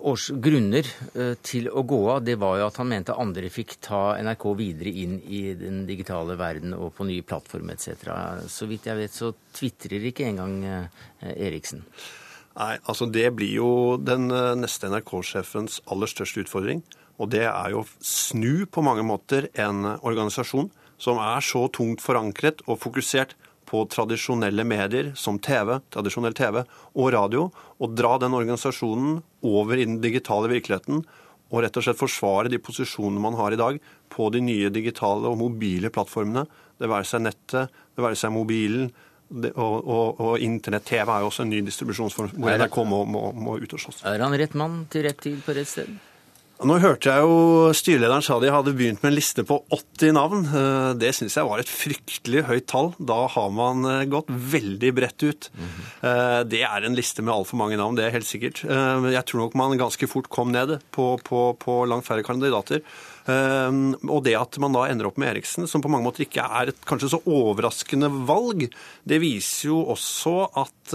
års 0.00 0.30
grunner 0.42 0.88
til 1.44 1.68
å 1.68 1.82
gå 1.86 1.98
av, 2.14 2.22
det 2.24 2.38
var 2.40 2.56
jo 2.56 2.64
at 2.70 2.80
han 2.80 2.88
mente 2.90 3.14
andre 3.20 3.50
fikk 3.52 3.76
ta 3.84 4.00
NRK 4.16 4.46
videre 4.58 4.94
inn 5.04 5.18
i 5.20 5.42
den 5.60 5.84
digitale 5.86 6.38
verden 6.40 6.72
og 6.74 6.94
på 6.96 7.06
nye 7.06 7.26
plattformer 7.28 7.76
etc. 7.76 8.16
Så 8.48 8.66
vidt 8.72 8.88
jeg 8.88 8.98
vet, 9.02 9.14
så 9.14 9.30
tvitrer 9.60 10.08
ikke 10.08 10.26
engang 10.32 10.56
Eriksen. 11.20 11.84
Nei, 12.58 12.74
altså 12.84 13.06
Det 13.06 13.28
blir 13.36 13.52
jo 13.60 13.70
den 14.02 14.30
eh, 14.34 14.56
neste 14.58 14.90
NRK-sjefens 14.90 15.80
aller 15.90 16.10
største 16.10 16.42
utfordring. 16.44 16.82
Og 17.20 17.30
det 17.30 17.44
er 17.46 17.74
jo 17.74 17.84
å 17.84 17.88
snu 18.00 18.66
på 18.66 18.82
mange 18.82 19.04
måter 19.06 19.50
en 19.60 19.84
organisasjon 20.00 20.70
som 21.00 21.20
er 21.22 21.44
så 21.44 21.66
tungt 21.72 22.02
forankret 22.04 22.64
og 22.66 22.80
fokusert 22.82 23.36
på 23.70 23.84
tradisjonelle 23.92 24.64
medier 24.66 25.12
som 25.14 25.38
TV, 25.38 25.76
tradisjonell 25.94 26.34
TV 26.34 26.62
og 26.64 27.10
radio, 27.14 27.46
og 27.78 27.94
dra 27.94 28.16
den 28.18 28.34
organisasjonen 28.34 29.20
over 29.46 29.78
i 29.78 29.86
den 29.86 30.00
digitale 30.02 30.50
virkeligheten 30.50 31.04
og 31.50 31.64
rett 31.64 31.76
og 31.78 31.84
slett 31.84 31.98
forsvare 31.98 32.50
de 32.50 32.60
posisjonene 32.62 33.22
man 33.22 33.36
har 33.38 33.54
i 33.54 33.60
dag 33.60 33.78
på 34.10 34.28
de 34.34 34.42
nye 34.42 34.70
digitale 34.74 35.30
og 35.30 35.38
mobile 35.38 35.90
plattformene. 35.92 36.44
Det 36.78 36.90
være 36.90 37.08
seg 37.10 37.24
nettet, 37.26 37.70
det 37.94 38.04
være 38.04 38.18
seg 38.18 38.34
mobilen, 38.34 38.90
det, 39.30 39.52
og, 39.54 39.86
og, 39.86 40.20
og 40.20 40.44
internett-TV 40.44 41.06
er 41.14 41.24
jo 41.24 41.30
også 41.30 41.46
en 41.46 41.52
ny 41.54 41.62
distribusjonsform 41.66 42.34
hvor 42.34 42.60
NRK 42.60 42.78
må, 42.90 43.02
må, 43.06 43.24
må 43.32 43.58
ut 43.62 43.76
og 43.76 43.82
slåss. 43.82 44.04
Er 44.10 44.22
han 44.24 44.36
rett 44.38 44.56
mann 44.58 44.84
til 44.90 45.06
rett 45.06 45.20
tid 45.22 45.42
på 45.46 45.54
rett 45.56 45.70
sted? 45.70 45.98
Nå 46.60 46.74
hørte 46.76 47.08
jeg 47.08 47.24
jo 47.24 47.70
styrelederen 47.72 48.24
sa 48.24 48.36
de 48.36 48.50
hadde 48.52 48.74
begynt 48.76 49.00
med 49.00 49.14
en 49.14 49.16
liste 49.16 49.44
på 49.48 49.56
80 49.72 50.12
navn. 50.12 50.42
Eh, 50.44 50.88
det 51.00 51.14
syns 51.16 51.38
jeg 51.38 51.48
var 51.48 51.62
et 51.62 51.70
fryktelig 51.72 52.42
høyt 52.50 52.66
tall. 52.68 52.90
Da 53.00 53.22
har 53.32 53.54
man 53.56 53.86
eh, 53.88 54.02
gått 54.12 54.28
veldig 54.28 54.90
bredt 54.98 55.24
ut. 55.24 55.48
Eh, 56.04 56.40
det 56.44 56.60
er 56.68 56.84
en 56.84 56.98
liste 56.98 57.24
med 57.24 57.32
altfor 57.32 57.62
mange 57.62 57.80
navn, 57.80 57.96
det 57.96 58.04
er 58.04 58.12
helt 58.18 58.28
sikkert. 58.28 58.60
Jeg 58.68 59.24
tror 59.30 59.46
nok 59.46 59.56
man 59.56 59.80
ganske 59.80 60.10
fort 60.10 60.28
kom 60.32 60.52
ned 60.52 60.76
på, 60.92 61.14
på, 61.24 61.46
på 61.64 61.78
langt 61.88 62.04
færre 62.08 62.26
kandidater. 62.26 62.84
Og 63.30 64.20
det 64.26 64.36
at 64.38 64.58
man 64.62 64.76
da 64.76 64.86
ender 64.90 65.08
opp 65.10 65.20
med 65.20 65.32
Eriksen, 65.34 65.68
som 65.70 65.82
på 65.84 65.90
mange 65.92 66.06
måter 66.08 66.26
ikke 66.26 66.44
er 66.44 66.72
et 66.72 66.84
kanskje 66.88 67.12
så 67.14 67.22
overraskende 67.30 68.10
valg, 68.28 68.66
det 69.08 69.20
viser 69.22 69.70
jo 69.70 69.80
også 69.94 70.36
at 70.64 70.94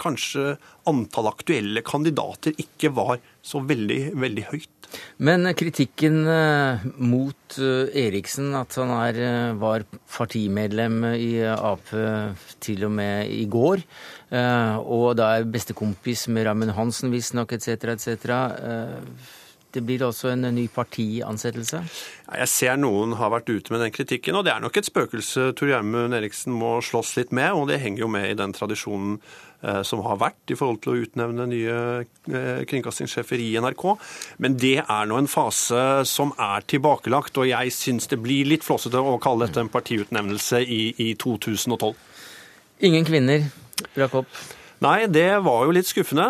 kanskje 0.00 0.54
antall 0.90 1.30
aktuelle 1.30 1.84
kandidater 1.86 2.56
ikke 2.60 2.92
var 2.96 3.20
så 3.44 3.62
veldig, 3.64 4.02
veldig 4.20 4.46
høyt. 4.50 4.80
Men 5.22 5.46
kritikken 5.56 6.22
eh, 6.26 6.86
mot 6.98 7.58
eh, 7.60 7.90
Eriksen, 8.06 8.52
at 8.58 8.74
han 8.80 8.92
er, 8.96 9.20
eh, 9.22 9.58
var 9.60 9.84
partimedlem 10.10 11.04
i 11.14 11.32
Ap 11.50 11.92
til 12.64 12.86
og 12.88 12.94
med 12.94 13.30
i 13.32 13.44
går, 13.50 13.82
og 14.30 15.06
da 15.18 15.30
er 15.34 15.46
bestekompis 15.50 16.28
med 16.30 16.44
Raymond 16.46 16.74
Hansen 16.76 17.10
visstnok, 17.10 17.56
etc., 17.56 17.94
etc. 17.96 18.34
Det 19.70 19.82
blir 19.86 20.02
også 20.02 20.32
en 20.32 20.48
ny 20.54 20.66
partiansettelse? 20.72 21.82
Jeg 22.30 22.50
ser 22.50 22.80
noen 22.80 23.14
har 23.18 23.30
vært 23.34 23.52
ute 23.52 23.74
med 23.74 23.84
den 23.84 23.94
kritikken, 23.94 24.38
og 24.38 24.46
det 24.46 24.54
er 24.54 24.64
nok 24.64 24.80
et 24.80 24.88
spøkelse 24.88 25.52
Tor 25.58 25.70
Gjermund 25.70 26.16
Eriksen 26.16 26.56
må 26.56 26.78
slåss 26.82 27.14
litt 27.20 27.34
med, 27.36 27.52
og 27.54 27.70
det 27.70 27.78
henger 27.84 28.06
jo 28.06 28.10
med 28.10 28.32
i 28.32 28.38
den 28.38 28.56
tradisjonen 28.56 29.20
Eh, 29.60 29.82
som 29.84 30.00
har 30.06 30.16
vært 30.16 30.52
i 30.52 30.56
forhold 30.56 30.78
til 30.80 30.94
å 30.94 31.00
utnevne 31.02 31.44
nye 31.50 31.74
eh, 32.00 32.60
kringkastingssjefer 32.68 33.42
i 33.44 33.50
NRK. 33.60 33.82
Men 34.40 34.54
det 34.56 34.78
er 34.80 35.10
nå 35.10 35.18
en 35.20 35.28
fase 35.28 35.82
som 36.08 36.32
er 36.40 36.64
tilbakelagt, 36.64 37.36
og 37.36 37.50
jeg 37.50 37.74
syns 37.76 38.08
det 38.08 38.22
blir 38.24 38.48
litt 38.48 38.64
flåsete 38.64 39.02
å 39.04 39.18
kalle 39.20 39.50
dette 39.50 39.60
en 39.60 39.72
partiutnevnelse 39.72 40.62
i, 40.64 40.80
i 41.04 41.10
2012. 41.20 41.92
Ingen 42.88 43.04
kvinner 43.04 43.50
rakk 44.00 44.22
opp? 44.22 44.40
Nei, 44.80 45.04
det 45.12 45.42
var 45.44 45.66
jo 45.68 45.72
litt 45.76 45.88
skuffende. 45.90 46.24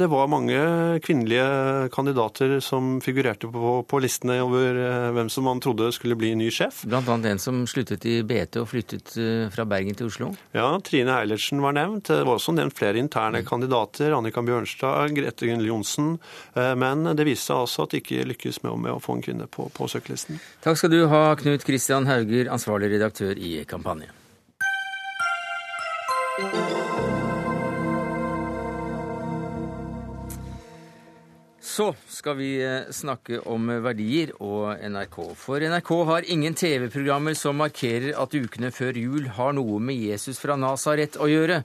Det 0.00 0.06
var 0.08 0.28
mange 0.32 0.56
kvinnelige 1.04 1.90
kandidater 1.92 2.54
som 2.64 2.94
figurerte 3.04 3.50
på, 3.52 3.72
på 3.84 4.00
listene 4.00 4.38
over 4.40 4.78
eh, 4.80 5.08
hvem 5.12 5.28
som 5.28 5.44
man 5.44 5.60
trodde 5.60 5.90
skulle 5.92 6.16
bli 6.16 6.30
ny 6.40 6.46
sjef. 6.48 6.86
Blant 6.88 7.10
annet 7.12 7.34
en 7.34 7.42
som 7.44 7.58
sluttet 7.68 8.06
i 8.08 8.22
BT 8.24 8.56
og 8.62 8.70
flyttet 8.70 9.12
eh, 9.20 9.50
fra 9.52 9.66
Bergen 9.68 9.98
til 9.98 10.08
Oslo? 10.08 10.30
Ja, 10.56 10.70
Trine 10.80 11.18
Eilertsen 11.18 11.60
var 11.60 11.76
nevnt. 11.76 12.08
Det 12.08 12.22
var 12.24 12.38
også 12.38 12.56
nevnt 12.56 12.78
flere 12.78 12.96
interne 13.02 13.44
kandidater. 13.44 14.16
Annika 14.16 14.40
Bjørnstad, 14.48 15.12
Grete 15.18 15.50
Gunn 15.52 15.68
Johnsen. 15.68 16.14
Eh, 16.56 16.72
men 16.80 17.04
det 17.04 17.28
viste 17.28 17.50
seg 17.50 17.66
altså 17.66 17.84
at 17.84 17.92
de 17.92 18.00
ikke 18.00 18.24
lykkes 18.32 18.62
med, 18.64 18.80
med 18.86 18.94
å 18.96 19.04
få 19.04 19.18
en 19.18 19.24
kvinne 19.28 19.44
på, 19.44 19.68
på 19.76 19.92
søkelisten. 19.92 20.40
Takk 20.64 20.80
skal 20.80 20.96
du 20.96 21.02
ha, 21.12 21.26
Knut 21.36 21.68
Kristian 21.68 22.08
Hauger, 22.08 22.48
ansvarlig 22.48 22.94
redaktør 22.96 23.36
i 23.36 23.58
Kampanje. 23.68 24.08
Så 31.70 31.94
skal 32.08 32.34
vi 32.34 32.48
eh, 32.64 32.88
snakke 32.90 33.38
om 33.46 33.68
verdier 33.84 34.32
og 34.42 34.80
NRK. 34.90 35.18
For 35.38 35.62
NRK 35.62 35.90
har 36.08 36.26
ingen 36.34 36.56
TV-programmer 36.58 37.36
som 37.38 37.60
markerer 37.62 38.16
at 38.18 38.34
ukene 38.34 38.72
før 38.74 38.98
jul 38.98 39.28
har 39.36 39.54
noe 39.54 39.78
med 39.78 40.00
Jesus 40.02 40.40
fra 40.42 40.56
Nasaret 40.58 41.14
å 41.22 41.28
gjøre. 41.30 41.60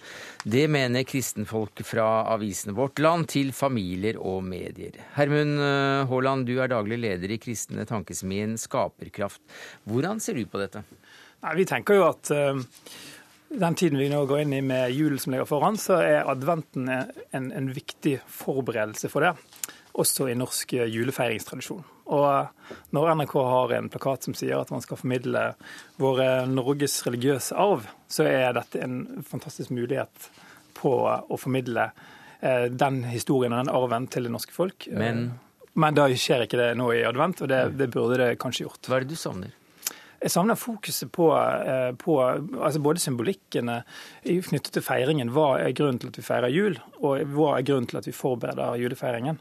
Det 0.45 0.67
mener 0.69 1.07
kristenfolk 1.09 1.81
fra 1.89 2.05
avisene 2.35 2.77
Vårt 2.77 3.01
Land 3.01 3.31
til 3.33 3.49
familier 3.57 4.21
og 4.21 4.45
medier. 4.45 5.01
Hermund 5.17 5.57
eh, 5.65 6.05
Haaland, 6.11 6.45
du 6.45 6.53
er 6.59 6.69
daglig 6.75 7.01
leder 7.01 7.33
i 7.33 7.41
Kristne 7.41 7.89
Tankesmien 7.89 8.59
Skaperkraft. 8.61 9.41
Hvordan 9.89 10.21
ser 10.21 10.37
du 10.37 10.45
på 10.45 10.61
dette? 10.61 10.85
Nei, 11.41 11.57
vi 11.57 11.65
tenker 11.73 11.97
jo 11.97 12.07
at 12.11 12.29
den 12.29 13.81
tiden 13.81 13.97
vi 13.97 14.13
nå 14.13 14.21
går 14.29 14.45
inn 14.45 14.53
i 14.53 14.63
med 14.65 14.93
julen 14.93 15.17
som 15.21 15.33
ligger 15.33 15.49
foran, 15.49 15.81
så 15.81 15.97
er 16.05 16.29
adventen 16.29 16.93
en, 16.93 17.49
en 17.49 17.73
viktig 17.73 18.19
forberedelse 18.29 19.09
for 19.09 19.25
det 19.25 19.33
også 20.01 20.29
i 20.29 20.35
norsk 20.37 20.73
eh, 20.73 20.89
julefeiringstradisjon. 20.91 21.83
Og 22.13 22.25
eh, 22.29 22.73
når 22.95 23.13
NRK 23.21 23.35
har 23.49 23.75
en 23.77 23.89
plakat 23.93 24.27
som 24.27 24.35
sier 24.37 24.59
at 24.59 24.73
man 24.73 24.83
skal 24.83 24.99
formidle 24.99 25.45
våre 26.01 26.45
Norges 26.51 26.99
religiøse 27.07 27.55
arv, 27.59 27.87
så 28.11 28.27
er 28.29 28.55
dette 28.57 28.83
en 28.83 29.23
fantastisk 29.25 29.73
mulighet 29.75 30.29
på 30.75 30.93
å 31.07 31.39
formidle 31.39 31.89
eh, 32.41 32.67
den 32.71 33.03
historien 33.09 33.55
og 33.55 33.63
den 33.63 33.75
arven 33.75 34.07
til 34.11 34.27
det 34.27 34.35
norske 34.35 34.55
folk. 34.55 34.89
Men, 34.91 35.29
Men 35.73 35.97
da 35.97 36.09
skjer 36.11 36.45
ikke 36.45 36.59
det 36.59 36.73
nå 36.79 36.91
i 36.95 37.05
advent, 37.07 37.45
og 37.45 37.51
det, 37.51 37.61
det 37.79 37.91
burde 37.93 38.19
det 38.21 38.35
kanskje 38.41 38.67
gjort. 38.67 38.83
Hva 38.87 38.99
er 38.99 39.05
det 39.05 39.15
du 39.15 39.19
savner? 39.19 39.55
Jeg 40.25 40.31
savner 40.31 40.57
fokuset 40.57 41.11
på, 41.13 41.25
på 42.01 42.13
altså 42.23 42.79
både 42.81 43.01
symbolikkene 43.03 43.75
knyttet 44.23 44.71
til 44.73 44.81
feiringen. 44.81 45.29
Hva 45.35 45.59
er 45.59 45.75
grunnen 45.77 45.99
til 46.01 46.09
at 46.09 46.17
vi 46.17 46.23
feirer 46.25 46.53
jul, 46.53 46.79
og 47.03 47.35
hva 47.35 47.51
er 47.57 47.67
grunnen 47.67 47.85
til 47.91 47.99
at 47.99 48.07
vi 48.07 48.15
forbereder 48.15 48.79
julefeiringen? 48.81 49.37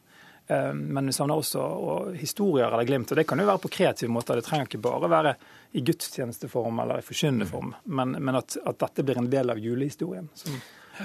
Eh, 0.47 0.73
men 0.75 1.07
vi 1.07 1.13
savner 1.13 1.41
også 1.41 2.13
historier 2.19 2.69
eller 2.69 2.85
glimt. 2.85 3.11
og 3.11 3.17
Det 3.17 3.27
kan 3.29 3.41
jo 3.41 3.49
være 3.49 3.63
på 3.65 3.73
kreative 3.79 4.13
måter. 4.13 4.37
Det 4.37 4.45
trenger 4.45 4.69
ikke 4.69 4.85
bare 4.85 5.11
være 5.11 5.35
i 5.73 5.83
gudstjenesteform 5.83 6.81
eller 6.85 7.01
i 7.01 7.07
forkynnende 7.07 7.49
form, 7.51 7.75
men, 7.85 8.15
men 8.21 8.39
at, 8.39 8.57
at, 8.63 8.79
dette 8.79 9.03
blir 9.03 9.19
en 9.19 9.31
del 9.31 9.51
av 9.51 9.59
julehistorien. 9.59 10.29
Som, 10.39 10.61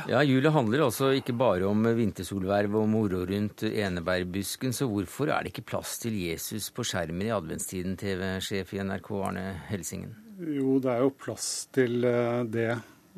ja. 0.06 0.20
Jula 0.22 0.52
handler 0.54 0.84
altså 0.86 1.10
ikke 1.18 1.34
bare 1.34 1.66
om 1.66 1.88
vintersolverv 1.98 2.76
og 2.78 2.86
moro 2.92 3.24
rundt 3.26 3.64
enebærbusken, 3.66 4.76
så 4.76 4.86
hvorfor 4.92 5.32
er 5.34 5.42
det 5.42 5.56
ikke 5.56 5.66
plass 5.72 5.96
til 6.04 6.20
Jesus 6.22 6.70
på 6.76 6.86
skjermen 6.86 7.26
i 7.26 7.34
adventstiden, 7.34 7.98
TV-sjef 7.98 8.76
i 8.76 8.84
NRK 8.86 9.10
Arne 9.24 9.48
Helsingen? 9.72 10.14
Jo, 10.40 10.78
det 10.84 10.94
er 10.94 11.02
jo 11.04 11.16
plass 11.18 11.50
til 11.74 12.06
eh, 12.06 12.44
det 12.46 12.70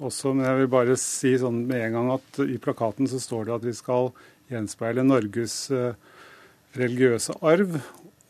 også, 0.01 0.31
men 0.31 0.47
jeg 0.47 0.61
vil 0.61 0.71
bare 0.71 0.95
si 0.97 1.35
sånn 1.37 1.65
med 1.67 1.89
en 1.89 1.97
gang 1.97 2.13
at 2.15 2.39
i 2.47 2.55
plakaten 2.63 3.09
så 3.11 3.19
står 3.21 3.49
det 3.49 3.57
at 3.57 3.67
vi 3.67 3.75
skal 3.75 4.13
gjenspeile 4.51 5.03
Norges 5.05 5.55
uh, 5.75 5.93
religiøse 6.77 7.35
arv 7.43 7.75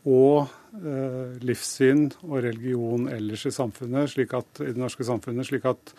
og 0.08 0.48
eh, 0.82 1.38
livssyn 1.46 2.08
og 2.26 2.40
religion 2.42 3.06
ellers 3.12 3.46
i 3.46 3.54
samfunnet, 3.54 4.18
at, 4.34 4.62
i 4.64 4.72
det 4.72 4.80
norske 4.80 5.06
samfunnet. 5.06 5.46
slik 5.46 5.66
at 5.68 5.94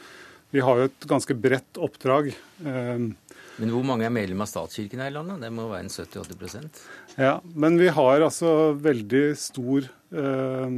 vi 0.54 0.62
har 0.62 0.78
jo 0.78 0.90
et 0.90 1.06
ganske 1.10 1.34
bredt 1.34 1.80
oppdrag. 1.82 2.30
Eh, 2.66 3.06
men 3.54 3.72
hvor 3.74 3.86
mange 3.86 4.06
er 4.06 4.14
medlem 4.14 4.44
av 4.44 4.50
statskirken 4.50 5.02
her 5.02 5.12
i 5.12 5.16
landet? 5.16 5.42
Det 5.42 5.52
må 5.54 5.70
være 5.70 5.86
en 5.86 5.94
70-80 5.94 6.84
Ja, 7.22 7.38
men 7.54 7.78
vi 7.82 7.90
har 7.94 8.26
altså 8.26 8.74
veldig 8.82 9.26
stor 9.38 9.86
eh, 9.86 10.78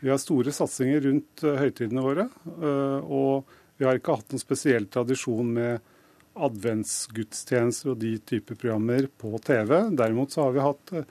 Vi 0.00 0.12
har 0.12 0.20
store 0.20 0.52
satsinger 0.52 1.06
rundt 1.08 1.44
uh, 1.44 1.54
høytidene 1.56 2.02
våre. 2.04 2.26
Uh, 2.44 3.00
og 3.00 3.54
vi 3.80 3.86
har 3.88 3.96
ikke 3.96 4.18
hatt 4.18 4.34
noen 4.34 4.42
spesiell 4.42 4.84
tradisjon 4.92 5.54
med 5.56 5.94
adventsgudstjenester 6.36 7.94
og 7.94 8.00
de 8.02 8.16
type 8.20 8.56
programmer 8.58 9.08
på 9.20 9.32
TV. 9.44 9.72
Derimot 9.96 10.34
så 10.34 10.46
har 10.46 10.54
vi 10.54 10.64
hatt 10.64 10.94
eh, 10.96 11.10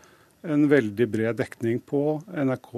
en 0.53 0.67
veldig 0.69 1.07
bred 1.09 1.39
dekning 1.41 1.81
på 1.81 2.19
NRK 2.29 2.71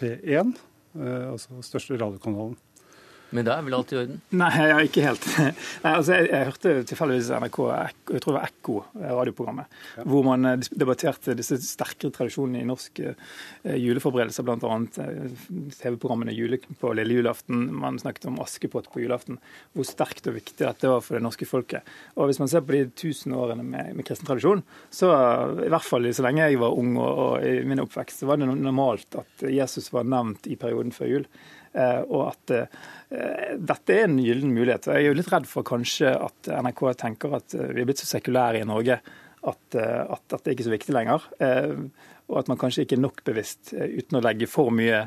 P1, 0.00 0.52
eh, 1.00 1.26
altså 1.32 1.62
største 1.66 1.98
radiokanalen. 2.00 2.56
Men 3.34 3.46
da 3.46 3.56
er 3.56 3.66
vel 3.66 3.76
alt 3.76 3.92
i 3.94 3.98
orden? 4.00 4.18
Nei, 4.34 4.50
ja, 4.56 4.78
ikke 4.82 5.04
helt. 5.04 5.26
Nei, 5.84 5.92
altså, 5.92 6.16
jeg, 6.16 6.30
jeg, 6.32 6.46
hørte 6.48 6.72
tilfeldigvis 6.90 7.30
NRK, 7.44 7.58
jeg 8.10 8.22
tror 8.24 8.34
det 8.34 8.36
var 8.36 8.48
Ekko, 8.48 8.76
eh, 8.98 9.12
radioprogrammet, 9.20 9.76
ja. 9.98 10.06
hvor 10.10 10.26
man 10.26 10.48
eh, 10.50 10.70
debatterte 10.82 11.36
disse 11.38 11.60
sterkere 11.62 12.14
tradisjonene 12.16 12.64
i 12.64 12.68
norsk 12.68 13.02
uh, 13.06 13.76
juleforberedelser, 13.76 14.46
bl.a. 14.46 14.78
Uh, 14.98 15.36
TV-programmene 15.76 16.34
jule, 16.34 16.58
på 16.80 16.94
lille 16.98 17.20
julaften. 17.20 17.68
Man 17.78 18.00
snakket 18.02 18.26
om 18.32 18.40
Askepott 18.42 18.90
på 18.90 19.04
julaften. 19.04 19.38
Hvor 19.78 19.86
sterkt 19.86 20.26
og 20.30 20.36
viktig 20.40 20.58
dette 20.64 20.90
var 20.90 21.04
for 21.06 21.18
det 21.18 21.22
norske 21.24 21.46
folket. 21.48 21.86
Og 22.18 22.30
hvis 22.30 22.42
man 22.42 22.50
ser 22.50 22.66
på 22.66 22.74
de 22.74 22.82
tusen 22.98 23.36
årene 23.38 23.62
med, 23.66 23.94
med 23.94 24.08
kristen 24.08 24.28
tradisjon, 24.28 24.64
så 24.90 25.12
uh, 25.14 25.62
i 25.62 25.70
hvert 25.70 25.86
fall 25.86 26.10
så 26.10 26.26
lenge 26.26 26.50
jeg 26.50 26.58
var 26.58 26.74
ung 26.74 26.96
og, 26.98 27.24
og 27.28 27.46
i 27.46 27.60
min 27.62 27.84
oppvekst, 27.86 28.24
så 28.24 28.30
var 28.30 28.42
det 28.42 28.50
normalt 28.50 29.20
at 29.22 29.46
Jesus 29.46 29.92
var 29.94 30.08
nevnt 30.08 30.50
i 30.50 30.58
perioden 30.58 30.94
før 30.94 31.14
jul. 31.14 31.30
Eh, 31.70 32.00
og 32.10 32.32
at 32.32 32.52
eh, 32.54 32.78
dette 33.54 33.94
er 33.94 34.08
en 34.08 34.18
gyllen 34.18 34.54
mulighet. 34.54 34.88
Jeg 34.90 35.04
er 35.04 35.12
jo 35.12 35.18
litt 35.18 35.30
redd 35.30 35.46
for 35.46 35.66
kanskje 35.66 36.12
at 36.16 36.50
NRK 36.50 36.86
tenker 36.98 37.36
at 37.38 37.54
eh, 37.54 37.68
vi 37.76 37.84
er 37.84 37.90
blitt 37.90 38.02
så 38.02 38.08
sekulære 38.10 38.62
i 38.62 38.68
Norge 38.68 38.98
at, 39.40 39.76
at 39.76 40.24
dette 40.28 40.50
er 40.50 40.52
ikke 40.52 40.66
så 40.66 40.72
viktig 40.74 40.92
lenger. 40.92 41.22
Og 42.28 42.34
at 42.36 42.50
man 42.50 42.58
kanskje 42.60 42.82
ikke 42.84 42.98
er 42.98 43.00
nok 43.06 43.22
bevisst, 43.24 43.70
uten 43.72 44.18
å 44.18 44.20
legge 44.20 44.44
for 44.50 44.68
mye 44.68 44.98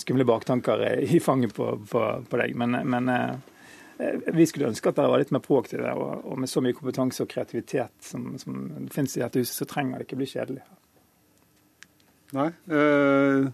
skumle 0.00 0.24
baktanker 0.24 0.86
i 1.04 1.20
fanget 1.20 1.52
på, 1.52 1.66
på, 1.90 2.04
på 2.24 2.40
deg. 2.40 2.54
Men, 2.56 2.78
men 2.88 3.12
Vi 4.32 4.46
skulle 4.48 4.70
ønske 4.72 4.88
at 4.88 4.96
dere 4.96 5.12
var 5.12 5.20
litt 5.20 5.34
mer 5.36 5.44
proaktive. 5.44 5.92
Og, 6.00 6.24
og 6.24 6.40
med 6.40 6.48
så 6.48 6.64
mye 6.64 6.78
kompetanse 6.78 7.26
og 7.26 7.28
kreativitet 7.34 7.92
som, 8.08 8.32
som 8.40 8.88
finnes 8.88 9.18
i 9.18 9.22
dette 9.26 9.44
huset, 9.44 9.58
så 9.60 9.68
trenger 9.68 10.00
det 10.00 10.08
ikke 10.08 10.22
bli 10.22 10.32
kjedelig. 10.32 10.64
Nei. 12.34 12.48
Eh, 12.72 13.52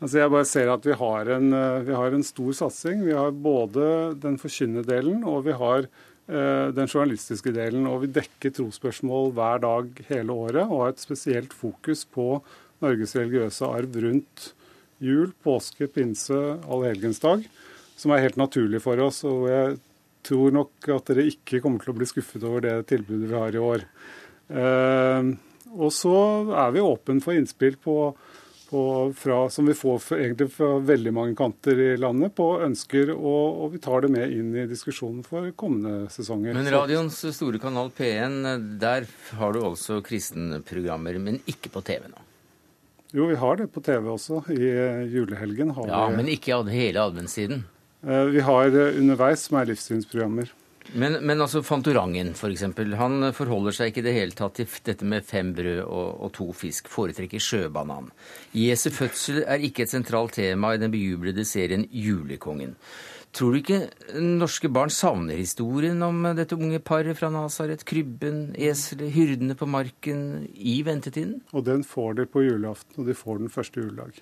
altså 0.00 0.20
jeg 0.22 0.32
bare 0.32 0.48
ser 0.48 0.70
at 0.72 0.86
vi 0.86 0.96
har, 0.96 1.32
en, 1.36 1.50
vi 1.86 1.96
har 1.96 2.16
en 2.16 2.24
stor 2.26 2.54
satsing. 2.56 3.04
Vi 3.06 3.16
har 3.16 3.34
både 3.36 3.84
den 4.20 4.38
forkynnerdelen 4.40 5.24
og 5.28 5.44
vi 5.46 5.56
har 5.60 5.84
eh, 5.84 6.68
den 6.76 6.88
journalistiske 6.88 7.52
delen. 7.56 7.88
Og 7.90 8.06
vi 8.06 8.14
dekker 8.20 8.54
trosspørsmål 8.56 9.34
hver 9.36 9.62
dag 9.64 10.04
hele 10.08 10.36
året 10.46 10.64
og 10.64 10.86
har 10.86 10.94
et 10.94 11.04
spesielt 11.04 11.54
fokus 11.56 12.06
på 12.08 12.40
Norges 12.80 13.14
religiøse 13.18 13.68
arv 13.68 14.00
rundt 14.00 14.50
jul, 15.00 15.30
påske, 15.44 15.88
pinse, 15.92 16.36
allhelgensdag, 16.68 17.46
som 17.96 18.12
er 18.12 18.24
helt 18.24 18.40
naturlig 18.40 18.82
for 18.84 19.00
oss. 19.04 19.22
Og 19.28 19.46
jeg 19.50 19.78
tror 20.26 20.56
nok 20.56 20.90
at 20.96 21.12
dere 21.12 21.28
ikke 21.30 21.62
kommer 21.64 21.82
til 21.82 21.94
å 21.94 21.98
bli 22.00 22.08
skuffet 22.08 22.44
over 22.46 22.64
det 22.64 22.74
tilbudet 22.90 23.30
vi 23.30 23.38
har 23.38 23.56
i 23.56 23.62
år. 23.64 23.86
Eh, 24.50 25.30
og 25.70 25.94
så 25.94 26.16
er 26.58 26.74
vi 26.74 26.84
åpne 26.84 27.22
for 27.24 27.36
innspill 27.36 27.76
på, 27.80 27.96
på 28.70 28.82
fra, 29.18 29.50
som 29.50 29.66
vi 29.66 29.74
får 29.74 29.98
for, 29.98 30.20
egentlig 30.22 30.46
fra 30.54 30.68
veldig 30.86 31.12
mange 31.14 31.34
kanter 31.38 31.78
i 31.82 31.88
landet, 31.98 32.34
på 32.38 32.46
ønsker, 32.62 33.10
og, 33.16 33.64
og, 33.64 33.72
vi 33.74 33.80
tar 33.82 34.04
det 34.04 34.12
med 34.14 34.34
inn 34.34 34.52
i 34.54 34.66
diskusjonen 34.70 35.24
for 35.26 35.50
kommende 35.58 36.06
sesonger. 36.14 36.54
Men 36.54 36.70
radioens 36.70 37.18
store 37.34 37.58
kanal 37.62 37.90
P1, 37.96 38.38
der 38.82 39.08
har 39.40 39.56
du 39.56 39.62
altså 39.64 39.98
kristenprogrammer, 40.06 41.18
men 41.18 41.40
ikke 41.50 41.72
på 41.74 41.82
TV 41.86 42.06
nå? 42.12 42.22
Jo, 43.10 43.26
vi 43.26 43.40
har 43.42 43.58
det 43.58 43.66
på 43.74 43.82
TV 43.82 44.06
også. 44.12 44.44
I 44.54 44.70
julehelgen 45.10 45.74
har 45.74 45.90
ja, 45.90 46.04
vi 46.12 46.20
Men 46.20 46.30
ikke 46.30 46.62
hele 46.70 47.02
adventstiden? 47.02 47.64
Eh, 48.06 48.24
vi 48.30 48.44
har 48.46 48.70
underveis 48.70 49.48
som 49.48 49.58
er 49.58 49.72
livssynsprogrammer. 49.72 50.52
Men, 50.92 51.20
men 51.22 51.40
altså 51.40 51.62
Fantorangen. 51.62 52.32
For 52.38 52.54
han 52.98 53.30
forholder 53.36 53.76
seg 53.76 53.92
ikke 53.92 54.02
i 54.02 54.06
det 54.08 54.16
hele 54.16 54.36
tatt 54.36 54.58
til 54.58 54.66
dette 54.88 55.06
med 55.06 55.26
fem 55.26 55.52
brød 55.54 55.84
og, 55.84 56.08
og 56.26 56.32
to 56.36 56.50
fisk. 56.56 56.90
Foretrekker 56.90 57.42
sjøbanan. 57.42 58.10
Jesu 58.56 58.90
fødsel 58.90 59.44
er 59.46 59.62
ikke 59.66 59.86
et 59.86 59.92
sentralt 59.92 60.38
tema 60.40 60.74
i 60.74 60.82
den 60.82 60.92
bejublede 60.92 61.46
serien 61.46 61.86
Julekongen. 61.90 62.76
Tror 63.30 63.54
du 63.54 63.60
ikke 63.60 63.84
norske 64.18 64.68
barn 64.74 64.90
savner 64.90 65.38
historien 65.38 66.02
om 66.02 66.24
dette 66.34 66.56
unge 66.58 66.80
paret 66.82 67.14
fra 67.18 67.30
Nasaret? 67.30 67.84
Krybben, 67.86 68.48
eselet, 68.58 69.12
hyrdene 69.14 69.54
på 69.54 69.68
marken 69.70 70.48
i 70.50 70.80
ventetiden? 70.86 71.38
Og 71.54 71.62
den 71.68 71.86
får 71.86 72.18
de 72.18 72.26
på 72.26 72.42
julaften, 72.42 72.98
og 72.98 73.06
de 73.06 73.14
får 73.14 73.38
den 73.44 73.52
første 73.54 73.84
juledag. 73.84 74.18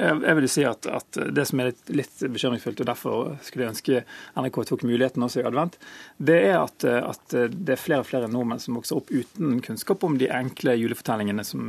Jeg 0.00 0.36
vil 0.38 0.46
si 0.48 0.62
at, 0.64 0.86
at, 0.88 1.18
Det 1.36 1.44
som 1.48 1.60
er 1.60 1.70
litt, 1.70 1.90
litt, 1.92 2.22
bekymringsfullt, 2.32 2.80
og 2.80 2.88
derfor 2.88 3.32
skulle 3.44 3.66
jeg 3.66 3.74
ønske 3.74 4.02
NRK 4.40 4.60
tok 4.70 4.84
muligheten 4.88 5.26
også 5.26 5.42
i 5.42 5.48
advent, 5.48 5.76
det 6.16 6.38
er 6.48 6.56
at, 6.62 6.84
at, 6.84 7.34
det 7.52 7.74
er 7.74 7.80
flere 7.80 8.04
og 8.04 8.08
flere 8.08 8.30
nordmenn 8.32 8.62
som 8.62 8.78
vokser 8.78 9.00
opp 9.00 9.12
uten 9.12 9.58
kunnskap 9.64 10.06
om 10.06 10.16
de 10.20 10.30
enkle 10.32 10.78
julefortellingene 10.80 11.44
som, 11.44 11.68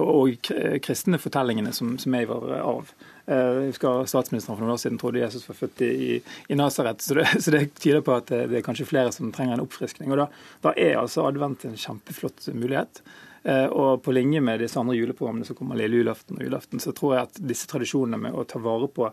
og 0.00 0.50
kristne 0.84 1.20
fortellingene 1.22 1.72
som, 1.76 1.96
som 2.00 2.18
er 2.18 2.26
i 2.26 2.30
vår 2.30 2.58
arv. 2.60 2.92
Jeg 3.30 3.70
husker 3.70 4.08
Statsministeren 4.10 4.56
for 4.58 4.64
noen 4.64 4.74
år 4.74 4.80
siden 4.82 4.98
trodde 4.98 5.20
Jesus 5.22 5.46
var 5.46 5.58
født 5.60 5.82
i, 5.86 6.18
i 6.50 6.58
Nasaret, 6.58 7.02
så, 7.04 7.20
så, 7.42 7.54
det 7.54 7.68
tyder 7.78 8.04
på 8.04 8.16
at 8.16 8.30
det, 8.32 8.46
det, 8.50 8.60
er 8.60 8.66
kanskje 8.66 8.88
flere 8.90 9.12
som 9.14 9.30
trenger 9.34 9.56
en 9.56 9.64
oppfriskning. 9.64 10.10
og 10.10 10.24
Da, 10.24 10.28
da 10.66 10.74
er 10.74 10.98
altså 10.98 11.28
advent 11.28 11.66
en 11.68 11.78
kjempeflott 11.78 12.50
mulighet. 12.56 13.02
Eh, 13.42 13.66
og 13.66 14.02
på 14.04 14.12
linje 14.12 14.40
med 14.44 14.60
disse 14.60 14.80
andre 14.80 14.98
juleprogrammene 14.98 15.48
som 15.48 15.56
kommer 15.56 15.78
lille 15.80 16.02
julaften 16.02 16.36
og 16.36 16.44
julaften, 16.44 16.82
så 16.82 16.92
tror 16.96 17.16
jeg 17.16 17.28
at 17.28 17.42
disse 17.52 17.68
tradisjonene 17.70 18.20
med 18.26 18.36
å 18.36 18.44
ta 18.48 18.60
vare 18.60 18.90
på, 18.92 19.08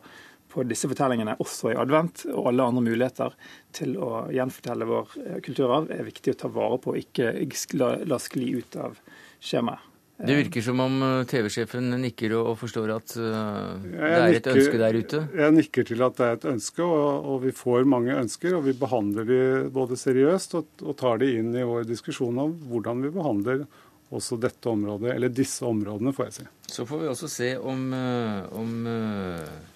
på 0.51 0.67
disse 0.67 0.89
fortellingene 0.91 1.37
også 1.43 1.71
i 1.71 1.79
advent, 1.79 2.25
og 2.33 2.51
alle 2.51 2.67
andre 2.67 2.83
muligheter 2.89 3.37
til 3.77 3.95
å 4.03 4.27
gjenfortelle 4.35 4.87
vår 4.89 5.19
eh, 5.23 5.43
kulturarv, 5.45 5.91
er 5.95 6.07
viktig 6.09 6.35
å 6.35 6.41
ta 6.43 6.51
vare 6.51 6.79
på 6.83 6.95
og 6.95 7.03
ikke 7.03 7.37
la, 7.79 7.93
la 8.03 8.19
skli 8.19 8.51
ut 8.59 8.81
av 8.83 8.99
skjemaet. 9.39 9.93
Det 10.17 10.33
virker 10.33 10.63
som 10.65 10.79
om 10.81 10.95
eh, 11.05 11.23
TV-sjefen 11.29 11.91
nikker 12.01 12.33
og 12.35 12.55
forstår 12.59 12.95
at 12.95 13.11
det 13.13 13.31
er 13.31 14.15
et 14.25 14.31
nikker, 14.33 14.55
ønske 14.57 14.79
der 14.81 14.97
ute? 14.97 15.23
Jeg 15.39 15.55
nikker 15.55 15.87
til 15.87 16.03
at 16.03 16.19
det 16.19 16.27
er 16.27 16.39
et 16.39 16.47
ønske, 16.51 16.83
og, 16.83 17.27
og 17.31 17.43
vi 17.45 17.55
får 17.55 17.87
mange 17.87 18.17
ønsker. 18.17 18.57
Og 18.57 18.65
vi 18.65 18.75
behandler 18.75 19.29
de 19.29 19.41
både 19.71 19.95
seriøst 19.95 20.57
og, 20.57 20.71
og, 20.83 20.95
tar 20.99 21.21
de 21.21 21.31
inn 21.37 21.53
i 21.55 21.63
vår 21.69 21.85
diskusjon 21.87 22.43
om 22.43 22.57
hvordan 22.67 23.05
vi 23.05 23.13
behandler 23.13 23.67
også 24.13 24.37
dette 24.39 24.69
området, 24.71 25.13
eller 25.15 25.33
disse 25.33 25.65
områdene, 25.67 26.13
får 26.15 26.29
jeg 26.29 26.37
si. 26.37 26.45
Så 26.77 26.85
får 26.87 27.01
vi 27.01 27.09
også 27.11 27.31
se 27.31 27.49
om, 27.59 27.89
uh, 27.93 28.59
om 28.59 28.77
uh 28.87 29.73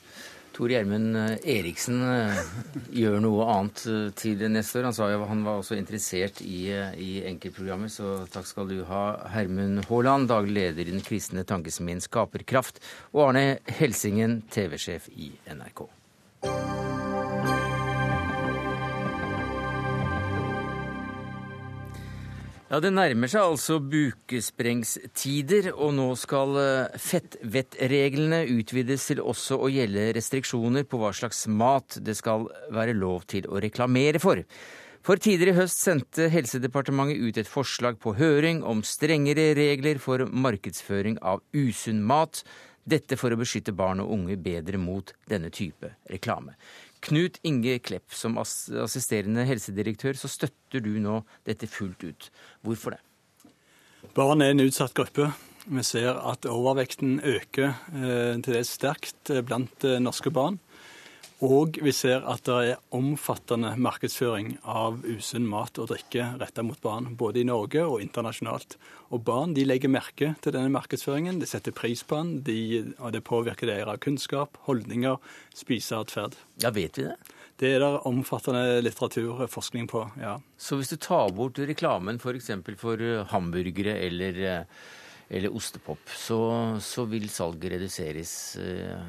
Tor 0.51 0.69
Gjermund 0.69 1.15
eh, 1.17 1.37
Eriksen 1.57 2.01
eh, 2.05 2.41
gjør 2.93 3.21
noe 3.23 3.47
annet 3.53 3.83
eh, 3.87 4.09
til 4.19 4.43
neste 4.51 4.81
år. 4.81 4.89
Han 4.89 4.97
sa 4.97 5.07
jo 5.09 5.23
han 5.29 5.45
var 5.47 5.61
også 5.61 5.77
interessert 5.79 6.43
i, 6.43 6.67
i 7.01 7.23
enkeltprogrammer, 7.31 7.91
så 7.91 8.27
takk 8.31 8.49
skal 8.49 8.69
du 8.69 8.81
ha. 8.89 9.03
Hermund 9.33 9.85
Haaland, 9.89 10.29
daglig 10.31 10.57
leder 10.59 10.85
i 10.85 10.93
den 10.93 11.05
kristne 11.05 11.47
tankesmien 11.47 12.03
Skaperkraft, 12.03 12.83
og 13.15 13.31
Arne 13.31 13.45
Helsingen, 13.79 14.41
TV-sjef 14.51 15.09
i 15.15 15.33
NRK. 15.55 15.87
Ja, 22.71 22.79
Det 22.79 22.93
nærmer 22.95 23.27
seg 23.27 23.43
altså 23.43 23.81
bukesprengstider, 23.83 25.73
og 25.75 25.89
nå 25.97 26.05
skal 26.15 26.55
eh, 26.55 26.93
fettvettreglene 27.03 28.45
utvides 28.47 29.09
til 29.09 29.19
også 29.19 29.57
å 29.59 29.67
gjelde 29.67 30.05
restriksjoner 30.15 30.85
på 30.87 31.01
hva 31.01 31.09
slags 31.11 31.49
mat 31.51 31.97
det 31.99 32.15
skal 32.15 32.47
være 32.71 32.95
lov 32.95 33.25
til 33.27 33.49
å 33.51 33.59
reklamere 33.59 34.23
for. 34.23 34.39
For 35.03 35.19
tidligere 35.19 35.51
i 35.51 35.59
høst 35.59 35.83
sendte 35.83 36.29
Helsedepartementet 36.31 37.19
ut 37.19 37.41
et 37.43 37.51
forslag 37.51 37.99
på 37.99 38.15
høring 38.15 38.63
om 38.63 38.85
strengere 38.87 39.49
regler 39.57 39.99
for 39.99 40.23
markedsføring 40.31 41.19
av 41.19 41.43
usunn 41.51 41.99
mat. 42.07 42.39
Dette 42.83 43.17
for 43.19 43.33
å 43.33 43.37
beskytte 43.37 43.73
barn 43.77 44.01
og 44.01 44.09
unge 44.15 44.37
bedre 44.41 44.79
mot 44.81 45.13
denne 45.29 45.51
type 45.53 45.93
reklame. 46.09 46.55
Knut 47.01 47.39
Inge 47.47 47.77
Klepp, 47.81 48.13
som 48.13 48.37
assisterende 48.41 49.45
helsedirektør, 49.49 50.17
så 50.17 50.29
støtter 50.29 50.83
du 50.83 50.95
nå 51.01 51.21
dette 51.47 51.69
fullt 51.69 52.03
ut. 52.05 52.27
Hvorfor 52.65 52.97
det? 52.97 53.01
Barn 54.17 54.41
er 54.41 54.53
en 54.53 54.63
utsatt 54.65 54.93
gruppe. 54.97 55.29
Vi 55.65 55.83
ser 55.85 56.17
at 56.17 56.45
overvekten 56.49 57.19
øker 57.21 57.75
eh, 57.93 58.37
til 58.41 58.55
dels 58.55 58.73
sterkt 58.77 59.29
eh, 59.29 59.43
blant 59.45 59.85
eh, 59.85 59.99
norske 60.01 60.33
barn. 60.33 60.57
Og 61.41 61.79
vi 61.81 61.89
ser 61.89 62.21
at 62.29 62.43
det 62.45 62.55
er 62.69 62.81
omfattende 62.93 63.71
markedsføring 63.81 64.59
av 64.61 64.99
usunn 65.09 65.47
mat 65.49 65.79
og 65.81 65.89
drikke 65.89 66.27
retta 66.37 66.61
mot 66.61 66.77
barn, 66.83 67.15
både 67.17 67.41
i 67.41 67.47
Norge 67.49 67.81
og 67.81 68.03
internasjonalt. 68.03 68.77
Og 69.09 69.23
barn 69.25 69.55
de 69.57 69.65
legger 69.65 69.89
merke 69.89 70.35
til 70.45 70.53
denne 70.53 70.69
markedsføringen, 70.69 71.39
de 71.41 71.49
setter 71.49 71.73
pris 71.73 72.05
på 72.05 72.19
den, 72.21 72.35
de, 72.45 72.59
og 72.99 73.15
det 73.15 73.23
påvirker 73.25 73.73
deres 73.73 74.03
kunnskap, 74.05 74.61
holdninger, 74.69 75.17
spiseatferd. 75.57 76.37
Ja, 76.61 76.69
vet 76.77 77.01
vi 77.01 77.09
det? 77.09 77.17
Det 77.57 77.73
er 77.73 77.81
det 77.81 78.05
omfattende 78.09 78.77
litteraturforskning 78.85 79.89
på, 79.89 80.05
ja. 80.21 80.37
Så 80.61 80.77
hvis 80.77 80.93
du 80.93 80.97
tar 81.01 81.33
bort 81.33 81.57
reklamen 81.57 82.21
f.eks. 82.21 82.53
For, 82.53 82.77
for 82.85 83.05
hamburgere 83.33 83.97
eller 84.05 84.65
eller 85.31 85.55
ostepop, 85.55 86.09
så, 86.09 86.77
så 86.81 87.05
vil 87.05 87.29
salget 87.31 87.71
reduseres 87.71 88.57
eh, 88.59 88.99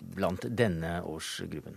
blant 0.00 0.48
denne 0.50 0.98
årsgruppen. 1.06 1.76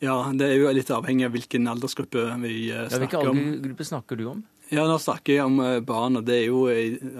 Ja, 0.00 0.14
det 0.32 0.46
er 0.48 0.54
jo 0.56 0.70
litt 0.76 0.92
avhengig 0.92 1.26
av 1.28 1.34
hvilken 1.36 1.68
aldersgruppe 1.68 2.30
vi 2.40 2.70
eh, 2.72 2.86
snakker 2.88 2.94
om. 2.94 2.96
Ja, 2.96 3.32
Hvilken 3.34 3.50
aldersgruppe 3.50 3.86
snakker 3.90 4.20
du 4.20 4.22
om? 4.30 4.40
Ja, 4.72 4.86
Nå 4.88 4.96
snakker 5.04 5.36
jeg 5.36 5.50
om 5.50 5.60
eh, 5.60 5.82
barn, 5.84 6.16
og 6.16 6.24
det 6.24 6.38
er 6.38 6.46
jo 6.46 6.62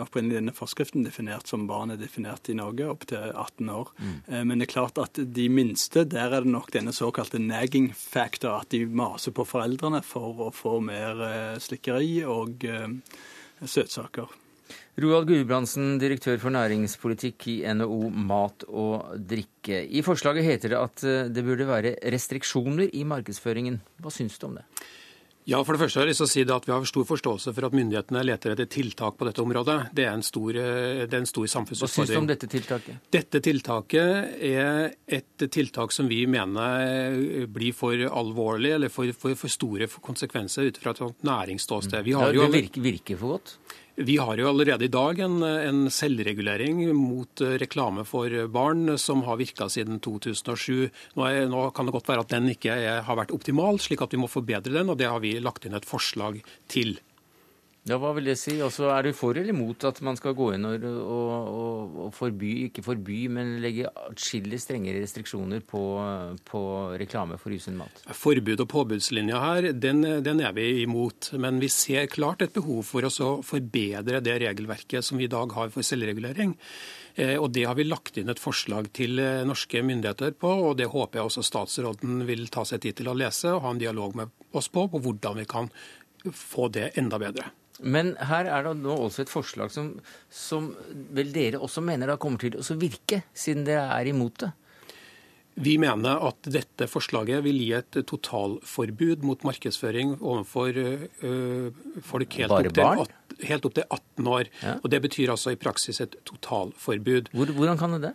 opprinnelig 0.06 0.38
denne 0.38 0.54
forskriften 0.56 1.04
definert 1.04 1.52
som 1.52 1.68
barn 1.68 1.92
er 1.92 2.00
definert 2.00 2.48
i 2.48 2.56
Norge, 2.56 2.88
opp 2.94 3.04
til 3.12 3.28
18 3.28 3.74
år. 3.76 3.92
Mm. 4.00 4.16
Men 4.38 4.56
det 4.56 4.70
er 4.70 4.72
klart 4.72 5.02
at 5.04 5.20
de 5.20 5.46
minste, 5.52 6.06
der 6.08 6.32
er 6.32 6.48
det 6.48 6.54
nok 6.54 6.72
denne 6.78 6.96
såkalte 6.96 7.42
nagging 7.44 7.90
factor, 7.92 8.62
at 8.62 8.72
de 8.72 8.86
maser 8.88 9.36
på 9.36 9.44
foreldrene 9.52 10.00
for 10.00 10.48
å 10.48 10.50
få 10.56 10.78
mer 10.88 11.20
slikkeri 11.60 12.24
og 12.24 12.64
søtsaker. 13.60 14.32
Roald 14.96 15.26
Gudbrandsen, 15.28 15.98
direktør 16.00 16.38
for 16.40 16.54
næringspolitikk 16.54 17.50
i 17.52 17.56
NHO 17.76 18.08
Mat 18.16 18.64
og 18.64 19.18
drikke. 19.28 19.82
I 19.84 20.00
forslaget 20.00 20.46
heter 20.46 20.72
det 20.72 20.78
at 20.80 21.04
eh, 21.04 21.26
det 21.28 21.44
burde 21.44 21.68
være 21.68 21.98
restriksjoner 22.14 22.88
i 22.96 23.04
markedsføringen. 23.04 23.76
Hva 24.00 24.12
syns 24.14 24.40
du 24.40 24.48
om 24.48 24.56
det? 24.56 24.64
Ja, 25.46 25.60
for 25.62 25.76
det 25.76 25.84
første 25.84 26.00
har 26.00 26.08
jeg 26.08 26.14
lyst 26.16 26.22
til 26.24 26.26
å 26.26 26.30
si 26.32 26.42
at 26.56 26.64
Vi 26.66 26.72
har 26.72 26.88
stor 26.88 27.04
forståelse 27.06 27.52
for 27.54 27.68
at 27.68 27.76
myndighetene 27.76 28.24
leter 28.24 28.56
etter 28.56 28.66
tiltak 28.72 29.20
på 29.20 29.28
dette 29.28 29.44
området. 29.44 29.76
Det 29.94 30.08
er 30.08 30.16
en 30.16 30.24
stor, 30.24 30.56
eh, 30.56 31.04
det 31.04 31.12
er 31.12 31.20
en 31.26 31.28
stor 31.28 31.44
samfunnsutfordring. 31.44 31.92
Hva 31.92 32.08
syns 32.08 32.16
du 32.16 32.22
om 32.24 32.32
dette 32.32 32.52
tiltaket? 32.56 33.06
Dette 33.20 33.44
tiltaket 33.44 34.42
er 34.48 34.94
et 35.20 35.50
tiltak 35.52 35.92
som 35.92 36.08
vi 36.08 36.24
mener 36.24 37.44
blir 37.52 37.76
for 37.76 38.00
alvorlig, 38.00 38.72
eller 38.80 38.88
for, 38.88 39.12
for, 39.12 39.36
for 39.36 39.52
store 39.52 39.92
konsekvenser 39.92 40.72
ut 40.72 40.80
fra 40.80 40.96
et 40.96 41.26
næringsståsted. 41.28 42.00
Vi 42.08 42.16
har 42.16 42.32
jo... 42.32 42.48
det 42.48 42.64
virker, 42.64 42.88
virker 42.94 43.20
for 43.20 43.36
godt? 43.36 43.58
Vi 43.96 44.18
har 44.20 44.36
jo 44.36 44.50
allerede 44.50 44.84
i 44.84 44.92
dag 44.92 45.20
en, 45.24 45.38
en 45.42 45.86
selvregulering 45.88 46.82
mot 46.92 47.40
eh, 47.40 47.54
reklame 47.62 48.04
for 48.04 48.28
barn 48.52 48.98
som 49.00 49.22
har 49.24 49.38
virka 49.40 49.70
siden 49.72 50.02
2007. 50.04 50.90
Nå, 51.16 51.24
er, 51.24 51.46
nå, 51.48 51.62
kan 51.72 51.88
det 51.88 51.94
godt 51.96 52.10
være 52.12 52.26
at 52.26 52.34
den 52.34 52.50
ikke 52.52 52.76
er, 52.76 53.00
har 53.06 53.16
vært 53.16 53.32
optimal, 53.32 53.80
slik 53.80 54.04
at 54.04 54.12
vi 54.12 54.20
må 54.20 54.28
forbedre 54.28 54.74
den, 54.74 54.92
og 54.92 55.00
det 55.00 55.08
har 55.08 55.24
vi 55.24 55.38
lagt 55.40 55.64
inn 55.64 55.78
et 55.78 55.88
forslag 55.88 56.42
til. 56.68 56.98
Ja, 57.86 58.00
Hva 58.02 58.10
vil 58.16 58.26
det 58.26 58.34
si? 58.40 58.56
Altså, 58.58 58.88
er 58.90 59.06
du 59.06 59.12
for 59.14 59.38
eller 59.38 59.54
mot 59.54 59.84
at 59.86 60.00
man 60.02 60.16
skal 60.18 60.34
gå 60.34 60.48
inn 60.56 60.66
og, 60.66 60.82
og, 60.82 61.28
og, 61.46 61.98
og 62.06 62.08
forby, 62.16 62.48
ikke 62.66 62.82
forby, 62.82 63.18
men 63.30 63.52
legge 63.62 63.86
atskillig 63.86 64.58
strengere 64.58 65.04
restriksjoner 65.04 65.62
på, 65.62 65.82
på 66.48 66.62
reklame 66.98 67.38
for 67.38 67.54
usunn 67.54 67.76
mat? 67.78 68.00
Forbud- 68.10 68.64
og 68.64 68.68
påbudslinja 68.72 69.38
her, 69.38 69.68
den, 69.70 70.02
den, 70.26 70.42
er 70.42 70.56
vi 70.56 70.82
imot. 70.82 71.30
Men 71.38 71.60
vi 71.62 71.70
ser 71.70 72.08
klart 72.10 72.42
et 72.42 72.56
behov 72.56 72.82
for 72.88 73.06
å 73.06 73.28
forbedre 73.46 74.18
det 74.18 74.34
regelverket 74.42 75.06
som 75.06 75.20
vi 75.20 75.28
i 75.28 75.30
dag 75.30 75.54
har 75.54 75.70
for 75.74 75.86
selvregulering. 75.86 76.56
Eh, 77.14 77.36
og 77.38 77.52
Det 77.54 77.68
har 77.68 77.78
vi 77.78 77.86
lagt 77.86 78.18
inn 78.18 78.32
et 78.34 78.42
forslag 78.42 78.90
til 78.98 79.22
eh, 79.22 79.44
norske 79.46 79.84
myndigheter 79.86 80.34
på, 80.34 80.50
og 80.72 80.74
det 80.80 80.90
håper 80.90 81.20
jeg 81.20 81.30
også 81.30 81.46
statsråden 81.46 82.26
vil 82.26 82.48
ta 82.50 82.66
seg 82.66 82.82
tid 82.82 82.98
til 82.98 83.12
å 83.12 83.14
lese 83.14 83.54
og 83.54 83.62
ha 83.62 83.72
en 83.76 83.84
dialog 83.84 84.18
med 84.18 84.34
oss 84.58 84.66
på, 84.74 84.88
på 84.90 85.02
hvordan 85.06 85.38
vi 85.38 85.46
kan 85.54 85.70
få 86.34 86.66
det 86.74 86.90
enda 86.98 87.22
bedre. 87.22 87.46
Men 87.80 88.14
her 88.30 88.48
er 88.48 88.68
det 88.68 88.76
nå 88.80 88.94
også 89.06 89.26
et 89.26 89.32
forslag 89.32 89.72
som, 89.74 89.90
som 90.32 90.70
vel 91.16 91.32
dere 91.34 91.60
også 91.60 91.82
mener 91.84 92.08
da 92.12 92.20
kommer 92.20 92.40
til 92.40 92.56
å 92.56 92.78
virke, 92.80 93.22
siden 93.36 93.66
dere 93.68 93.90
er 93.98 94.12
imot 94.12 94.46
det? 94.46 94.52
Vi 95.56 95.78
mener 95.80 96.20
at 96.28 96.48
dette 96.52 96.84
forslaget 96.90 97.40
vil 97.46 97.56
gi 97.62 97.70
et 97.78 97.96
totalforbud 98.04 99.22
mot 99.24 99.44
markedsføring 99.48 100.18
overfor 100.18 100.76
øh, 100.76 101.70
folk 102.04 102.36
helt 102.36 102.52
opp, 102.52 102.68
til, 102.76 103.14
helt 103.48 103.64
opp, 103.64 103.76
til, 103.78 103.86
18 103.88 104.28
år. 104.34 104.50
Ja. 104.60 104.74
Og 104.82 104.92
Det 104.92 105.00
betyr 105.06 105.32
altså 105.32 105.54
i 105.54 105.60
praksis 105.60 106.02
et 106.04 106.18
totalforbud. 106.28 107.32
Hvor, 107.32 107.54
hvordan 107.56 107.80
kan 107.80 107.96
det 107.96 108.02
det? 108.04 108.12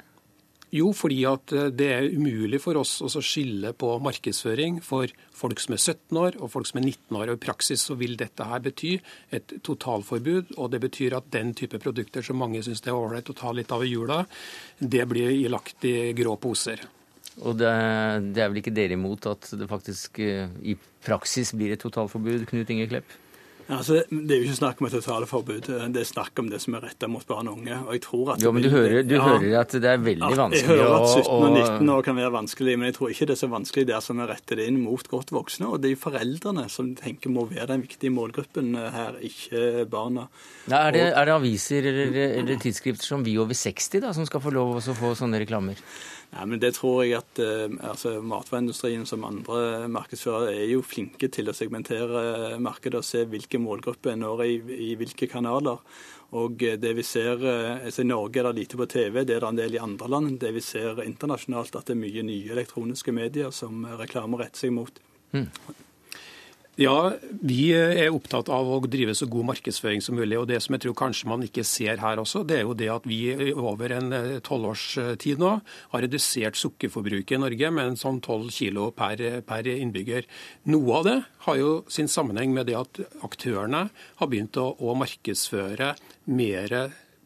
Jo, 0.71 0.93
fordi 0.95 1.19
at 1.27 1.51
eh, 1.55 1.67
det 1.75 1.87
er 1.91 2.13
umulig 2.15 2.61
for 2.63 2.79
oss 2.79 2.93
å 3.03 3.23
skille 3.23 3.73
på 3.75 3.91
markedsføring 4.03 4.79
for 4.85 5.11
folk 5.35 5.59
som 5.59 5.75
er 5.75 5.81
17 5.81 6.19
år 6.21 6.37
og 6.39 6.53
folk 6.53 6.69
som 6.69 6.79
er 6.79 6.87
19 6.87 7.17
år. 7.19 7.31
og 7.33 7.35
I 7.35 7.43
praksis 7.43 7.83
så 7.89 7.97
vil 7.99 8.15
dette 8.19 8.47
her 8.47 8.63
bety 8.63 8.93
et 9.35 9.57
totalforbud. 9.67 10.55
og 10.57 10.71
Det 10.71 10.79
betyr 10.85 11.17
at 11.17 11.27
den 11.35 11.51
type 11.57 11.81
produkter 11.83 12.23
som 12.23 12.39
mange 12.39 12.63
syns 12.63 12.83
det 12.85 12.93
er 12.93 12.99
ålreit 12.99 13.29
å 13.29 13.37
ta 13.37 13.51
litt 13.51 13.71
av 13.71 13.83
i 13.83 13.91
jula, 13.91 14.23
det 14.79 15.03
blir 15.11 15.49
lagt 15.51 15.83
i 15.85 16.13
grå 16.15 16.37
poser. 16.39 16.85
Og 17.41 17.55
det, 17.59 17.71
det, 18.35 18.43
er 18.43 18.49
vel 18.51 18.61
ikke 18.61 18.75
dere 18.75 18.95
imot 18.95 19.27
at 19.31 19.51
det 19.57 19.67
faktisk 19.71 20.19
eh, 20.23 20.51
i 20.63 20.77
praksis 21.03 21.51
blir 21.57 21.75
et 21.75 21.83
totalforbud, 21.83 22.47
Knut 22.47 22.71
Inge 22.71 22.87
Klepp? 22.91 23.19
Altså, 23.71 24.01
det 24.09 24.35
er 24.35 24.41
jo 24.41 24.47
ikke 24.49 24.57
snakk 24.57 24.81
om 24.81 24.87
et 24.87 24.93
totalforbud, 24.97 25.67
det 25.95 26.01
er 26.01 26.07
snakk 26.07 26.39
om 26.41 26.49
det 26.51 26.59
som 26.63 26.75
er 26.75 26.83
retta 26.89 27.07
mot 27.07 27.23
barn 27.27 27.47
og 27.47 27.61
unge. 27.61 27.77
og 27.85 27.93
jeg 27.95 28.03
tror 28.03 28.33
at... 28.33 28.43
Jo, 28.43 28.51
men 28.51 28.65
du, 28.65 28.69
hører, 28.73 29.05
du 29.07 29.15
ja, 29.15 29.21
hører, 29.23 29.55
at 29.61 29.75
det 29.75 29.91
er 29.91 30.01
veldig 30.03 30.31
vanskelig 30.39 30.75
å... 30.75 30.75
Jeg 30.75 30.81
hører 30.81 30.95
at 30.97 31.13
17 31.21 31.31
og 31.31 31.55
19 31.55 31.93
år 31.95 32.05
kan 32.07 32.19
være 32.19 32.33
vanskelig, 32.35 32.77
men 32.79 32.89
jeg 32.89 32.97
tror 32.97 33.13
ikke 33.15 33.29
det 33.29 33.35
er 33.37 33.41
så 33.41 33.51
vanskelig 33.53 33.87
der 33.87 34.03
som 34.03 34.21
er 34.23 34.31
rettet 34.33 34.63
inn 34.65 34.81
mot 34.83 35.11
godt 35.13 35.31
voksne. 35.35 35.69
Og 35.71 35.83
det 35.83 35.93
er 35.93 36.01
foreldrene 36.03 36.67
som 36.73 36.91
tenker 36.99 37.31
må 37.31 37.47
være 37.49 37.69
den 37.71 37.85
viktige 37.85 38.13
målgruppen 38.13 38.75
her, 38.75 39.19
ikke 39.23 39.85
barna. 39.91 40.27
Ja, 40.67 40.81
er, 40.81 40.97
det, 40.97 41.05
er, 41.13 41.29
det, 41.31 41.37
aviser 41.39 41.91
eller, 41.93 42.17
eller 42.41 42.59
tidsskrifter 42.61 43.07
som 43.07 43.23
Vi 43.25 43.37
over 43.39 43.55
60 43.55 44.03
da, 44.03 44.11
som 44.17 44.27
skal 44.27 44.43
få 44.43 44.51
lov 44.55 44.81
å 44.81 44.97
få 44.97 45.15
sånne 45.17 45.39
reklamer? 45.45 45.79
Nei, 46.31 46.45
men 46.47 46.61
Det 46.63 46.71
tror 46.77 47.01
jeg 47.03 47.17
at 47.19 47.39
eh, 47.43 47.73
altså, 47.83 48.15
matvareindustrien 48.23 49.03
som 49.07 49.25
andre 49.27 49.89
markedsførere 49.91 50.53
er 50.55 50.69
jo 50.71 50.85
flinke 50.85 51.27
til 51.27 51.51
å 51.51 51.55
segmentere 51.55 52.55
markedet 52.63 53.01
og 53.01 53.07
se 53.07 53.25
hvilke 53.27 53.59
målgrupper 53.59 54.15
når 54.15 54.45
i, 54.45 54.55
i 54.91 54.95
hvilke 54.99 55.27
kanaler. 55.31 55.83
Og 56.39 56.63
eh, 56.63 56.77
det 56.79 56.93
vi 56.95 57.03
ser, 57.03 57.43
eh, 57.43 57.83
altså 57.89 58.05
I 58.05 58.09
Norge 58.13 58.39
er 58.39 58.47
det 58.47 58.61
lite 58.61 58.79
på 58.79 58.87
TV, 58.87 59.25
det 59.25 59.35
er 59.35 59.43
det 59.43 59.49
en 59.49 59.59
del 59.59 59.75
i 59.75 59.83
andre 59.83 60.07
land. 60.07 60.39
Det 60.39 60.53
vi 60.55 60.63
ser 60.63 61.03
internasjonalt, 61.03 61.75
at 61.75 61.91
det 61.91 61.97
er 61.97 62.03
mye 62.05 62.23
nye 62.23 62.55
elektroniske 62.55 63.11
medier 63.15 63.51
som 63.55 63.83
reklamer 63.99 64.45
retter 64.45 64.63
seg 64.67 64.75
mot. 64.77 65.03
Mm. 65.35 65.49
Ja, 66.79 67.11
vi 67.43 67.73
er 67.75 68.13
opptatt 68.15 68.47
av 68.47 68.69
å 68.71 68.77
drive 68.87 69.11
så 69.17 69.27
god 69.27 69.49
markedsføring 69.49 69.99
som 70.01 70.15
mulig. 70.15 70.37
og 70.39 70.47
Det 70.47 70.61
som 70.63 70.71
jeg 70.73 70.85
tror 70.85 70.95
kanskje 70.95 71.27
man 71.27 71.43
ikke 71.43 71.65
ser 71.67 71.99
her 71.99 72.21
også, 72.21 72.45
det 72.47 72.61
er 72.61 72.63
jo 72.63 72.73
det 72.73 72.87
at 72.93 73.03
vi 73.03 73.51
over 73.51 73.91
en 73.91 74.13
eh, 74.15 74.39
tolvårstid 74.39 75.41
nå 75.41 75.51
har 75.91 76.03
redusert 76.05 76.55
sukkerforbruket 76.55 77.35
i 77.35 77.41
Norge 77.43 77.71
med 77.75 77.91
en 77.91 77.99
sånn 77.99 78.21
12 78.23 78.47
kilo 78.55 78.87
per, 78.95 79.19
per, 79.43 79.67
innbygger. 79.67 80.29
Noe 80.71 80.95
av 81.01 81.05
det 81.09 81.17
har 81.43 81.59
jo 81.59 81.73
sin 81.91 82.07
sammenheng 82.07 82.55
med 82.55 82.71
det 82.71 82.79
at 82.79 83.03
aktørene 83.19 83.89
har 83.91 84.31
begynt 84.31 84.55
å, 84.55 84.71
å 84.79 84.95
markedsføre 84.95 85.91
mer 86.31 86.77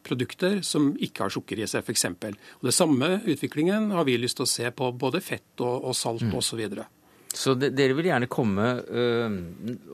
produkter 0.06 0.58
som 0.66 0.90
ikke 0.98 1.26
har 1.26 1.34
sukker 1.34 1.62
i 1.62 1.70
seg, 1.70 1.86
f.eks. 1.86 2.06
Den 2.18 2.74
samme 2.74 3.20
utviklingen 3.22 3.92
har 3.94 4.06
vi 4.10 4.18
lyst 4.18 4.40
til 4.40 4.46
å 4.46 4.50
se 4.50 4.74
på 4.74 4.90
både 4.98 5.22
fett 5.22 5.62
og, 5.62 5.86
og 5.86 5.98
salt 5.98 6.26
mm. 6.26 6.34
osv. 6.34 6.66
Så 7.36 7.54
de, 7.58 7.68
dere 7.74 7.96
vil 7.98 8.08
gjerne 8.08 8.28
komme 8.32 8.66
ø, 8.88 9.02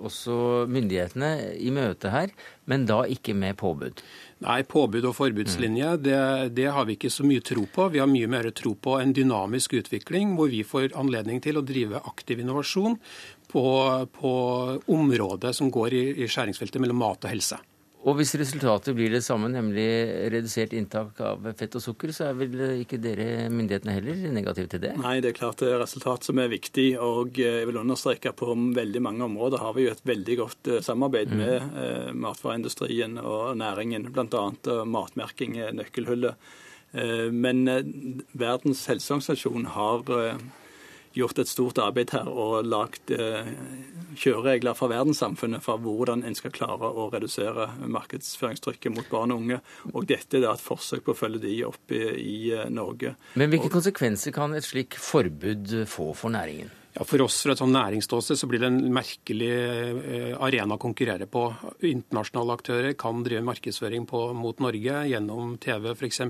også 0.07 0.36
myndighetene 0.70 1.32
i 1.59 1.72
møte 1.74 2.12
her, 2.12 2.30
men 2.70 2.86
da 2.86 3.01
ikke 3.11 3.34
med 3.34 3.59
påbud? 3.61 4.03
Nei, 4.43 4.61
påbud 4.66 5.07
og 5.07 5.16
forbudslinje 5.18 5.97
det, 6.03 6.20
det, 6.57 6.68
har 6.74 6.86
vi 6.86 6.97
ikke 6.97 7.11
så 7.12 7.26
mye 7.26 7.43
tro 7.47 7.66
på. 7.70 7.88
Vi 7.95 8.03
har 8.03 8.11
mye 8.11 8.30
mer 8.30 8.49
tro 8.55 8.74
på 8.74 8.97
en 9.01 9.14
dynamisk 9.14 9.76
utvikling 9.78 10.36
hvor 10.38 10.51
vi 10.51 10.62
får 10.66 10.97
anledning 10.99 11.43
til 11.43 11.59
å 11.59 11.66
drive 11.66 12.03
aktiv 12.11 12.43
innovasjon 12.43 12.99
på, 13.53 13.66
på 14.18 14.32
området 14.90 15.55
som 15.59 15.70
går 15.70 15.99
i, 15.99 16.07
i 16.22 16.30
skjæringsfeltet 16.30 16.82
mellom 16.82 17.03
mat 17.03 17.26
og 17.26 17.34
helse. 17.34 17.61
Og 18.03 18.16
hvis 18.18 18.32
resultatet 18.34 18.96
blir 18.98 19.12
det 19.14 19.20
samme, 19.22 19.46
nemlig 19.53 19.84
redusert 20.32 20.72
inntak 20.74 21.20
av 21.22 21.44
fett 21.59 21.76
og 21.78 21.84
sukker, 21.84 22.11
så 22.14 22.28
er 22.28 22.38
vel 22.40 22.64
ikke 22.82 22.98
dere 22.98 23.46
myndighetene 23.53 23.94
heller 23.94 24.24
negative 24.34 24.72
til 24.72 24.82
det? 24.82 24.94
Nei, 24.98 25.20
det 25.22 25.30
er 25.30 25.36
klart 25.38 25.62
det 25.62 25.70
er 25.70 25.78
resultat 25.84 26.26
som 26.26 26.40
er 26.42 26.50
viktig. 26.50 26.88
Og 26.98 27.38
jeg 27.38 27.68
vil 27.68 27.78
understreke 27.78 28.32
at 28.32 28.40
på 28.40 28.50
veldig 28.50 29.05
mange 29.07 29.28
områder 29.28 29.62
har 29.62 29.76
vi 29.76 29.86
jo 29.86 29.94
et 29.94 30.03
veldig 30.09 30.38
godt 30.40 30.72
eh, 30.72 30.82
samarbeid 30.82 31.30
mm. 31.30 31.38
med 31.44 31.78
eh, 31.84 32.11
matvareindustrien 32.24 33.20
og 33.22 33.55
næringen. 33.62 34.11
Bl.a. 34.11 34.44
matmerking 34.82 35.61
er 35.62 35.78
nøkkelhullet. 35.78 36.50
Eh, 36.92 37.28
men 37.32 37.62
eh, 37.68 37.86
Verdens 38.36 38.84
helseorganisasjon 38.90 39.70
har 39.76 40.11
eh, 40.18 40.42
gjort 41.16 41.42
et 41.42 41.50
stort 41.50 41.80
arbeid 41.82 42.12
her 42.14 42.28
og 42.28 42.66
lagd 42.66 43.12
eh, 43.14 43.48
kjøreregler 44.18 44.76
for 44.78 44.92
verdenssamfunnet 44.92 45.64
for 45.64 45.80
hvordan 45.82 46.24
en 46.26 46.36
skal 46.38 46.54
klare 46.54 46.88
å 46.88 47.08
redusere 47.12 47.70
markedsføringstrykket 47.82 48.94
mot 48.94 49.08
barn 49.12 49.34
og 49.34 49.44
unge. 49.44 49.62
Og 49.92 50.06
dette 50.10 50.40
er 50.40 50.50
et 50.52 50.62
forsøk 50.62 51.06
på 51.06 51.16
å 51.16 51.20
følge 51.22 51.44
de 51.46 51.56
opp 51.68 51.94
i, 51.94 52.04
i 52.20 52.36
eh, 52.56 52.68
Norge. 52.72 53.16
Men 53.40 53.52
hvilke 53.52 53.72
konsekvenser 53.72 54.34
kan 54.36 54.54
et 54.56 54.66
slik 54.66 54.98
forbud 55.00 55.82
få 55.90 56.12
for 56.16 56.32
næringen? 56.34 56.72
Ja, 56.92 57.06
For 57.08 57.22
oss 57.24 57.38
fra 57.40 57.54
et 57.54 57.60
sånn 57.60 57.72
næringsståsted 57.72 58.36
så 58.36 58.46
blir 58.50 58.60
det 58.60 58.68
en 58.68 58.92
merkelig 58.92 59.48
eh, 59.48 60.34
arena 60.36 60.76
å 60.76 60.82
konkurrere 60.82 61.24
på. 61.24 61.46
Internasjonale 61.88 62.56
aktører 62.58 62.96
kan 63.00 63.22
drive 63.24 63.40
markedsføring 63.46 64.04
på, 64.10 64.20
mot 64.36 64.60
Norge 64.60 64.98
gjennom 65.08 65.54
TV 65.62 65.94
f.eks. 65.94 66.20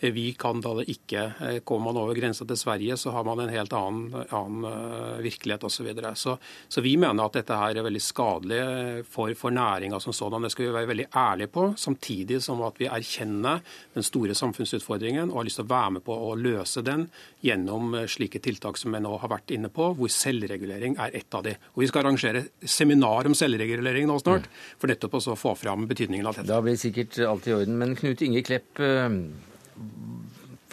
Eh, 0.00 0.12
vi 0.12 0.32
kan 0.38 0.60
da 0.60 0.74
det 0.78 0.86
ikke. 0.92 1.24
Eh, 1.40 1.58
kommer 1.64 1.92
man 1.92 2.00
over 2.02 2.14
grensa 2.14 2.46
til 2.48 2.58
Sverige, 2.58 2.96
så 2.96 3.12
har 3.14 3.24
man 3.24 3.40
en 3.40 3.52
helt 3.52 3.72
annen, 3.72 4.24
annen 4.30 5.22
virkelighet 5.22 5.64
osv. 5.64 5.74
Så, 5.74 5.82
videre. 5.82 6.14
så 6.14 6.38
Så 6.68 6.80
vi 6.80 6.96
mener 6.96 7.24
at 7.24 7.32
dette 7.32 7.56
her 7.56 7.76
er 7.76 7.82
veldig 7.82 8.02
skadelig 8.02 9.04
for, 9.10 9.34
for 9.34 9.50
næringa 9.50 10.00
som 10.00 10.12
sådan. 10.12 10.42
Det 10.42 10.52
skal 10.52 10.66
vi 10.66 10.72
være 10.72 10.86
veldig 10.86 11.06
ærlige 11.14 11.52
på, 11.52 11.74
samtidig 11.76 12.42
som 12.42 12.62
at 12.62 12.78
vi 12.78 12.86
erkjenner 12.86 13.60
den 13.94 14.02
store 14.02 14.34
samfunnsutfordringen 14.34 15.30
og 15.30 15.42
har 15.42 15.48
lyst 15.48 15.60
til 15.60 15.66
å 15.66 15.72
være 15.74 15.96
med 15.98 16.04
på 16.06 16.14
å 16.14 16.34
løse 16.38 16.82
den 16.86 17.08
gjennom 17.44 17.96
slike 18.08 18.40
tiltak 18.40 18.78
som 18.80 18.94
vi 18.94 19.02
nå 19.02 19.16
har 19.18 19.30
vært 19.30 19.52
inne 19.54 19.70
på 19.72 19.90
hvor 19.98 20.12
selvregulering 20.12 20.96
er 21.00 21.14
ett 21.18 21.34
av 21.34 21.44
de. 21.46 21.56
Og 21.74 21.84
Vi 21.84 21.88
skal 21.90 22.04
arrangere 22.04 22.46
seminar 22.64 23.28
om 23.28 23.36
selvregulering 23.36 24.08
nå 24.08 24.18
snart, 24.22 24.46
mm. 24.48 24.78
for 24.80 24.92
nettopp 24.92 25.18
å 25.20 25.36
få 25.38 25.54
fram 25.58 25.88
betydningen 25.90 26.26
av 26.30 26.38
dette. 26.38 26.48
Da 26.50 26.62
blir 26.64 26.78
sikkert 26.80 27.18
alt 27.26 27.48
i 27.48 27.56
orden. 27.56 27.78
Men 27.80 27.96
Knut 27.98 28.22
Inge 28.24 28.44
Klepp, 28.46 28.80
eh, 28.80 29.18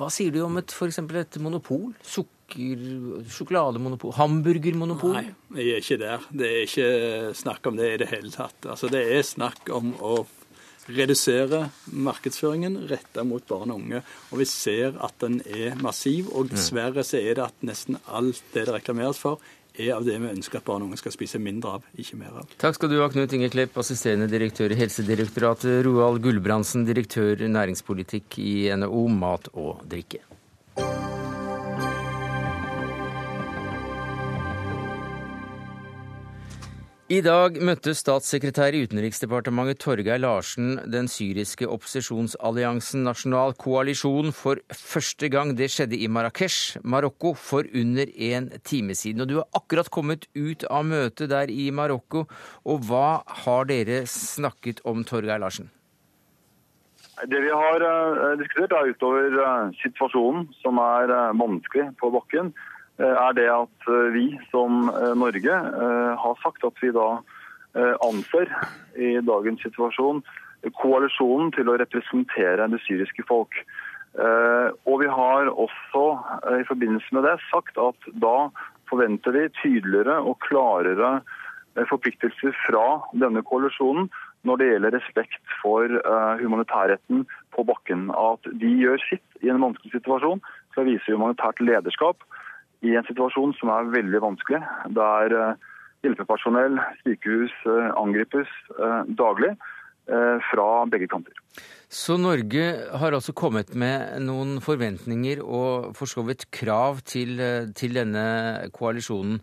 hva 0.02 0.10
sier 0.10 0.34
du 0.34 0.42
om 0.42 0.58
et, 0.58 0.74
for 0.74 0.90
et 0.90 1.38
monopol? 1.44 1.92
Sukker, 2.02 2.86
sjokolademonopol, 3.30 4.16
hamburgermonopol? 4.18 5.18
Nei, 5.20 5.62
jeg 5.62 5.76
er 5.76 5.84
ikke 5.84 5.98
der. 6.02 6.28
Det 6.42 6.48
er 6.50 6.62
ikke 6.66 7.34
snakk 7.38 7.70
om 7.70 7.78
det 7.78 7.90
i 7.92 8.00
det 8.02 8.12
hele 8.14 8.32
tatt. 8.34 8.66
Altså, 8.66 8.90
det 8.92 9.04
er 9.14 9.26
snakk 9.28 9.70
om 9.76 9.94
å 10.02 10.24
redusere 10.92 11.68
markedsføringen 11.94 12.80
retta 12.90 13.24
mot 13.28 13.46
barn 13.48 13.74
og 13.74 13.84
unge. 13.84 14.02
Og 14.32 14.42
vi 14.42 14.48
ser 14.50 14.98
at 15.06 15.20
den 15.22 15.40
er 15.46 15.78
massiv, 15.84 16.32
og 16.34 16.50
dessverre 16.52 17.06
så 17.06 17.22
er 17.22 17.38
det 17.38 17.46
at 17.46 17.68
nesten 17.68 18.00
alt 18.10 18.42
det 18.56 18.66
det 18.66 18.78
reklameres 18.80 19.22
for, 19.22 19.44
er 19.78 19.94
av 19.96 20.06
det 20.08 20.18
vi 20.20 20.32
ønsker 20.32 20.60
at 20.60 20.68
barn 20.68 20.84
og 20.84 20.92
unge 20.92 21.00
skal 21.00 21.14
spise 21.16 21.40
mindre 21.42 21.78
av, 21.78 21.86
ikke 22.00 22.20
mer 22.20 22.42
av. 22.42 22.58
Takk 22.62 22.78
skal 22.78 22.92
du 22.92 22.98
ha, 23.00 23.10
Knut 23.12 23.36
Inge 23.38 23.52
Klepp, 23.54 23.78
assisterende 23.82 24.28
direktør 24.32 24.74
i 24.74 24.80
Helsedirektoratet, 24.82 25.82
Roald 25.88 26.22
Gulbrandsen, 26.24 26.86
direktør 26.88 27.46
næringspolitikk 27.48 28.40
i 28.44 28.56
NHO 28.76 29.08
Mat 29.16 29.52
og 29.54 29.86
drikke. 29.92 30.24
I 37.12 37.18
dag 37.20 37.58
møtte 37.60 37.92
statssekretær 37.98 38.72
i 38.72 38.86
Utenriksdepartementet 38.86 39.82
Torgeir 39.84 40.22
Larsen 40.22 40.78
den 40.94 41.10
syriske 41.12 41.68
opposisjonsalliansen 41.68 43.04
Nasjonal 43.04 43.52
koalisjon 43.60 44.32
for 44.32 44.62
første 44.72 45.28
gang. 45.34 45.52
Det 45.60 45.68
skjedde 45.74 46.00
i 46.00 46.08
Marrakech, 46.08 46.78
Marokko, 46.88 47.34
for 47.36 47.68
under 47.76 48.08
en 48.30 48.48
time 48.64 48.96
siden. 48.96 49.26
Og 49.26 49.28
du 49.28 49.36
har 49.42 49.60
akkurat 49.60 49.92
kommet 49.92 50.30
ut 50.40 50.64
av 50.72 50.88
møtet 50.88 51.34
der 51.34 51.52
i 51.52 51.68
Marokko. 51.76 52.30
Og 52.64 52.88
hva 52.88 53.26
har 53.44 53.68
dere 53.68 54.06
snakket 54.08 54.80
om, 54.88 55.04
Torgeir 55.04 55.44
Larsen? 55.44 55.68
Det 57.28 57.44
vi 57.44 57.52
har 57.52 57.84
uh, 57.84 58.38
diskutert, 58.40 58.72
er 58.72 58.96
utover 58.96 59.36
uh, 59.36 59.80
situasjonen, 59.84 60.48
som 60.64 60.80
er 60.80 61.12
uh, 61.12 61.34
vanskelig 61.36 61.92
på 62.00 62.16
bakken 62.16 62.56
er 63.02 63.34
det 63.38 63.48
at 63.50 63.90
vi 64.14 64.28
som 64.52 64.90
Norge 65.18 65.58
har 66.24 66.42
sagt 66.44 66.66
at 66.68 66.82
vi 66.84 66.92
da 66.96 67.10
anser 68.04 68.52
i 69.00 69.14
dagens 69.26 69.62
situasjon 69.66 70.22
koalisjonen 70.78 71.54
til 71.56 71.72
å 71.72 71.78
representere 71.82 72.68
det 72.70 72.82
syriske 72.86 73.26
folk. 73.28 73.56
Og 74.86 74.96
vi 75.02 75.08
har 75.10 75.50
også 75.50 76.04
i 76.60 76.66
forbindelse 76.68 77.16
med 77.16 77.26
det 77.26 77.38
sagt 77.50 77.80
at 77.82 78.10
da 78.22 78.52
forventer 78.92 79.34
vi 79.38 79.48
tydeligere 79.62 80.20
og 80.20 80.42
klarere 80.46 81.22
forpliktelser 81.88 82.54
fra 82.68 83.00
denne 83.16 83.42
koalisjonen 83.48 84.12
når 84.48 84.58
det 84.58 84.68
gjelder 84.72 84.96
respekt 84.98 85.56
for 85.62 85.88
humanitærretten 86.42 87.24
på 87.56 87.66
bakken. 87.66 88.10
At 88.12 88.46
de 88.62 88.76
gjør 88.84 89.02
sitt 89.08 89.46
i 89.46 89.50
en 89.54 89.64
vanskelig 89.64 89.96
situasjon 89.96 90.44
skal 90.74 90.88
vise 90.90 91.16
humanitært 91.16 91.62
lederskap 91.64 92.22
i 92.86 92.96
en 92.98 93.06
situasjon 93.08 93.54
som 93.60 93.72
er 93.74 93.92
veldig 93.94 94.22
vanskelig, 94.24 94.62
der 94.98 95.36
eh, 95.38 95.68
hjelpepersonell, 96.06 96.80
sykehus 97.04 97.54
eh, 97.70 97.92
angripes 98.00 98.50
eh, 98.78 99.04
daglig 99.20 99.56
fra 100.50 100.64
begge 100.90 101.06
kanter. 101.08 101.36
Så 101.88 102.18
Norge 102.20 102.64
har 103.00 103.14
altså 103.16 103.36
kommet 103.38 103.70
med 103.78 104.18
noen 104.26 104.56
forventninger 104.60 105.40
og 105.46 105.94
for 105.96 106.10
så 106.10 106.24
vidt 106.28 106.48
krav 106.52 107.00
til, 107.08 107.38
til 107.78 107.94
denne 107.96 108.24
koalisjonen. 108.76 109.38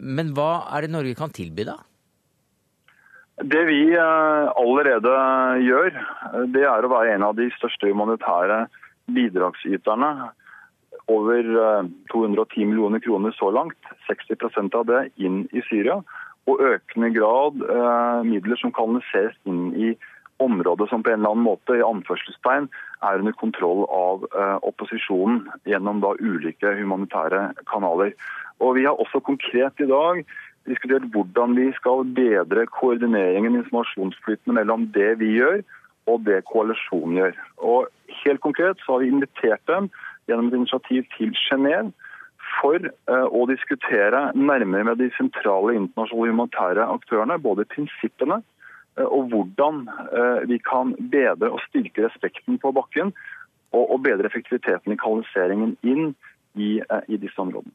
Men 0.00 0.32
hva 0.34 0.64
er 0.74 0.86
det 0.86 0.90
Norge 0.96 1.14
kan 1.20 1.36
tilby, 1.36 1.68
da? 1.68 1.76
Det 3.44 3.62
vi 3.68 3.82
allerede 4.00 5.14
gjør, 5.68 6.00
det 6.56 6.64
er 6.64 6.88
å 6.88 6.92
være 6.96 7.14
en 7.14 7.28
av 7.28 7.36
de 7.38 7.50
største 7.60 7.92
humanitære 7.92 8.64
bidragsyterne 9.14 10.32
over 11.06 11.42
210 12.12 12.62
eh, 12.62 12.68
millioner 12.68 13.00
kroner 13.00 13.30
så 13.36 13.50
langt, 13.50 13.78
60% 14.08 14.74
av 14.74 14.86
det 14.86 15.02
inn 15.16 15.44
i 15.52 15.62
Syria. 15.68 16.00
Og 16.48 16.60
økende 16.60 17.10
grad 17.14 17.62
eh, 17.64 18.20
midler 18.28 18.60
som 18.60 18.72
kanaliseres 18.76 19.36
inn 19.48 19.72
i 19.76 19.94
området 20.42 20.88
som 20.90 21.02
på 21.02 21.12
en 21.12 21.20
eller 21.20 21.34
annen 21.34 21.46
måte 21.46 21.76
i 21.78 21.84
anførselstegn 21.84 22.66
er 23.06 23.20
under 23.20 23.36
kontroll 23.38 23.84
av 23.86 24.24
eh, 24.32 24.56
opposisjonen 24.66 25.44
gjennom 25.68 26.02
da 26.04 26.14
ulike 26.18 26.74
humanitære 26.80 27.52
kanaler. 27.70 28.14
Og 28.62 28.76
Vi 28.78 28.84
har 28.86 28.98
også 29.00 29.22
konkret 29.24 29.80
i 29.80 29.90
dag 29.90 30.24
diskutert 30.68 31.06
hvordan 31.12 31.56
vi 31.58 31.68
skal 31.76 32.06
bedre 32.16 32.66
koordineringen 32.72 33.58
informasjonsflytende 33.60 34.58
mellom 34.60 34.88
det 34.94 35.14
vi 35.20 35.34
gjør 35.36 35.60
og 36.10 36.24
det 36.28 36.42
koalisjonen 36.50 37.20
gjør. 37.20 37.38
Og 37.58 37.92
Helt 38.24 38.40
konkret 38.40 38.78
så 38.84 38.94
har 38.94 39.02
vi 39.02 39.10
invitert 39.10 39.62
dem 39.66 39.88
gjennom 40.28 40.50
et 40.50 40.58
initiativ 40.58 41.06
til 41.16 41.34
Genéve 41.46 41.92
for 42.58 42.80
eh, 42.80 43.26
å 43.28 43.44
diskutere 43.50 44.30
nærmere 44.36 44.86
med 44.90 45.00
de 45.02 45.10
sentrale 45.18 45.76
internasjonale 45.78 46.34
humanitære 46.34 46.88
aktørene 46.96 47.38
både 47.42 47.66
prinsippene 47.72 48.40
eh, 48.40 49.06
og 49.06 49.30
hvordan 49.32 49.84
eh, 50.04 50.40
vi 50.50 50.60
kan 50.64 50.94
bedre 51.12 51.52
og 51.54 51.62
styrke 51.68 52.06
respekten 52.06 52.60
på 52.62 52.74
bakken 52.76 53.14
og 53.74 54.04
bedre 54.04 54.28
effektiviteten 54.28 54.92
i 54.94 54.96
kvalifiseringen 55.00 55.72
inn 55.82 56.12
i, 56.54 56.76
i 57.10 57.16
disse 57.18 57.40
områdene. 57.42 57.72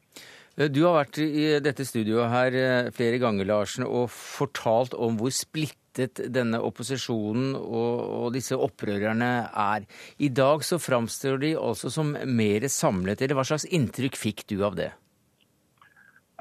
Du 0.72 0.78
har 0.86 0.94
vært 0.94 1.18
i 1.20 1.58
dette 1.60 1.84
studioet 1.84 2.32
her 2.32 2.88
flere 2.96 3.18
ganger 3.20 3.44
Larsen, 3.50 3.84
og 3.84 4.08
fortalt 4.08 4.96
om 4.96 5.18
hvor 5.20 5.34
splitt 5.36 5.76
splittet 5.90 6.32
denne 6.32 6.60
opposisjonen 6.62 7.54
og, 7.56 8.00
og, 8.24 8.32
disse 8.34 8.56
opprørerne 8.56 9.50
er. 9.50 9.86
I 10.18 10.28
dag 10.28 10.62
så 10.62 10.78
framstår 10.78 11.38
de 11.40 11.56
altså 11.58 11.90
som 11.90 12.14
mer 12.14 12.68
samlet. 12.68 13.20
eller 13.22 13.34
Hva 13.34 13.44
slags 13.44 13.66
inntrykk 13.66 14.16
fikk 14.16 14.46
du 14.48 14.64
av 14.64 14.76
det? 14.76 14.92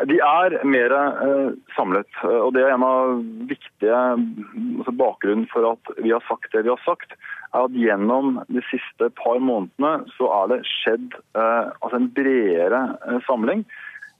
De 0.07 0.15
er 0.15 0.63
mer 0.63 0.93
eh, 0.95 1.49
samlet. 1.75 2.07
og 2.23 2.53
Det 2.53 2.63
er 2.63 2.71
en 2.71 2.85
av 2.87 3.17
viktige 3.49 3.97
altså 3.97 4.93
bakgrunnen 4.95 5.47
for 5.51 5.73
at 5.73 5.91
vi 5.99 6.13
har 6.13 6.23
sagt 6.29 6.53
det 6.53 6.63
vi 6.63 6.71
har 6.71 6.79
sagt. 6.85 7.11
er 7.53 7.65
at 7.65 7.75
Gjennom 7.75 8.39
de 8.47 8.63
siste 8.69 9.09
par 9.19 9.41
månedene 9.43 10.07
så 10.15 10.29
er 10.43 10.53
det 10.53 10.61
skjedd 10.69 11.19
eh, 11.35 11.67
altså 11.81 11.99
en 11.99 12.11
bredere 12.15 12.85
eh, 13.09 13.19
samling. 13.27 13.65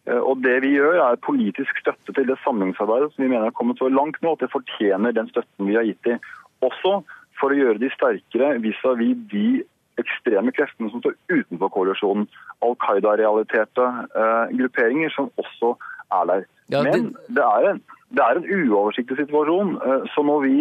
Eh, 0.10 0.20
og 0.20 0.44
Det 0.44 0.58
vi 0.66 0.76
gjør, 0.76 1.00
er 1.06 1.24
politisk 1.26 1.82
støtte 1.84 2.14
til 2.16 2.28
det 2.28 2.38
samlingsarbeidet 2.44 3.14
som 3.14 3.24
vi 3.24 3.30
mener 3.30 3.50
har 3.50 3.58
kommet 3.58 3.78
så 3.82 3.90
langt 3.90 4.22
nå 4.22 4.34
at 4.36 4.46
det 4.46 4.54
fortjener 4.54 5.16
den 5.16 5.30
støtten 5.30 5.70
vi 5.70 5.78
har 5.78 5.88
gitt 5.88 6.04
dem. 6.08 6.20
Også 6.66 7.02
for 7.40 7.54
å 7.54 7.60
gjøre 7.60 7.82
de 7.82 7.92
sterkere 7.94 8.58
vis-à-vis 8.64 9.16
-vis 9.16 9.28
de 9.34 9.64
ekstreme 10.00 10.52
kreftene 10.56 10.90
som 10.92 11.02
står 11.04 11.16
utenfor 11.30 11.70
koalisjonen. 11.76 12.28
Al 12.66 12.76
Qaida-realiterte 12.86 13.86
eh, 14.22 14.58
grupperinger 14.60 15.10
som 15.16 15.32
også 15.38 15.76
er 16.12 16.26
der. 16.32 16.46
Ja, 16.70 16.84
det... 16.84 16.92
Men 16.94 17.16
det 17.36 17.46
er, 17.46 17.70
en, 17.72 17.82
det 18.16 18.24
er 18.26 18.40
en 18.40 18.50
uoversiktlig 18.58 19.18
situasjon. 19.18 19.76
Eh, 19.86 20.04
så 20.14 20.24
når 20.24 20.40
vi 20.48 20.58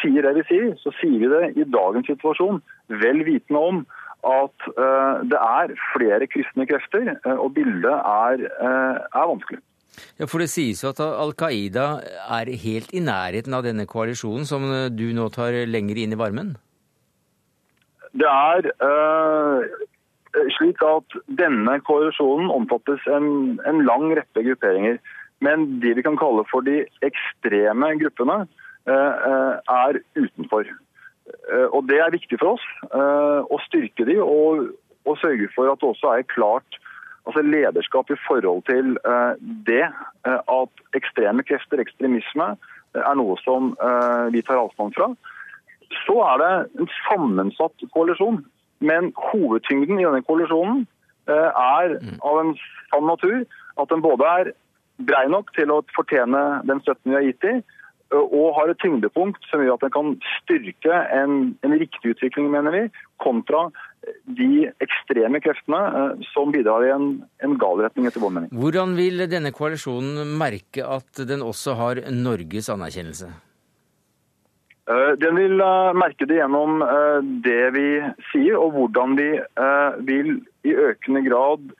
sier 0.00 0.26
det 0.26 0.34
vi 0.38 0.46
sier, 0.48 0.68
så 0.82 0.92
sier 1.00 1.18
vi 1.22 1.32
det 1.34 1.44
i 1.56 1.68
dagens 1.78 2.06
situasjon, 2.06 2.62
vel 2.88 3.24
vitende 3.24 3.60
om 3.72 3.82
at 4.26 4.68
uh, 4.76 5.20
det 5.24 5.40
er 5.40 5.74
flere 5.94 6.28
kryssende 6.28 6.66
krefter, 6.68 7.12
uh, 7.24 7.36
og 7.40 7.54
bildet 7.56 7.92
er, 7.92 8.46
uh, 8.60 8.96
er, 9.00 9.28
vanskelig. 9.32 9.60
Ja, 10.18 10.26
For 10.26 10.42
det 10.42 10.50
sies 10.52 10.82
jo 10.84 10.92
at 10.92 11.00
Al 11.02 11.32
Qaida 11.38 11.86
er 12.38 12.50
helt 12.64 12.92
i 12.94 13.02
nærheten 13.04 13.54
av 13.56 13.64
denne 13.66 13.86
koalisjonen, 13.90 14.46
som 14.48 14.66
du 14.96 15.06
nå 15.16 15.28
tar 15.34 15.56
lenger 15.68 15.98
inn 15.98 16.14
i 16.14 16.20
varmen? 16.20 16.54
Det 18.10 18.28
er 18.28 18.70
slik 20.56 20.82
at 20.86 21.16
denne 21.38 21.74
koalisjonen 21.86 22.52
omfattes 22.54 23.02
en, 23.10 23.58
en 23.66 23.82
lang 23.86 24.08
rekke 24.18 24.46
grupperinger. 24.46 25.00
Men 25.44 25.80
de 25.82 25.94
vi 25.96 26.04
kan 26.06 26.18
kalle 26.20 26.44
for 26.50 26.64
de 26.66 26.84
ekstreme 27.06 27.92
gruppene, 28.00 28.44
er 28.90 30.00
utenfor. 30.16 30.70
Eh, 31.52 31.68
og 31.74 31.88
Det 31.88 31.98
er 32.00 32.14
viktig 32.14 32.38
for 32.40 32.56
oss 32.56 32.66
eh, 32.90 33.40
å 33.44 33.58
styrke 33.66 34.06
de 34.08 34.18
og, 34.22 34.70
og 35.08 35.18
sørge 35.22 35.48
for 35.54 35.70
at 35.70 35.80
det 35.80 35.90
også 35.90 36.14
er 36.14 36.28
klart 36.30 36.78
altså 37.28 37.42
lederskap 37.44 38.10
i 38.10 38.18
forhold 38.26 38.62
til 38.68 38.94
eh, 39.06 39.34
det 39.68 39.86
at 40.24 40.96
ekstreme 40.96 41.44
krefter, 41.46 41.82
ekstremisme, 41.82 42.54
er 42.96 43.14
noe 43.14 43.36
som 43.44 43.68
vi 44.34 44.40
tar 44.42 44.58
avstand 44.58 44.96
fra. 44.96 45.06
Så 46.02 46.16
er 46.26 46.40
det 46.42 46.80
en 46.80 46.88
sammensatt 47.04 47.84
koalisjon. 47.94 48.40
Men 48.82 49.12
hovedtyngden 49.30 50.00
i 50.00 50.06
denne 50.08 50.24
koalisjonen 50.26 50.82
er 51.30 51.94
av 52.26 52.40
en 52.40 52.50
sann 52.90 53.06
natur 53.06 53.44
at 53.78 53.92
den 53.92 54.02
både 54.02 54.32
er 54.40 54.50
brei 55.06 55.22
nok 55.30 55.52
til 55.54 55.70
å 55.70 55.80
fortjene 55.94 56.42
den 56.66 56.82
støtten 56.82 57.12
vi 57.12 57.18
har 57.18 57.28
gitt 57.28 57.46
dem, 57.46 57.62
og 58.16 58.54
har 58.56 58.70
et 58.72 58.80
tyngdepunkt 58.82 59.44
som 59.50 59.62
gjør 59.62 59.76
at 59.76 59.84
den 59.84 59.92
kan 59.94 60.14
styrke 60.40 61.02
en, 61.14 61.54
en 61.62 61.76
riktig 61.78 62.16
utvikling, 62.16 62.48
mener 62.50 62.74
vi, 62.74 62.82
kontra 63.22 63.68
de 64.24 64.70
ekstreme 64.82 65.40
kreftene 65.44 65.80
eh, 65.98 66.24
som 66.32 66.52
bidrar 66.54 66.86
i 66.86 66.94
en, 66.94 67.12
en 67.44 67.58
gal 67.60 67.82
retning, 67.84 68.08
etter 68.08 68.22
vår 68.22 68.34
mening. 68.36 68.50
Hvordan 68.56 68.96
vil 68.98 69.26
denne 69.30 69.52
koalisjonen 69.54 70.34
merke 70.40 70.86
at 70.86 71.22
den 71.28 71.44
også 71.44 71.76
har 71.78 72.02
Norges 72.14 72.70
anerkjennelse? 72.72 73.30
Eh, 74.90 75.12
den 75.20 75.38
vil 75.38 75.60
eh, 75.60 75.92
merke 75.98 76.28
det 76.30 76.40
gjennom 76.40 76.82
det 77.44 77.62
vi 77.76 77.86
sier, 78.32 78.56
og 78.58 78.74
hvordan 78.78 79.14
vi 79.20 79.30
vil 80.08 80.40
i 80.66 80.74
økende 80.90 81.24
grad 81.28 81.70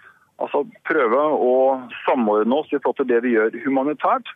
altså 0.40 0.62
prøve 0.88 1.20
å 1.36 1.56
samordne 2.06 2.62
oss 2.62 2.70
i 2.72 2.78
forhold 2.78 3.02
til 3.02 3.10
det 3.10 3.18
vi 3.26 3.34
gjør 3.34 3.58
humanitært. 3.66 4.28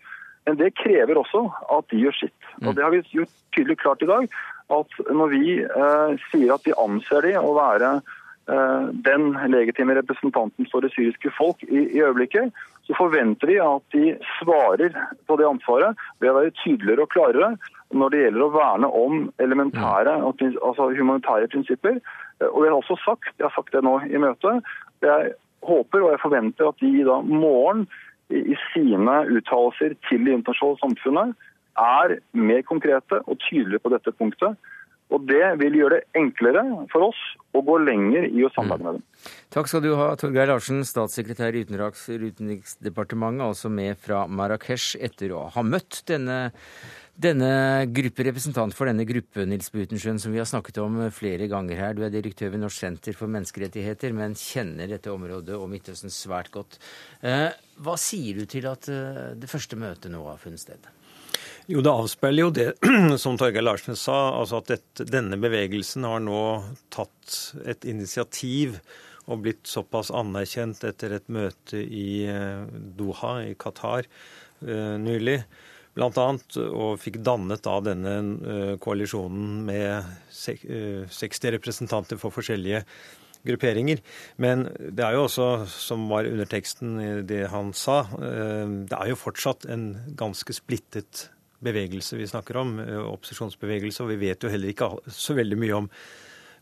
Men 0.46 0.58
det 0.60 0.74
krever 0.76 1.18
også 1.20 1.46
at 1.72 1.88
de 1.92 2.02
gjør 2.02 2.18
sitt. 2.18 2.50
Og 2.62 2.72
mm. 2.72 2.74
Det 2.76 2.84
har 2.84 2.92
vi 2.92 3.02
gjort 3.14 3.38
tydelig 3.56 3.78
klart 3.80 4.04
i 4.04 4.10
dag. 4.10 4.28
At 4.74 5.00
når 5.12 5.32
vi 5.32 5.56
eh, 5.62 6.28
sier 6.30 6.54
at 6.54 6.66
vi 6.68 6.76
anser 6.80 7.26
de 7.28 7.34
å 7.40 7.52
være 7.56 7.90
eh, 8.00 8.86
den 9.08 9.30
legitime 9.52 9.96
representanten 9.98 10.68
for 10.72 10.84
det 10.84 10.92
syriske 10.94 11.32
folk 11.36 11.64
i, 11.68 11.86
i, 11.86 12.00
øyeblikket, 12.00 12.52
så 12.84 12.96
forventer 12.98 13.48
vi 13.48 13.60
at 13.64 13.96
de 13.96 14.16
svarer 14.38 14.96
på 15.28 15.38
det 15.40 15.48
ansvaret 15.48 16.04
ved 16.20 16.32
å 16.32 16.36
være 16.40 16.56
tydeligere 16.60 17.06
og 17.06 17.14
klarere 17.14 17.54
når 17.94 18.12
det 18.12 18.20
gjelder 18.24 18.44
å 18.44 18.52
verne 18.52 18.90
om 18.98 19.16
elementære, 19.40 20.16
altså 20.26 20.90
humanitære 20.96 21.48
prinsipper. 21.52 22.00
Og 22.50 22.58
vi 22.64 22.68
har 22.68 22.76
også 22.76 22.96
sagt, 23.04 23.30
jeg 23.38 23.46
har 23.46 23.54
sagt 23.54 23.72
det 23.72 23.84
nå 23.86 23.94
i 24.08 24.20
møtet, 24.20 24.66
jeg 25.04 25.34
håper 25.64 26.02
og 26.02 26.12
jeg 26.12 26.22
forventer 26.24 26.68
at 26.68 26.82
de 26.82 27.04
da 27.06 27.20
morgen 27.24 27.86
i 28.30 28.56
sine 28.72 29.16
uttalelser 29.36 29.96
til 30.08 30.24
det 30.24 30.38
internasjonale 30.38 30.80
samfunnet 30.80 31.50
er 31.80 32.18
mer 32.38 32.62
konkrete 32.66 33.20
og 33.24 33.38
tydelige 33.48 33.82
på 33.82 33.92
dette 33.92 34.14
punktet. 34.14 34.56
Og 35.12 35.26
Det 35.28 35.44
vil 35.60 35.76
gjøre 35.78 35.98
det 35.98 36.18
enklere 36.18 36.62
for 36.90 37.10
oss 37.10 37.18
å 37.54 37.60
gå 37.62 37.76
lenger 37.84 38.24
i 38.24 38.40
å 38.42 38.50
samarbeide 38.54 38.96
med 38.96 38.96
dem. 38.98 39.30
Takk 39.52 39.68
skal 39.70 39.82
du 39.84 39.92
ha, 40.00 40.08
Torgeir 40.18 40.48
Larsen, 40.48 40.80
statssekretær 40.86 41.54
i 41.54 41.62
Utenriksdepartementet, 41.62 43.44
altså 43.44 43.70
med 43.70 44.00
fra 44.00 44.24
Marrakech 44.26 44.94
etter 44.98 45.36
å 45.36 45.44
ha 45.54 45.62
møtt 45.62 46.00
denne 46.08 46.38
denne 47.14 47.86
gruppe, 47.94 48.24
representant 48.26 48.74
for 48.74 48.90
denne 48.90 49.04
gruppen, 49.06 49.46
Nils 49.50 49.70
Butenschøn, 49.70 50.18
som 50.18 50.34
vi 50.34 50.40
har 50.40 50.48
snakket 50.50 50.80
om 50.82 50.98
flere 51.14 51.46
ganger 51.50 51.78
her. 51.78 51.94
Du 51.94 52.02
er 52.02 52.10
direktør 52.12 52.50
ved 52.50 52.64
Norsk 52.64 52.80
senter 52.82 53.14
for 53.14 53.30
menneskerettigheter, 53.30 54.14
men 54.16 54.34
kjenner 54.38 54.90
dette 54.90 55.12
området 55.12 55.54
og 55.54 55.68
Midtøsten 55.70 56.12
svært 56.12 56.50
godt. 56.54 56.80
Eh, 57.22 57.52
hva 57.84 57.94
sier 58.00 58.40
du 58.40 58.50
til 58.50 58.66
at 58.70 58.90
eh, 58.90 59.32
det 59.38 59.50
første 59.50 59.78
møtet 59.78 60.10
nå 60.10 60.24
har 60.26 60.40
funnet 60.42 60.62
sted? 60.62 60.90
Jo, 61.70 61.80
Det 61.86 61.92
avspeiler 61.92 62.44
jo 62.44 62.52
det 62.54 62.68
som 63.22 63.38
Torgeir 63.38 63.64
Larsen 63.64 63.96
sa, 63.96 64.34
altså 64.40 64.58
at 64.58 64.72
dette, 64.74 65.06
denne 65.06 65.38
bevegelsen 65.40 66.06
har 66.08 66.22
nå 66.22 66.40
tatt 66.92 67.54
et 67.64 67.86
initiativ 67.88 68.80
og 69.30 69.46
blitt 69.46 69.70
såpass 69.70 70.10
anerkjent 70.12 70.82
etter 70.84 71.14
et 71.16 71.30
møte 71.32 71.78
i 71.78 72.26
eh, 72.26 72.66
Doha 72.98 73.38
i 73.46 73.54
Qatar 73.54 74.10
nylig 74.64 75.42
bl.a. 75.94 76.28
Og 76.66 76.96
fikk 77.02 77.20
dannet 77.24 77.64
da 77.64 77.76
denne 77.84 78.14
eh, 78.20 78.72
koalisjonen 78.82 79.60
med 79.66 80.08
60 80.34 81.06
eh, 81.10 81.52
representanter 81.54 82.20
for 82.20 82.34
forskjellige 82.34 82.84
grupperinger. 83.44 84.00
Men 84.40 84.66
det 84.80 85.04
er 85.04 85.16
jo 85.16 85.26
også, 85.26 85.48
som 85.70 86.08
var 86.10 86.28
underteksten 86.28 86.98
i 87.02 87.12
det 87.28 87.44
han 87.52 87.72
sa, 87.76 88.02
eh, 88.18 88.66
det 88.90 88.98
er 88.98 89.12
jo 89.12 89.20
fortsatt 89.20 89.68
en 89.70 89.92
ganske 90.18 90.56
splittet 90.56 91.28
bevegelse 91.64 92.18
vi 92.18 92.28
snakker 92.28 92.58
om, 92.60 92.76
opposisjonsbevegelse. 93.14 94.02
Og 94.04 94.12
vi 94.12 94.20
vet 94.26 94.42
jo 94.44 94.52
heller 94.52 94.74
ikke 94.74 94.90
så 95.08 95.36
veldig 95.38 95.56
mye 95.60 95.82
om 95.84 95.90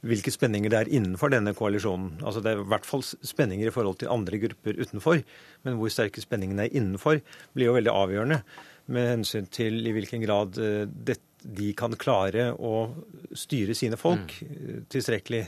hvilke 0.07 0.33
spenninger 0.35 0.71
det 0.71 0.79
er 0.81 0.91
innenfor 0.99 1.31
denne 1.31 1.55
koalisjonen. 1.55 2.21
Altså 2.27 2.43
Det 2.43 2.53
er 2.53 2.61
i 2.61 2.69
hvert 2.71 2.87
fall 2.87 3.03
spenninger 3.03 3.71
i 3.71 3.75
forhold 3.75 4.01
til 4.01 4.11
andre 4.11 4.39
grupper 4.45 4.79
utenfor, 4.79 5.23
men 5.63 5.79
hvor 5.79 5.91
sterke 5.95 6.23
spenningene 6.23 6.67
er 6.67 6.75
innenfor, 6.75 7.21
blir 7.55 7.71
jo 7.71 7.77
veldig 7.79 7.95
avgjørende 7.95 8.41
med 8.95 9.09
hensyn 9.17 9.49
til 9.53 9.81
i 9.89 9.95
hvilken 9.95 10.23
grad 10.25 10.59
eh, 10.63 11.17
de 11.43 11.73
kan 11.79 11.95
klare 11.99 12.53
å 12.55 12.75
styre 13.35 13.75
sine 13.77 13.99
folk 14.01 14.39
mm. 14.43 14.53
Eh, 14.53 14.79
tilstrekkelig 14.93 15.43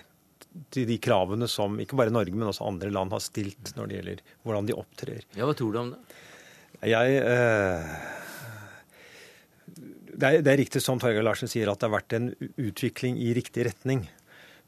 til 0.75 0.87
de 0.87 0.99
kravene 1.03 1.49
som 1.51 1.79
ikke 1.83 1.97
bare 1.99 2.13
Norge, 2.15 2.35
men 2.35 2.51
også 2.51 2.67
andre 2.69 2.91
land 2.95 3.15
har 3.15 3.23
stilt 3.23 3.73
når 3.79 3.89
det 3.89 3.97
gjelder 3.97 4.21
hvordan 4.45 4.69
de 4.69 4.77
opptrer. 4.79 5.25
Ja, 5.35 5.49
Hva 5.49 5.55
tror 5.59 5.73
du 5.75 5.81
om 5.81 5.95
det? 5.95 6.19
Jeg... 6.91 7.17
Eh, 7.23 7.95
det, 10.15 10.29
er, 10.29 10.43
det 10.47 10.53
er, 10.53 10.61
riktig 10.61 10.83
som 10.83 11.01
Torgeir 11.03 11.25
Larsen 11.27 11.51
sier, 11.51 11.71
at 11.71 11.81
det 11.81 11.89
har 11.89 11.97
vært 11.97 12.15
en 12.15 12.29
utvikling 12.61 13.19
i 13.19 13.33
riktig 13.35 13.67
retning. 13.67 14.05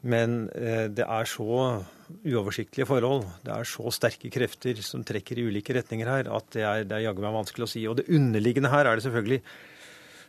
Men 0.03 0.49
eh, 0.55 0.87
det 0.91 1.05
er 1.07 1.29
så 1.29 1.85
uoversiktlige 2.25 2.87
forhold, 2.89 3.25
det 3.45 3.53
er 3.53 3.67
så 3.67 3.91
sterke 3.93 4.31
krefter 4.33 4.79
som 4.85 5.03
trekker 5.07 5.39
i 5.39 5.47
ulike 5.49 5.75
retninger 5.77 6.09
her, 6.09 6.29
at 6.33 6.51
det 6.55 6.63
er, 6.63 6.85
det 6.87 6.97
er 6.97 7.07
jaggu 7.07 7.23
meg 7.25 7.35
vanskelig 7.35 7.67
å 7.67 7.71
si. 7.71 7.83
Og 7.89 7.97
det 7.99 8.07
underliggende 8.13 8.71
her 8.73 8.87
er 8.87 8.97
det 8.97 9.07
selvfølgelig 9.07 9.41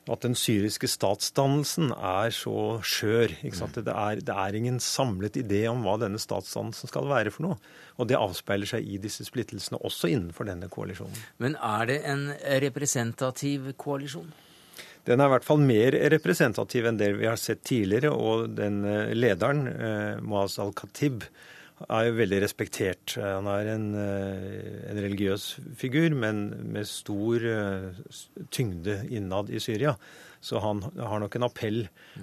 at 0.08 0.24
den 0.24 0.34
syriske 0.38 0.88
statsdannelsen 0.88 1.90
er 1.92 2.32
så 2.32 2.78
skjør. 2.86 3.34
Det 3.42 3.92
er, 3.92 4.22
det, 4.24 4.34
er, 4.34 4.56
ingen 4.56 4.80
samlet 4.80 5.36
idé 5.40 5.66
om 5.68 5.82
hva 5.84 5.98
denne 6.00 6.20
statsdannelsen 6.22 6.90
skal 6.90 7.08
være 7.10 7.32
for 7.34 7.44
noe. 7.44 7.58
Og 8.00 8.08
det 8.08 8.18
avspeiler 8.18 8.70
seg 8.70 8.88
i 8.88 9.00
disse 9.02 9.26
splittelsene, 9.28 9.80
også 9.84 10.10
innenfor 10.12 10.48
denne 10.48 10.70
koalisjonen. 10.72 11.18
Men 11.42 11.58
er 11.60 11.90
det 11.90 11.98
en 12.08 12.28
representativ 12.64 13.72
koalisjon? 13.80 14.30
Den 15.08 15.22
er 15.22 15.28
i 15.28 15.32
hvert 15.32 15.46
fall 15.46 15.62
mer 15.64 15.96
representativ 16.12 16.88
enn 16.88 16.98
det 17.00 17.14
vi 17.16 17.28
har 17.28 17.38
sett 17.40 17.62
tidligere. 17.66 18.12
Og 18.12 18.50
den 18.56 18.82
eh, 18.88 19.14
lederen, 19.16 19.64
eh, 19.72 20.18
Moaz 20.24 20.58
al-Khatib, 20.62 21.24
er 21.86 22.08
jo 22.08 22.16
veldig 22.18 22.40
respektert. 22.42 23.16
Han 23.22 23.46
er 23.50 23.72
en, 23.74 23.88
eh, 23.94 24.90
en, 24.90 25.02
religiøs 25.04 25.50
figur, 25.78 26.14
men 26.14 26.48
med 26.72 26.88
stor 26.90 27.44
tyngde 28.50 29.02
innad 29.10 29.50
i 29.50 29.62
Syria. 29.62 29.96
Så 30.40 30.60
han 30.62 30.84
har 30.94 31.18
nok 31.18 31.34
en 31.34 31.46
appell 31.48 31.80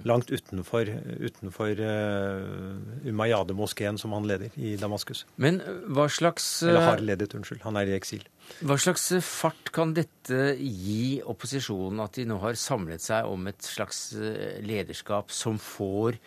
langt 0.08 0.30
utenfor, 0.32 0.88
utenfor 1.20 1.82
uh, 1.84 2.78
Umayyade-moskeen 3.04 4.00
som 4.00 4.14
han 4.16 4.28
leder 4.28 4.54
i 4.56 4.76
Damaskus. 4.80 5.26
Men 5.36 5.60
hva 5.92 6.08
slags 6.08 6.46
Eller 6.64 6.86
har 6.86 7.04
ledet, 7.04 7.34
unnskyld. 7.36 7.60
Han 7.66 7.76
er 7.76 7.92
i 7.92 7.96
eksil. 7.96 8.24
Hva 8.64 8.78
slags 8.80 9.10
fart 9.26 9.72
kan 9.74 9.92
dette 9.96 10.54
gi 10.56 11.20
opposisjonen, 11.28 12.00
at 12.06 12.16
de 12.16 12.26
nå 12.30 12.38
har 12.40 12.56
samlet 12.60 13.04
seg 13.04 13.28
om 13.28 13.48
et 13.50 13.68
slags 13.68 14.08
eh, 14.16 14.62
lederskap 14.64 15.32
som 15.34 15.58
får 15.60 16.16
eh, 16.16 16.20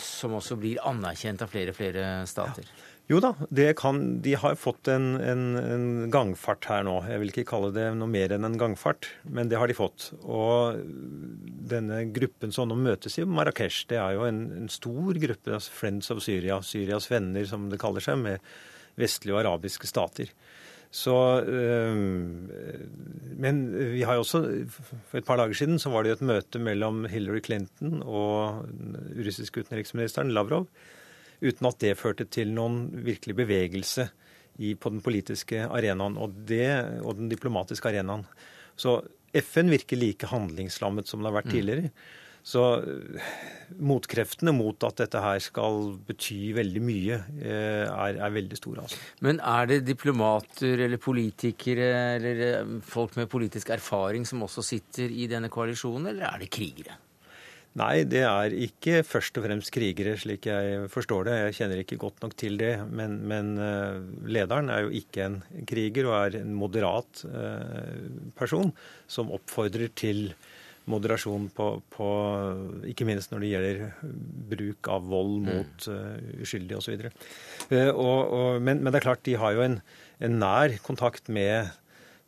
Som 0.00 0.32
også 0.34 0.56
blir 0.58 0.80
anerkjent 0.82 1.44
av 1.44 1.52
flere 1.52 1.70
og 1.70 1.76
flere 1.78 2.08
stater? 2.26 2.66
Ja. 2.66 2.84
Jo 3.04 3.18
da, 3.20 3.34
kan, 3.76 3.98
de 4.24 4.32
har 4.40 4.54
fått 4.56 4.88
en, 4.88 5.10
en, 5.20 5.42
en, 5.60 5.88
gangfart 6.12 6.64
her 6.70 6.86
nå. 6.86 6.94
Jeg 7.04 7.20
vil 7.20 7.32
ikke 7.34 7.46
kalle 7.50 7.68
det 7.76 7.90
noe 7.98 8.08
mer 8.08 8.32
enn 8.32 8.48
en 8.48 8.56
gangfart, 8.56 9.10
men 9.28 9.50
det 9.50 9.58
har 9.60 9.68
de 9.68 9.76
fått. 9.76 10.06
Og 10.24 10.78
denne 11.68 12.00
gruppen 12.16 12.54
som 12.54 12.70
nå 12.70 12.78
møtes 12.80 13.18
i 13.20 13.26
Marrakech, 13.28 13.82
det 13.92 14.00
er 14.00 14.16
jo 14.16 14.24
en, 14.24 14.46
en 14.56 14.72
stor 14.72 15.20
gruppe, 15.20 15.52
altså 15.52 15.76
Friends 15.82 16.08
of 16.14 16.24
Syria, 16.24 16.62
Syrias 16.64 17.10
venner 17.12 17.44
som 17.50 17.68
det 17.68 17.80
kaller 17.82 18.04
seg, 18.04 18.24
med 18.24 18.40
vestlige 18.96 19.36
og 19.36 19.42
arabiske 19.42 19.90
stater. 19.90 20.32
Så, 20.94 21.14
ehm, 21.42 22.50
men 23.42 23.62
vi 23.94 24.04
har 24.06 24.14
jo 24.14 24.22
også 24.22 24.40
For 25.10 25.18
et 25.18 25.26
par 25.26 25.40
dager 25.40 25.56
siden 25.58 25.80
så 25.82 25.90
var 25.90 26.06
det 26.06 26.12
et 26.14 26.26
møte 26.26 26.60
mellom 26.62 27.02
Hillary 27.10 27.42
Clinton 27.42 27.98
og 28.02 28.68
russisk 29.16 29.24
russiske 29.26 29.64
utenriksministeren 29.64 30.30
Lavrov, 30.30 30.68
uten 31.42 31.66
at 31.66 31.80
det 31.82 31.96
førte 31.98 32.28
til 32.30 32.54
noen 32.54 32.86
virkelig 33.06 33.34
bevegelse 33.42 34.06
i, 34.62 34.76
på 34.78 34.92
den 34.94 35.02
politiske 35.02 35.66
arenaen 35.66 36.14
og, 36.14 36.36
det, 36.46 36.70
og 37.02 37.18
den 37.18 37.32
diplomatiske 37.32 37.90
arenaen. 37.90 38.22
Så 38.78 39.00
FN 39.34 39.72
virker 39.74 39.98
like 39.98 40.30
handlingslammet 40.30 41.10
som 41.10 41.22
det 41.22 41.32
har 41.32 41.40
vært 41.40 41.50
tidligere. 41.50 41.90
mm. 41.90 42.23
Så 42.44 42.62
eh, 42.76 43.28
motkreftene 43.80 44.52
mot 44.52 44.84
at 44.84 45.00
dette 45.00 45.20
her 45.24 45.40
skal 45.42 45.94
bety 46.04 46.52
veldig 46.56 46.82
mye, 46.84 47.20
eh, 47.40 47.86
er, 47.88 48.18
er 48.20 48.34
veldig 48.34 48.58
store. 48.60 48.84
Altså. 48.84 49.00
Men 49.24 49.40
er 49.40 49.70
det 49.70 49.78
diplomater 49.88 50.84
eller 50.84 51.00
politikere 51.00 51.88
eller 52.18 52.44
eh, 52.50 52.76
folk 52.84 53.16
med 53.16 53.32
politisk 53.32 53.72
erfaring 53.72 54.28
som 54.28 54.44
også 54.44 54.66
sitter 54.74 55.08
i 55.08 55.24
denne 55.30 55.48
koalisjonen, 55.48 56.12
eller 56.12 56.28
er 56.28 56.44
det 56.44 56.52
krigere? 56.52 57.00
Nei, 57.74 58.04
det 58.06 58.20
er 58.28 58.52
ikke 58.54 59.00
først 59.02 59.40
og 59.40 59.48
fremst 59.48 59.72
krigere, 59.74 60.12
slik 60.20 60.44
jeg 60.46 60.84
forstår 60.92 61.24
det. 61.26 61.38
Jeg 61.40 61.56
kjenner 61.56 61.80
ikke 61.80 61.98
godt 61.98 62.20
nok 62.22 62.36
til 62.38 62.60
det. 62.60 62.76
Men, 62.86 63.16
men 63.26 63.48
lederen 64.30 64.70
er 64.70 64.84
jo 64.84 64.92
ikke 64.94 65.24
en 65.24 65.40
kriger 65.66 66.06
og 66.06 66.14
er 66.20 66.36
en 66.44 66.54
moderat 66.54 67.24
person 68.38 68.70
som 69.10 69.34
oppfordrer 69.34 69.90
til 69.98 70.28
moderasjon 70.90 71.48
på, 71.54 71.68
på, 71.92 72.08
Ikke 72.90 73.06
minst 73.08 73.32
når 73.32 73.44
det 73.44 73.52
gjelder 73.52 73.84
bruk 74.50 74.90
av 74.92 75.06
vold 75.08 75.38
mm. 75.44 75.46
mot 75.48 75.86
uh, 75.88 76.42
uskyldige 76.44 76.80
osv. 76.80 77.06
Uh, 77.70 78.58
men, 78.60 78.82
men 78.82 78.90
det 78.90 79.00
er 79.00 79.06
klart, 79.06 79.24
de 79.26 79.38
har 79.40 79.56
jo 79.56 79.64
en, 79.64 79.78
en, 80.20 80.38
nær 80.42 80.76
kontakt 80.84 81.32
med 81.32 81.72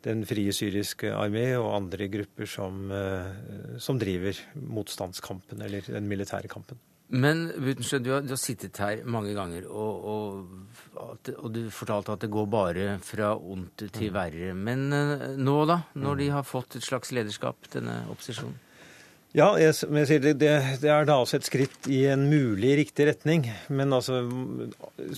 Den 0.05 0.21
frie 0.29 0.53
syriske 0.53 1.09
armé 1.11 1.49
og 1.57 1.73
andre 1.73 2.07
grupper 2.07 2.47
som, 2.49 2.85
uh, 2.93 3.77
som 3.81 3.99
driver 3.99 4.37
motstandskampen, 4.55 5.61
eller 5.65 5.85
den 5.89 6.07
militære 6.09 6.49
kampen. 6.51 6.79
Men 7.07 7.45
Butensjø, 7.55 8.01
du, 8.03 8.09
du, 8.19 8.33
har 8.33 8.39
sittet 8.41 8.77
her 8.83 9.05
mange 9.07 9.31
ganger, 9.35 9.63
og, 9.71 10.07
og, 10.11 10.95
og, 10.99 11.47
du 11.55 11.61
fortalte 11.71 12.17
at 12.17 12.25
det 12.25 12.31
går 12.33 12.47
bare 12.51 12.87
fra 13.05 13.31
ondt 13.37 13.85
til 13.85 14.09
mm. 14.11 14.15
verre. 14.17 14.53
Men 14.53 14.87
uh, 14.91 15.27
nå, 15.39 15.57
da? 15.69 15.81
Når 15.95 16.19
de 16.19 16.27
mm. 16.27 16.35
har 16.35 16.47
fått 16.47 16.79
et 16.79 16.87
slags 16.87 17.13
lederskap, 17.15 17.69
denne 17.71 18.01
opposisjonen? 18.11 18.59
Ja, 19.35 19.51
jeg, 19.59 19.73
jeg 19.75 20.07
sier 20.07 20.21
det, 20.23 20.33
det, 20.39 20.51
det, 20.81 20.89
er 20.89 21.07
da 21.07 21.17
også 21.21 21.37
et 21.37 21.47
skritt 21.47 21.87
i 21.91 22.05
en 22.09 22.23
mulig 22.31 22.73
riktig 22.79 23.09
retning. 23.09 23.43
Men 23.69 23.95
altså 23.95 24.21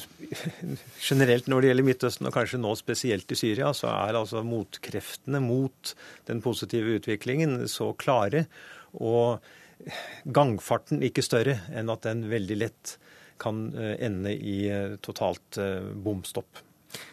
generelt 1.10 1.50
når 1.50 1.62
det 1.62 1.72
gjelder 1.72 1.88
Midtøsten, 1.88 2.30
og 2.30 2.36
kanskje 2.36 2.62
nå 2.62 2.74
spesielt 2.78 3.34
i 3.34 3.38
Syria, 3.40 3.74
så 3.74 3.90
er 3.94 4.18
altså 4.20 4.46
motkreftene 4.46 5.42
mot 5.42 5.94
den 6.30 6.42
positive 6.46 7.00
utviklingen 7.00 7.64
så 7.72 7.94
klare. 7.98 8.46
Og 8.98 9.40
gangfarten 10.26 11.04
ikke 11.06 11.24
større 11.26 11.60
enn 11.76 11.92
at 11.92 12.08
den 12.08 12.26
veldig 12.32 12.58
lett 12.60 12.98
kan 13.40 13.70
eh, 13.76 13.96
ende 14.06 14.34
i 14.36 14.64
eh, 14.70 14.98
totalt 15.02 15.58
eh, 15.58 15.94
bomstopp. 15.96 16.66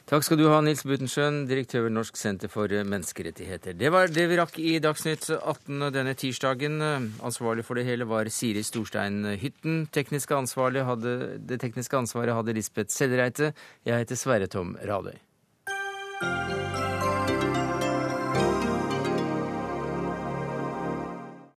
Takk 0.09 0.25
skal 0.25 0.39
du 0.41 0.47
ha, 0.49 0.63
Nils 0.65 0.87
Butenschøn, 0.89 1.43
direktør 1.51 1.85
ved 1.85 1.93
Norsk 1.99 2.17
senter 2.17 2.49
for 2.49 2.73
menneskerettigheter. 2.73 3.77
Det 3.77 3.91
var 3.93 4.09
det 4.09 4.25
vi 4.31 4.39
rakk 4.41 4.57
i 4.57 4.79
Dagsnytt 4.81 5.29
18 5.37 5.91
denne 5.93 6.15
tirsdagen. 6.17 6.81
Ansvarlig 7.21 7.67
for 7.69 7.77
det 7.77 7.85
hele 7.85 8.09
var 8.09 8.31
Siri 8.33 8.65
Storstein 8.65 9.37
Hytten. 9.37 9.85
Tekniske 9.93 10.41
hadde, 10.89 11.15
det 11.45 11.61
tekniske 11.61 12.01
ansvaret 12.01 12.39
hadde 12.39 12.57
Lisbeth 12.57 12.95
Sellereite. 12.97 13.53
Jeg 13.85 14.07
heter 14.07 14.17
Sverre 14.17 14.49
Tom 14.49 14.79
Radøy. 14.81 15.21